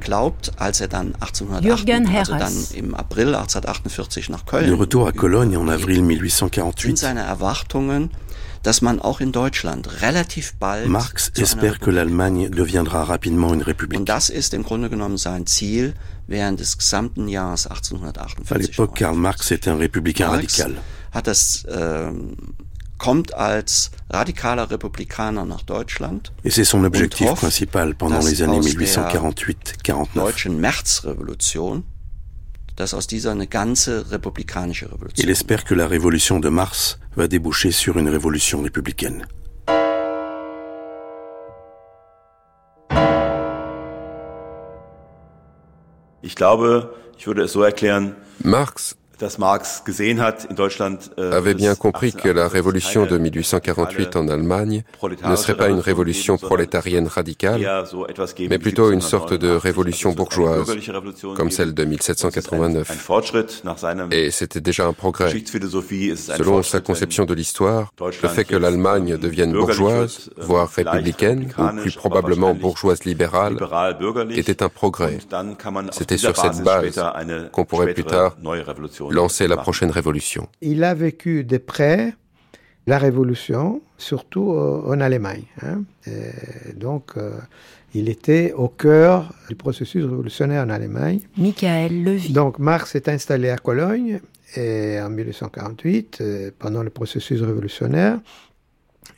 [0.00, 5.12] glaubt, als er dann 1848, also dann im April 1848 nach Köln, de retour à
[5.12, 8.10] Cologne en avril 1848, seine Erwartungen,
[8.62, 13.98] dass man auch in Deutschland relativ bald Marx espère que l'Allemagne deviendra rapidement une république.
[13.98, 15.94] Und das ist im Grunde genommen sein Ziel
[16.26, 18.50] während des gesamten Jahres 1848.
[18.50, 20.82] À l'époque, Karl Marx était un républicain Marx radical.
[21.12, 22.10] Hat das äh,
[22.98, 26.32] kommt als radikaler Republikaner nach Deutschland.
[26.44, 30.06] Et c'est son objectif hofft, principal pendant dass les années aus der 1848-49.
[30.14, 31.84] deutschen Märzrevolution,
[32.76, 35.28] dass aus dieser eine ganze republikanische Il Revolution.
[35.30, 39.26] espère que la révolution de mars va déboucher sur une révolution républicaine.
[46.22, 48.96] Ich glaube, ich würde es so erklären, Marx
[51.18, 54.84] äh, avait bien compris que la révolution de 1848 en Allemagne
[55.24, 57.60] ne serait pas une révolution prolétarienne radicale,
[58.48, 60.76] mais plutôt une 1789, sorte de révolution bourgeoise,
[61.36, 62.88] comme celle de Es ist ein, ein 1789.
[62.88, 65.32] Fortschritt nach seinem Et c'était déjà un progrès.
[66.36, 71.80] Selon sa conception de l'histoire, le fait que l'Allemagne devienne bourgeoise, ähm, voire républicaine, ou
[71.80, 73.56] plus probablement bourgeoise libérale,
[74.30, 75.18] était un progrès.
[75.92, 77.00] C'était sur cette base
[77.52, 78.36] qu'on pourrait plus tard
[79.10, 79.62] lancer la machen.
[79.62, 80.48] prochaine révolution.
[80.60, 82.14] Il a vécu de près
[82.86, 85.44] la révolution, surtout en Allemagne.
[85.62, 85.82] hein.
[86.06, 87.32] Et donc, euh,
[87.94, 91.20] il était au cœur du processus révolutionnaire en Allemagne.
[91.36, 92.32] Michael Levy.
[92.32, 94.20] Donc, Marx s'est installé à Cologne
[94.56, 98.18] et en 1848, euh, pendant le processus révolutionnaire,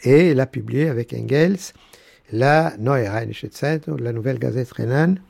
[0.03, 1.59] et il a publié avec Engels
[2.33, 5.21] la Neue Rheinische Zeitung, la Nouvelle Gazette rhénane.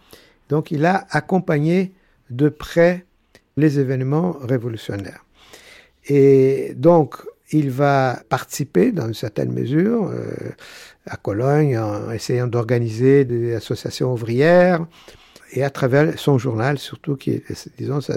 [0.48, 1.92] Donc, il a accompagné
[2.30, 3.04] de près
[3.60, 5.24] les événements révolutionnaires.
[6.08, 7.16] Et donc,
[7.52, 10.32] il va participer dans une certaine mesure euh,
[11.06, 14.86] à Cologne en essayant d'organiser des associations ouvrières
[15.52, 18.14] et à travers son journal surtout qui est, disons, sa,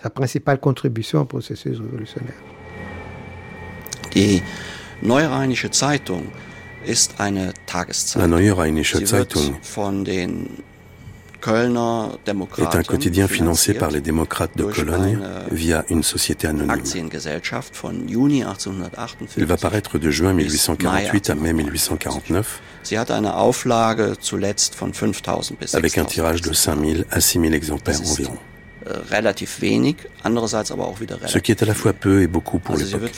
[0.00, 2.42] sa principale contribution au processus révolutionnaire.
[4.14, 4.42] Die
[5.02, 6.24] Neurheinische Zeitung
[6.86, 8.30] ist eine La Tageszeitung.
[8.30, 10.67] Neue Rheinische Sie wird Zeitung von den Kölner
[11.48, 15.18] est un quotidien financé par les démocrates de Cologne
[15.50, 16.70] via une société anonyme.
[16.70, 19.34] Aktiengesellschaft von Juni 1848.
[19.38, 24.94] Il va paraître de juin 1848 à mai 1849 Sie hat eine Auflage zuletzt von
[24.94, 26.06] 5000 bis avec un 6000.
[26.06, 28.38] tirage de 5000 à 6000 exemplaires environ.
[28.86, 28.92] äh,
[31.26, 33.12] Ce qui est à la fois peu et beaucoup pour l'époque.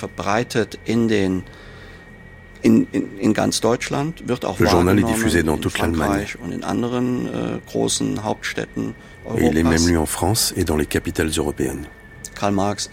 [2.65, 6.27] Le journal est diffusé dans toute l'Allemagne.
[6.27, 6.59] Äh,
[9.39, 11.87] Et il est même lu en France et dans les capitales européennes.
[12.35, 12.89] Karl Marx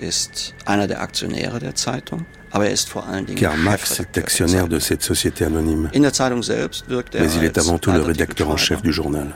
[3.24, 5.90] Dingen Car Marx est actionnaire de cette société anonyme.
[5.94, 9.36] Er Mais il est avant tout le rédacteur en chef du journal.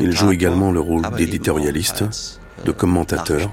[0.00, 3.50] Il joue également le rôle d'éditorialiste, als, äh, de commentateur,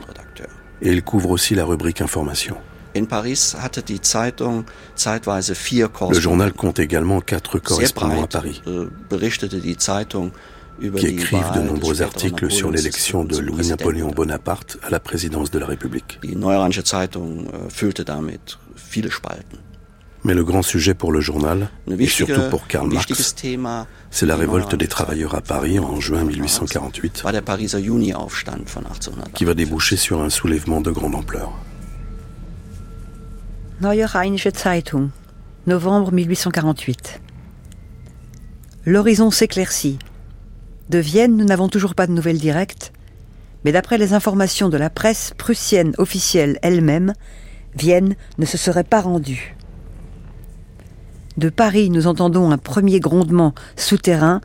[0.81, 2.57] et il couvre aussi la rubrique information.
[2.95, 4.63] In Paris hatte die Zeitung
[4.95, 10.31] zeitweise vier Le journal compte également quatre correspondants à Paris, äh, berichtete die Zeitung
[10.79, 14.11] über qui écrivent de nombreux articles sur l'élection de Louis-Napoléon.
[14.11, 16.19] Bonaparte à la présidence de la République.
[16.23, 16.35] Äh.
[20.23, 21.69] Mais le grand sujet pour le journal,
[21.99, 23.35] et surtout pour Karl Marx,
[24.09, 28.81] c'est la révolte des travailleurs à Paris en juin 1848, war der Pariser Juni-Aufstand von
[28.81, 29.31] 1800.
[29.33, 31.51] qui va déboucher sur un soulèvement de grande ampleur.
[33.81, 35.09] Neue Rheinische Zeitung,
[35.67, 37.19] novembre 1848.
[38.85, 39.99] L'horizon s'éclaircit.
[40.89, 42.93] De Vienne, nous n'avons toujours pas de nouvelles directes,
[43.65, 47.11] mais d'après les informations de la presse prussienne officielle elle-même,
[47.75, 49.57] Vienne ne se serait pas rendue.
[51.35, 54.39] De Paris, nous entendons un premier grondement souterrain,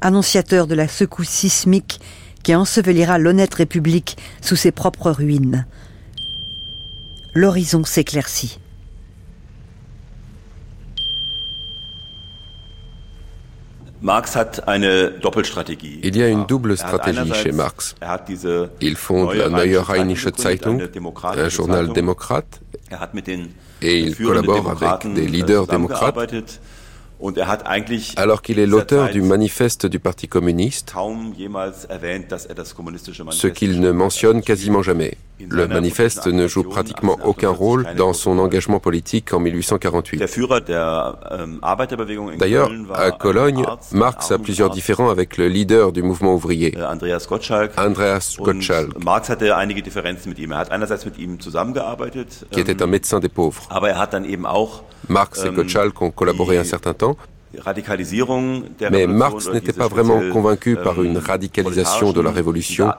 [0.00, 2.00] annonciateur de la secousse sismique
[2.42, 5.66] qui ensevelira l'honnête République sous ses propres ruines.
[7.34, 8.58] L'horizon s'éclaircit.
[14.02, 14.08] Il
[16.16, 17.94] y a une double Er stratégie chez Marx.
[18.00, 18.16] Er
[18.80, 20.82] Il fonde la Neue Rheinische Zeitung,
[21.22, 22.60] un journal démocrate,
[22.90, 22.98] Er
[23.82, 26.34] et il collabore avec des äh, leaders démocrates,
[27.36, 27.58] er
[28.16, 32.20] alors qu'il est l'auteur du manifeste du Parti communiste, er
[33.30, 35.16] ce qu'il ne mentionne quasiment jamais.
[35.48, 40.18] Le manifeste ne joue pratiquement aucun rôle dans son engagement politique en 1848.
[40.18, 41.60] Der Führer der ähm,
[42.38, 47.26] D'ailleurs, à Cologne, Marx a plusieurs différends avec le leader du mouvement ouvrier, äh, Andreas
[47.28, 47.72] Gottschalk.
[47.76, 47.88] Er
[52.50, 53.68] qui était un ähm, médecin des pauvres.
[53.70, 54.08] er
[55.08, 57.16] Marx et ähm, Gottschalk ont collaboré un certain temps,
[58.90, 62.92] Mais Marx n'était pas vraiment convaincu par une radicalisation de la révolution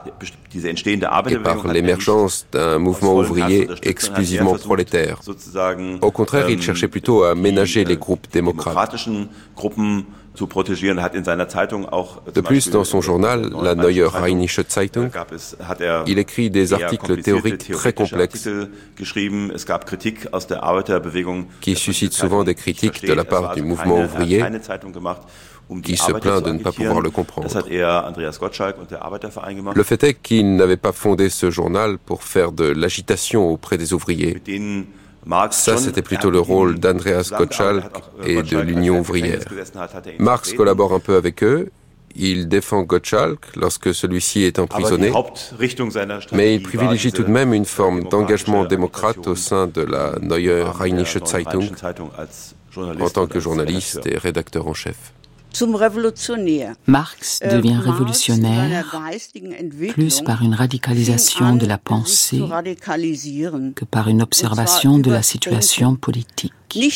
[0.54, 5.20] et par l'émergence d'un mouvement ouvrier exclusivement prolétaire.
[6.00, 8.94] Au contraire, il cherchait plutôt à ménager les groupes démocrates.
[12.34, 15.10] De plus, dans son journal, la Neue Rheinische Zeitung,
[16.06, 18.48] il écrit des articles théoriques très complexes
[21.60, 24.42] qui suscitent souvent des critiques de la part du mouvement ouvrier
[25.82, 27.48] qui se plaint de ne pas pouvoir le comprendre.
[29.74, 33.92] Le fait est qu'il n'avait pas fondé ce journal pour faire de l'agitation auprès des
[33.92, 34.36] ouvriers.
[35.50, 37.84] Ça, c'était plutôt le rôle d'Andreas Gottschalk
[38.24, 39.40] et de l'Union ouvrière.
[40.18, 41.70] Marx collabore un peu avec eux.
[42.14, 45.10] Il défend Gottschalk lorsque celui-ci est emprisonné,
[46.32, 50.62] mais il privilégie tout de même une forme d'engagement démocrate au sein de la Neue
[50.62, 51.70] Rheinische Zeitung
[52.76, 55.12] en tant que journaliste et rédacteur en chef.
[56.86, 58.84] Marx äh, devient révolutionnaire
[59.92, 62.40] plus par une radicalisation de la pensée
[63.74, 66.52] que par une observation de la situation politique.
[66.74, 66.88] Er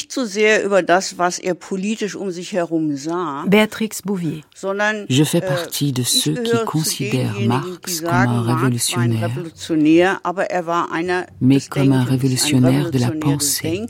[3.47, 4.45] Béatrix Bouvier.
[5.11, 9.31] Je fais äh, partie de ceux qui considèrent Marx comme un révolutionnaire,
[10.49, 10.63] er
[11.43, 13.87] mais comme un révolutionnaire de la pensée.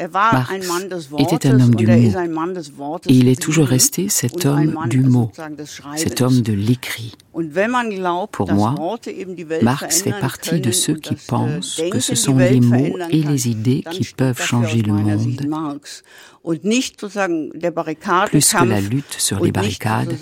[0.00, 0.52] Marx
[1.18, 2.98] était un homme du mot.
[3.06, 5.30] Et il est toujours resté cet homme du mot,
[5.96, 7.14] cet homme de l'écrit.
[8.32, 8.74] Pour moi,
[9.62, 13.84] Marx fait partie de ceux qui pensent que ce sont les mots et les idées
[13.90, 15.36] qui peuvent changer le monde,
[18.28, 20.12] plus que la lutte sur les barricades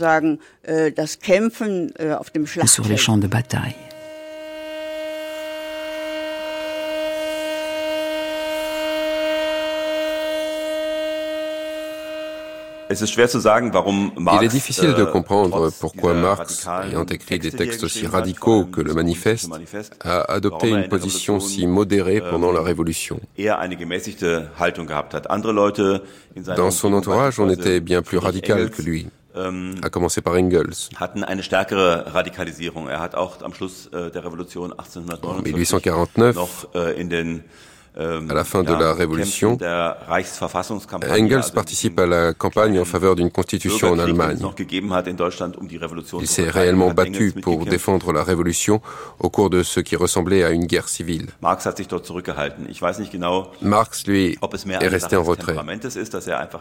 [0.69, 0.93] äh,
[2.63, 3.77] ou sur les champs de bataille.
[12.93, 18.81] Il est difficile de äh, comprendre pourquoi Marx, ayant écrit des textes aussi radicaux que
[18.81, 19.51] le manifeste,
[20.01, 23.21] a adopté une position si modérée pendant la Révolution.
[26.57, 30.91] Dans son entourage, on était bien plus radical que lui ähm, à commencer par Engels.
[35.23, 36.95] En 1849, euh,
[37.99, 39.59] à la fin de la Révolution,
[41.11, 44.39] Engels participe à la campagne en faveur d'une constitution en Allemagne.
[44.43, 44.53] Um
[46.21, 48.81] Il s'est réellement battu pour défendre la Révolution
[49.19, 51.27] au cours de ce qui ressemblait à une guerre civile.
[53.63, 54.39] Marx, lui,
[54.81, 55.57] est resté en retrait.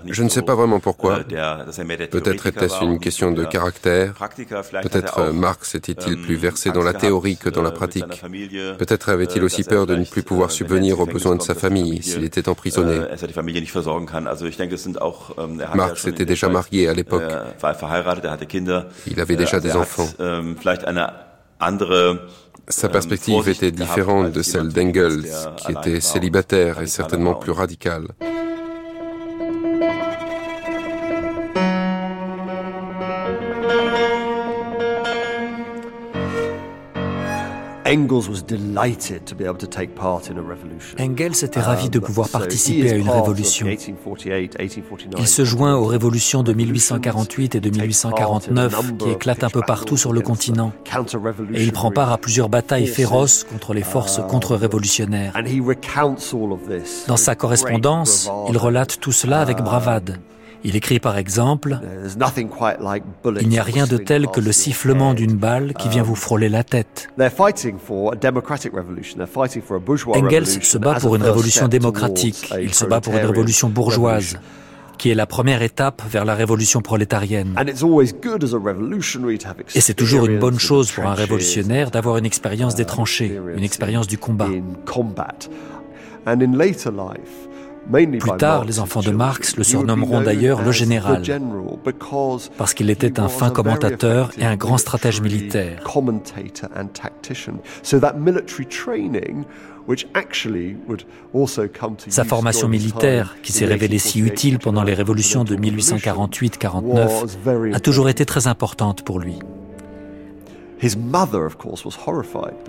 [0.06, 1.20] Je ne sais pas vraiment pourquoi.
[1.20, 4.14] Peut-être était-ce une question de caractère.
[4.82, 8.06] Peut-être Marx était-il plus versé dans la théorie que dans la pratique.
[8.78, 12.24] Peut-être avait-il aussi peur de ne plus pouvoir subvenir aux besoins de sa famille s'il
[12.24, 12.96] était emprisonné.
[12.96, 13.18] Äh,
[15.38, 17.24] ähm, Marx était déjà marié à l'époque.
[17.24, 17.74] Er
[19.08, 20.10] Il avait déjà äh, des enfants.
[20.20, 20.56] Ähm,
[22.68, 25.26] sa ähm, perspective était différente de celle d'Engels,
[25.58, 28.08] qui était célibataire et certainement plus radicale.
[41.00, 43.68] Engels était ravi de um, pouvoir participer à une révolution.
[45.18, 49.98] Il se joint aux révolutions de 1848 et de 1849 qui éclatent un peu partout
[49.98, 50.72] sur le continent.
[51.54, 55.34] Et il prend part à plusieurs batailles féroces contre les forces contre-révolutionnaires.
[57.08, 60.20] Dans sa correspondance, il relate tout cela avec bravade.
[60.64, 61.80] Il écrit par exemple
[63.42, 66.50] Il n'y a rien de tel que le sifflement d'une balle qui vient vous frôler
[66.50, 67.10] la tête.
[70.14, 74.38] Engels se bat pour une révolution démocratique, il se bat pour une révolution bourgeoise
[74.98, 77.56] qui est la première étape vers la révolution prolétarienne.
[79.74, 83.64] Et c'est toujours une bonne chose pour un révolutionnaire d'avoir une expérience des tranchées, une
[83.64, 84.50] expérience du combat.
[87.90, 91.24] Plus tard, les enfants de Marx le surnommeront d'ailleurs le général,
[92.58, 95.84] parce qu'il était un fin commentateur et un grand stratège militaire.
[102.08, 108.10] Sa formation militaire, qui s'est révélée si utile pendant les révolutions de 1848-49, a toujours
[108.10, 109.40] été très importante pour lui.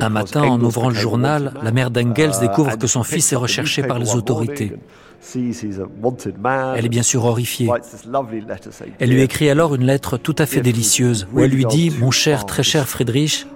[0.01, 3.37] Un matin, en ouvrant le journal, la mère d'Engels uh, découvre que son fils est
[3.37, 4.73] recherché par les autorités.
[5.35, 7.71] Elle est bien sûr horrifiée.
[8.99, 12.11] Elle lui écrit alors une lettre tout à fait délicieuse où elle lui dit Mon
[12.11, 13.47] cher, très cher Friedrich,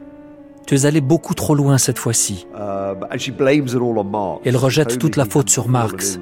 [0.66, 2.46] Tu es allé beaucoup trop loin cette fois-ci.
[4.44, 6.18] Elle rejette toute la faute sur Marx.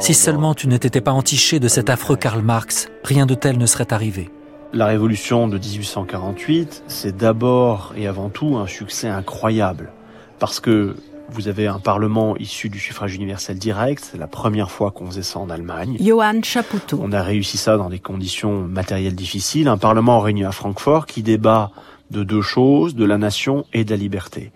[0.00, 3.58] Si seulement tu ne t'étais pas entiché de cet affreux Karl Marx, rien de tel
[3.58, 4.30] ne serait arrivé.
[4.74, 9.90] La révolution de 1848, c'est d'abord et avant tout un succès incroyable.
[10.38, 10.94] Parce que
[11.30, 14.06] vous avez un parlement issu du suffrage universel direct.
[14.10, 15.96] C'est la première fois qu'on faisait ça en Allemagne.
[16.00, 17.00] Johann Chapoutot.
[17.02, 19.68] On a réussi ça dans des conditions matérielles difficiles.
[19.68, 21.70] Un parlement réuni à Francfort qui débat
[22.10, 24.52] de deux choses, de la nation et de la liberté.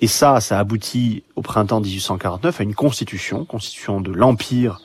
[0.00, 4.80] Et ça, ça aboutit au printemps 1849 à une constitution, constitution de l'Empire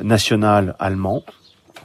[0.00, 1.22] national allemand,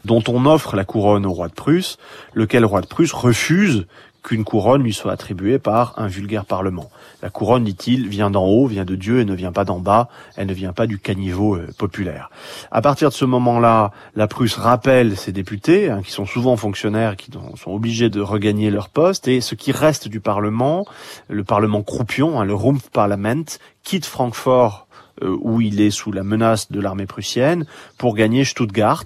[0.06, 1.98] dont on offre la couronne au roi de Prusse,
[2.34, 3.86] lequel roi de Prusse refuse
[4.28, 6.90] qu'une couronne lui soit attribuée par un vulgaire parlement.
[7.22, 10.10] La couronne, dit-il, vient d'en haut, vient de Dieu et ne vient pas d'en bas,
[10.36, 12.30] elle ne vient pas du caniveau euh, populaire.
[12.70, 17.16] À partir de ce moment-là, la Prusse rappelle ses députés, hein, qui sont souvent fonctionnaires,
[17.16, 20.86] qui sont obligés de regagner leur poste, et ce qui reste du Parlement,
[21.30, 23.46] le Parlement croupion, hein, le Rumpfparlament,
[23.84, 24.88] quitte Francfort,
[25.24, 27.66] euh, où il est sous la menace de l'armée prussienne,
[27.98, 29.06] pour gagner Stuttgart,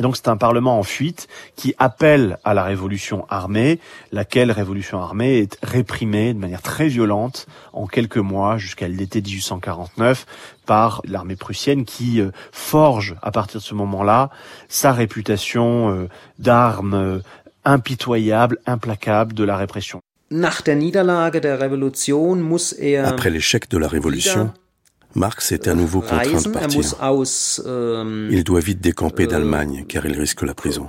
[0.00, 3.78] donc c'est un parlement en fuite qui appelle à la révolution armée,
[4.12, 10.26] laquelle révolution armée est réprimée de manière très violente en quelques mois jusqu'à l'été 1849
[10.66, 14.30] par l'armée prussienne qui euh, forge à partir de ce moment-là
[14.68, 16.08] sa réputation euh,
[16.38, 17.18] d'arme euh,
[17.64, 20.00] impitoyable, implacable de la répression.
[22.78, 24.52] Er Après l'échec de la révolution,
[25.14, 26.82] Marx est à nouveau contraint de partir.
[27.66, 30.88] Ähm, il doit vite décamper d'Allemagne car il risque la prison.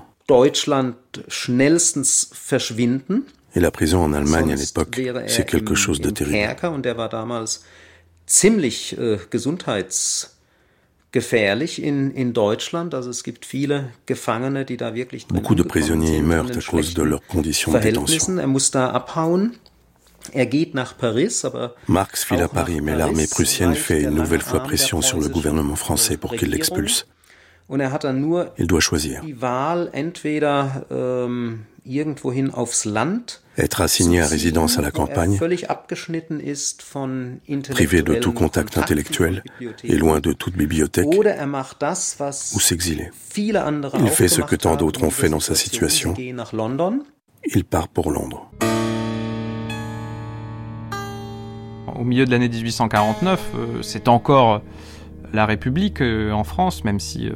[3.53, 6.37] Et la prison en Allemagne à l'époque, er c'est quelque chose de terrible.
[6.37, 6.55] Er
[15.29, 18.37] Beaucoup de prisonniers meurent à cause de leurs conditions de détention.
[18.37, 18.45] Er
[21.87, 25.75] Marx file à Paris, mais l'armée prussienne fait une nouvelle fois pression sur le gouvernement
[25.75, 27.07] français pour qu'il l'expulse.
[27.69, 27.89] Er
[28.57, 29.21] Il doit choisir.
[30.91, 31.59] Ähm,
[33.57, 35.39] Être assigné à résidence à la er campagne,
[37.69, 39.43] privé de tout contact intellectuel
[39.83, 43.09] et loin de toute bibliothèque, ou s'exiler.
[43.37, 46.13] Il fait ce que tant d'autres ont fait dans sa situation.
[46.17, 48.51] Il part pour Londres.
[52.01, 54.63] Au milieu de l'année 1849, euh, c'est encore
[55.33, 57.33] la République euh, en France, même si euh,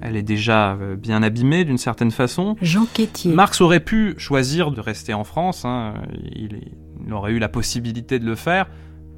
[0.00, 2.54] elle est déjà bien abîmée d'une certaine façon.
[2.62, 3.32] Jean Quétier.
[3.32, 5.94] Marx aurait pu choisir de rester en France, hein,
[6.36, 6.60] il,
[7.12, 8.68] aurait eu la possibilité de le faire,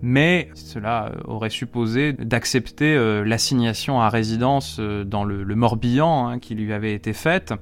[0.01, 2.95] mais cela aurait supposé d'accepter
[3.27, 7.53] l'assignation à résidence dans le, Morbihan hein, qui lui avait été faite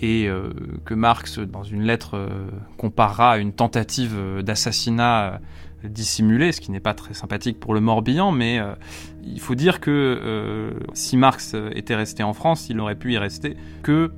[0.00, 0.30] et
[0.84, 2.30] que Marx, dans une lettre,
[2.78, 5.40] comparera à une tentative d'assassinat
[5.84, 8.74] dissimulé, ce qui n'est pas très sympathique pour le Morbihan, mais euh,
[9.24, 13.18] il faut dire que euh, si Marx était resté en France, il n'aurait pu y
[13.18, 14.12] rester que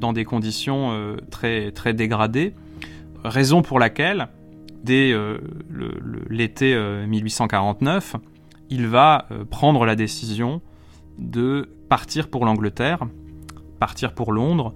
[0.00, 2.54] dans des conditions euh, très, très dégradées,
[3.24, 4.28] raison pour laquelle,
[4.82, 5.14] dès
[6.28, 8.16] l'été 1849,
[8.68, 10.60] il va prendre la décision
[11.18, 13.06] de partir pour l'Angleterre,
[13.80, 14.74] partir pour Londres,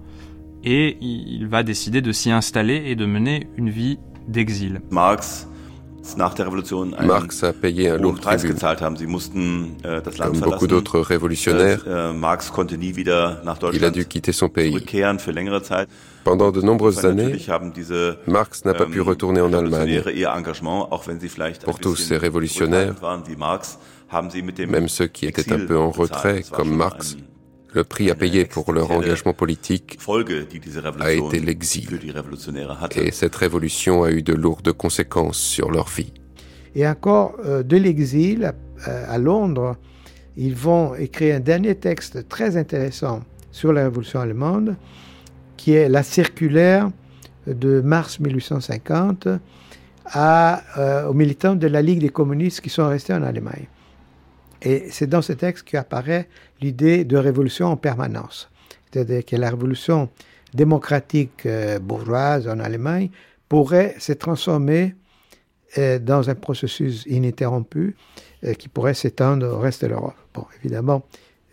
[0.63, 4.81] et il va décider de s'y installer et de mener une vie d'exil.
[4.89, 5.48] Marx
[7.05, 8.53] Marx a payé un lourd tribut.
[10.17, 12.11] Comme beaucoup d'autres révolutionnaires, äh,
[13.73, 14.85] il a dû quitter son pays.
[16.23, 17.37] Pendant de nombreuses années,
[18.27, 20.01] Marx n'a pas pu ähm, retourner en Allemagne.
[21.63, 22.95] Pour tous ces révolutionnaires,
[24.67, 27.17] même ceux qui étaient un peu en retrait, comme Marx,
[27.73, 29.99] le prix à payer pour leur engagement politique
[30.99, 31.99] a été l'exil.
[32.95, 36.13] Et cette révolution a eu de lourdes conséquences sur leur vie.
[36.75, 38.53] Et encore, euh, de l'exil
[38.85, 39.75] à, Londres,
[40.37, 43.21] ils vont écrire un dernier texte très intéressant
[43.51, 44.75] sur la révolution allemande,
[45.57, 46.89] qui est la circulaire
[47.47, 49.27] de mars 1850
[50.05, 53.67] à, euh, aux militants de la Ligue des communistes qui sont restés en Allemagne.
[54.61, 56.27] Et c'est dans ce texte qu'apparaît
[56.61, 58.49] l'idée de révolution en permanence.
[58.91, 60.09] C'est-à-dire que la révolution
[60.53, 63.09] démocratique euh, bourgeoise en Allemagne
[63.47, 64.95] pourrait se transformer
[65.77, 67.95] euh, dans un processus ininterrompu
[68.43, 70.15] euh, qui pourrait s'étendre au reste de l'Europe.
[70.33, 71.03] Bon, évidemment,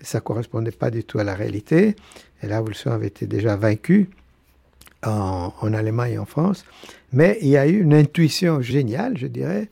[0.00, 1.96] ça ne correspondait pas du tout à la réalité.
[2.42, 4.08] Et la révolution avait été déjà vaincue
[5.04, 6.64] en, en Allemagne et en France.
[7.12, 9.68] Mais il y a eu une intuition géniale, je dirais,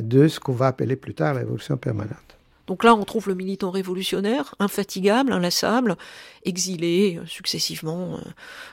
[0.00, 2.33] de ce qu'on va appeler plus tard la révolution permanente.
[2.66, 5.96] Donc là, on trouve le militant révolutionnaire, infatigable, inlassable,
[6.44, 8.20] exilé euh, successivement euh,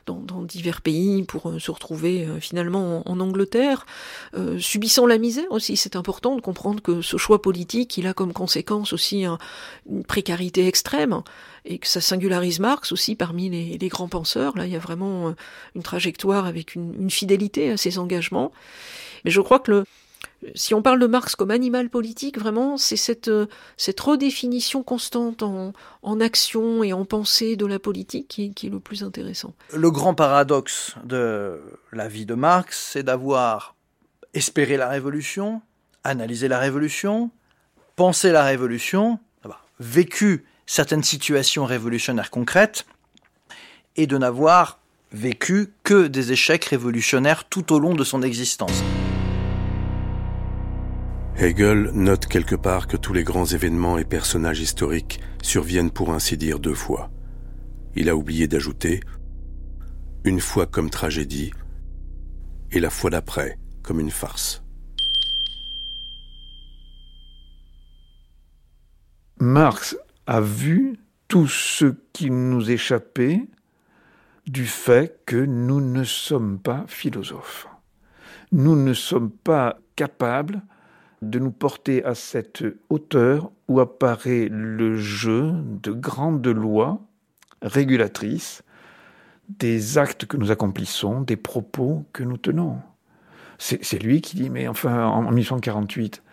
[0.05, 3.85] dans, divers pays pour euh, se retrouver finalement en, Angleterre,
[4.57, 5.77] subissant la misère aussi.
[5.77, 10.67] C'est important de comprendre que ce choix politique, il a comme conséquence aussi une précarité
[10.67, 11.21] extrême
[11.65, 14.57] et que ça singularise Marx aussi parmi les, grands penseurs.
[14.57, 15.35] Là, il y a vraiment
[15.75, 18.51] une trajectoire avec une, une fidélité à ses engagements.
[19.23, 19.83] Mais je crois que le,
[20.55, 23.47] si on parle de Marx comme animal politique, vraiment, c'est cette, euh,
[23.99, 25.73] redéfinition constante en,
[26.19, 29.53] action et en pensée de la politique qui, est le plus intéressant.
[29.73, 31.61] Le grand paradoxe de
[31.91, 33.75] la vie de Marx, c'est d'avoir
[34.33, 35.61] espéré la révolution,
[36.03, 37.31] analysé la révolution,
[37.95, 39.19] pensé la révolution,
[39.79, 42.85] vécu certaines situations révolutionnaires concrètes,
[43.97, 44.79] et de n'avoir
[45.11, 48.81] vécu que des échecs révolutionnaires tout au long de son existence.
[51.43, 56.37] Hegel note quelque part que tous les grands événements et personnages historiques surviennent pour ainsi
[56.37, 57.09] dire deux fois.
[57.95, 58.99] Il a oublié d'ajouter
[60.23, 61.51] une fois comme tragédie
[62.69, 64.63] et la fois d'après comme une farce.
[69.39, 69.97] Marx
[70.27, 73.47] a vu tout ce qui nous échappait
[74.45, 77.67] du fait que nous ne sommes pas philosophes.
[78.51, 80.61] Nous ne sommes pas capables
[81.21, 85.53] de nous porter à cette hauteur où apparaît le jeu
[85.83, 87.01] de grandes lois
[87.61, 88.63] régulatrices
[89.49, 92.77] des actes que nous accomplissons, des propos que nous tenons.
[93.59, 96.23] C'est lui qui dit, mais enfin, en 1848,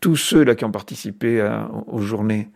[0.00, 1.42] tous ceux-là qui ont participé
[1.86, 2.50] aux journées,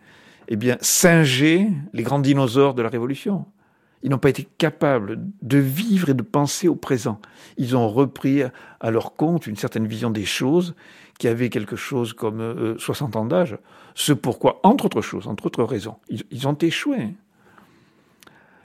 [0.49, 3.45] eh bien, singeaient les grands dinosaures de la Révolution.
[4.03, 7.19] Ils n'ont pas été capables de vivre et de penser au présent.
[7.57, 8.43] Ils ont repris
[8.79, 10.75] à leur compte une certaine vision des choses
[11.19, 13.57] qui avait quelque chose comme 60 euh, ans d'âge,
[13.93, 17.09] ce pourquoi, entre autres choses, entre autres raisons, ils, ont échoué.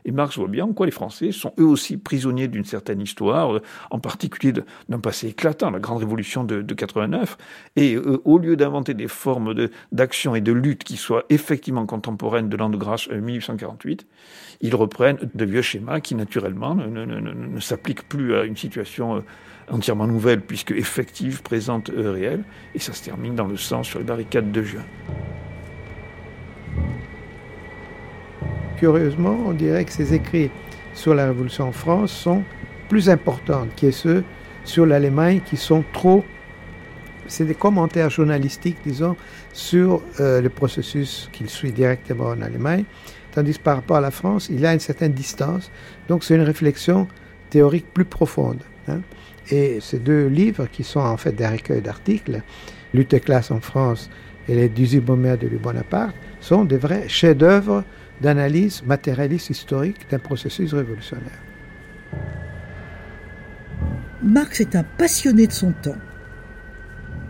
[0.06, 3.60] Et Marx voit bien en quoi les Français sont eux aussi prisonniers d'une certaine histoire,
[3.90, 4.52] en particulier
[4.88, 7.36] d'un passé éclatant, la grande révolution de, 89.
[7.74, 12.50] Et euh, au lieu d'inventer des formes d'action et de lutte qui soient effectivement contemporaines
[12.50, 17.60] de l'an de grâce 1848, euh, ils reprennent de vieux schémas qui naturellement ne, ne
[17.60, 19.24] s'appliquent plus à une situation
[19.70, 24.04] entièrement nouvelle, puisque effective, présente, réelle, et ça se termine dans le sang sur les
[24.04, 24.84] barricades de juin.
[28.76, 30.50] Curieusement, on dirait que ces écrits
[30.94, 32.42] sur la Révolution en France sont
[32.88, 34.24] plus importants que ceux
[34.64, 36.24] sur l'Allemagne qui sont trop...
[37.26, 39.16] C'est des commentaires journalistiques, disons,
[39.52, 42.84] sur euh, le processus qu'il suit directement en Allemagne,
[43.32, 45.70] tandis par rapport à la France, il a une certaine distance.
[46.08, 47.08] Donc c'est une réflexion
[47.48, 48.60] théorique plus profonde.
[48.88, 49.00] Hein.
[49.50, 52.42] Et ces deux livres, qui sont en fait des recueils d'articles,
[52.92, 54.08] Lutte et classe en France
[54.48, 57.84] et Les 18 bombardiers de Louis Bonaparte, sont des vrais chefs-d'œuvre
[58.20, 61.42] d'analyse matérialiste historique d'un processus révolutionnaire.
[64.22, 65.96] Marx est un passionné de son temps.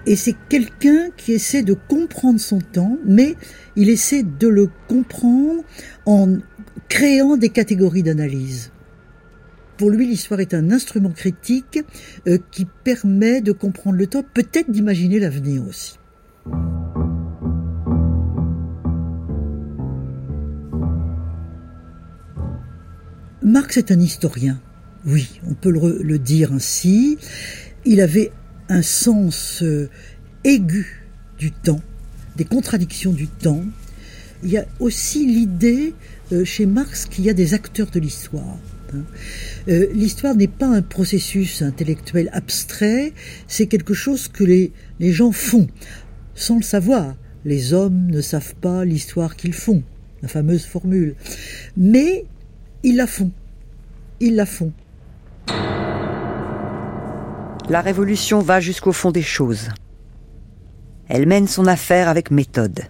[0.07, 3.37] Et c'est quelqu'un qui essaie de comprendre son temps, mais
[3.75, 5.63] il essaie de le comprendre
[6.05, 6.37] en
[6.89, 8.71] créant des catégories d'analyse.
[9.77, 11.81] Pour lui, l'histoire est un instrument critique
[12.29, 15.99] euh, qui permet de comprendre le temps, peut-être d'imaginer l'avenir aussi.
[23.43, 24.61] Marx est un historien.
[25.07, 27.19] Oui, on peut le, dire ainsi.
[27.85, 28.33] Il avait
[28.69, 29.91] un sens euh,
[30.45, 31.05] aigu
[31.37, 31.81] du temps,
[32.37, 33.65] des contradictions du temps.
[34.43, 35.95] Il y a aussi l'idée
[36.33, 38.57] euh, chez Marx qu'il y a des acteurs de l'histoire.
[38.95, 39.05] Hein.
[39.69, 43.13] Euh, l'histoire n'est pas un processus intellectuel abstrait,
[43.47, 45.67] c'est quelque chose que les, les gens font,
[46.35, 47.15] sans le savoir.
[47.45, 49.83] Les hommes ne savent pas l'histoire qu'ils font,
[50.23, 51.15] la fameuse formule.
[51.77, 52.25] Mais
[52.83, 53.31] ils la font.
[54.21, 54.73] Ils la font.
[57.69, 59.69] La révolution va jusqu'au fond des choses.
[61.09, 62.83] Elle mène son affaire avec méthode.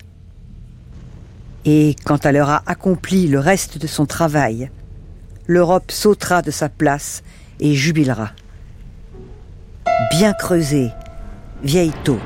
[1.64, 4.70] Et quand elle aura accompli le reste de son travail,
[5.46, 7.22] l'Europe sautera de sa place
[7.60, 8.30] et jubilera.
[10.10, 10.90] Bien creusé,
[11.62, 12.20] vieille taupe.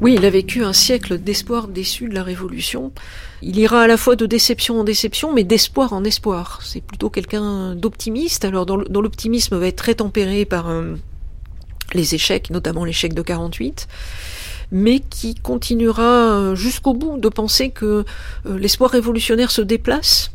[0.00, 2.90] Oui, il a vécu un siècle d'espoir déçu de la Révolution.
[3.40, 6.58] Il ira à la fois de déception en déception, mais d'espoir en espoir.
[6.64, 10.96] C'est plutôt quelqu'un d'optimiste, alors dont l'optimisme va être très tempéré par euh,
[11.94, 13.86] les échecs, notamment l'échec de 48
[14.72, 18.04] mais qui continuera euh, jusqu'au bout de penser que
[18.46, 20.32] euh, l'espoir révolutionnaire se déplace,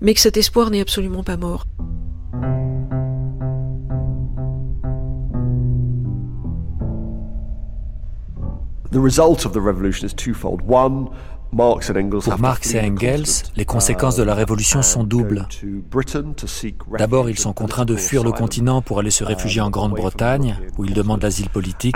[0.00, 1.64] mais que cet espoir n'est absolument pas mort.
[8.92, 10.62] The result of the revolution is twofold.
[10.68, 11.08] One,
[11.50, 13.24] pour Marx et Engels,
[13.56, 15.46] les conséquences de la révolution sont doubles.
[16.98, 20.84] D'abord, ils sont contraints de fuir le continent pour aller se réfugier en Grande-Bretagne, où
[20.84, 21.94] ils demandent l'asile politique.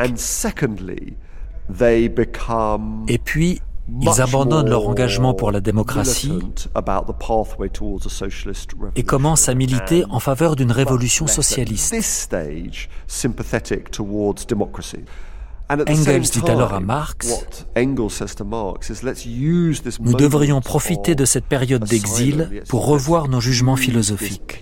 [3.09, 3.61] Et puis,
[4.01, 6.39] ils abandonnent leur engagement pour la démocratie
[8.97, 11.95] et commencent à militer en faveur d'une révolution socialiste.
[15.89, 17.47] Engels dit alors à Marx,
[20.01, 24.59] nous devrions profiter de cette période d'exil pour revoir nos jugements philosophiques.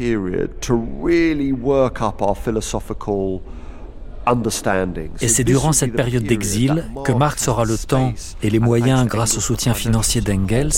[5.20, 9.36] Et c'est durant cette période d'exil que Marx aura le temps et les moyens, grâce
[9.36, 10.72] au soutien financier d'Engels,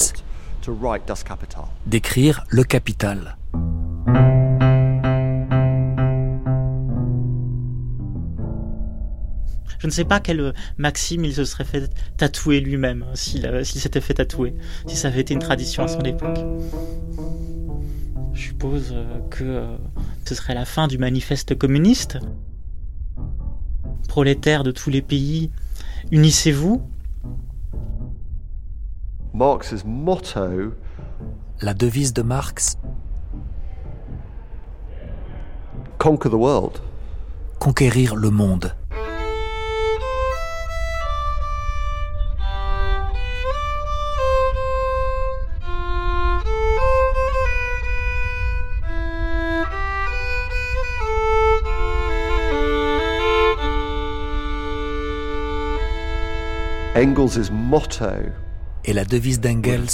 [1.87, 3.37] d'écrire Le Capital.
[9.81, 14.03] Je ne sais pas quelle maxime il se serait fait tatouer lui-même, hein, s'il s'était
[14.03, 14.55] fait tatouer,
[14.87, 16.39] si ça avait été une tradition à son époque.
[18.35, 19.77] Je suppose euh, que euh,
[20.27, 22.19] ce serait la fin du manifeste communiste.
[24.09, 25.51] Prolétaires de tous les pays,
[26.11, 26.83] unissez-vous.
[29.33, 30.73] Marx's motto.
[31.63, 32.79] La devise de Marx.
[35.99, 36.81] Conquer the world.
[37.59, 38.75] Conquérir le monde.
[58.85, 59.89] Et la devise d'Engels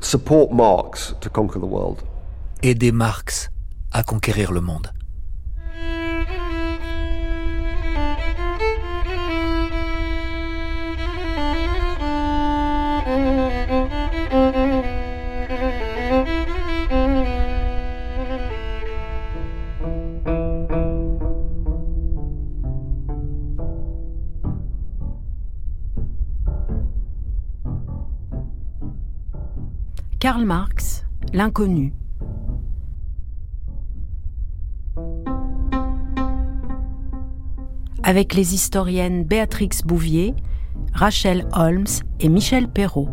[0.00, 1.98] Support Marx to conquer the world.
[2.62, 3.50] Aider Marx
[3.92, 4.90] à conquérir le monde.
[38.02, 40.34] Avec les historiennes Béatrix Bouvier,
[40.92, 41.86] Rachel Holmes
[42.18, 43.08] et Michel Perrault.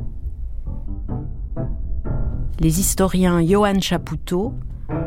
[2.60, 4.54] Les historiens Johann Chapoutot,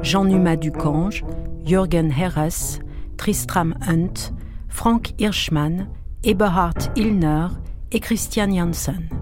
[0.01, 1.23] Jean-Numa Ducange,
[1.67, 2.79] Jürgen Herres,
[3.19, 4.33] Tristram Hunt,
[4.69, 5.89] Frank Hirschmann,
[6.23, 7.49] Eberhard Illner
[7.93, 9.20] et Christian Janssen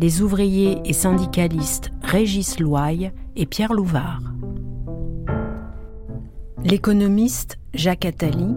[0.00, 4.22] les ouvriers et syndicalistes Régis Loy et Pierre Louvard.
[6.64, 8.56] L'économiste Jacques Attali,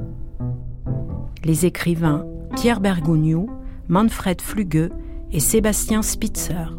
[1.43, 2.25] les écrivains
[2.55, 3.49] Pierre Bergogneau,
[3.89, 4.89] Manfred Flugue
[5.33, 6.71] et Sébastien Spitzer,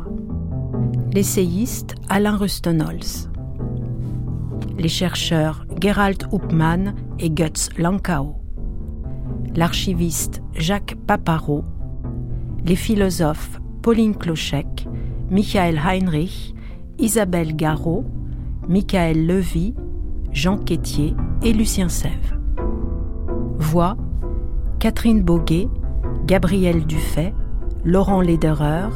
[1.12, 3.28] l'essayiste Alain Rustenholz,
[4.78, 8.36] les chercheurs Gerald Uppmann et Guts Lankau,
[9.54, 11.64] l'archiviste Jacques Paparot,
[12.64, 14.88] les philosophes Pauline Clochec,
[15.30, 16.54] Michael Heinrich,
[16.98, 18.06] Isabelle Garot,
[18.66, 19.74] Michael Levy,
[20.32, 22.38] Jean Quétier et Lucien Sève.
[23.58, 23.98] Voix
[24.78, 25.68] Catherine Boguet,
[26.24, 27.34] Gabriel Dufay,
[27.84, 28.88] Laurent Lederer,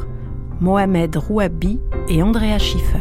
[0.59, 2.97] Mohamed Rouabi et Andrea Schiffer.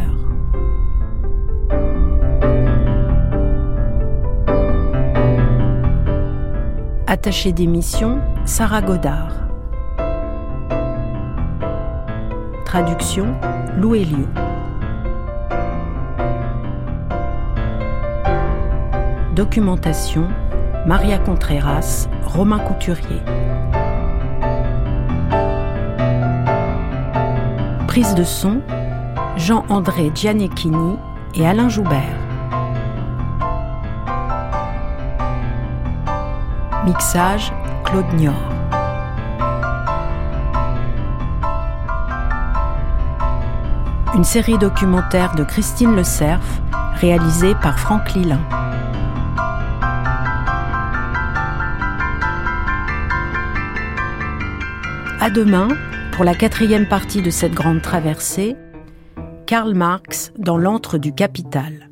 [7.06, 9.48] Attaché d'émission, Sarah Godard.
[12.69, 13.28] Traduction
[13.78, 14.28] Lou Lieu.
[19.35, 20.28] Documentation
[20.85, 23.23] Maria Contreras, Romain Couturier.
[27.86, 28.61] Prise de son
[29.39, 30.99] Jean-André Gianecchini
[31.36, 32.03] et Alain Joubert.
[36.85, 37.51] Mixage
[37.82, 38.58] Claude Niort.
[44.19, 46.43] Une série documentaire de Christine Le Cerf,
[46.97, 48.40] réalisée par Franck Lilin.
[55.20, 55.69] À demain
[56.11, 58.57] pour la quatrième partie de cette grande traversée,
[59.47, 61.88] Karl Marx dans l'antre du capital.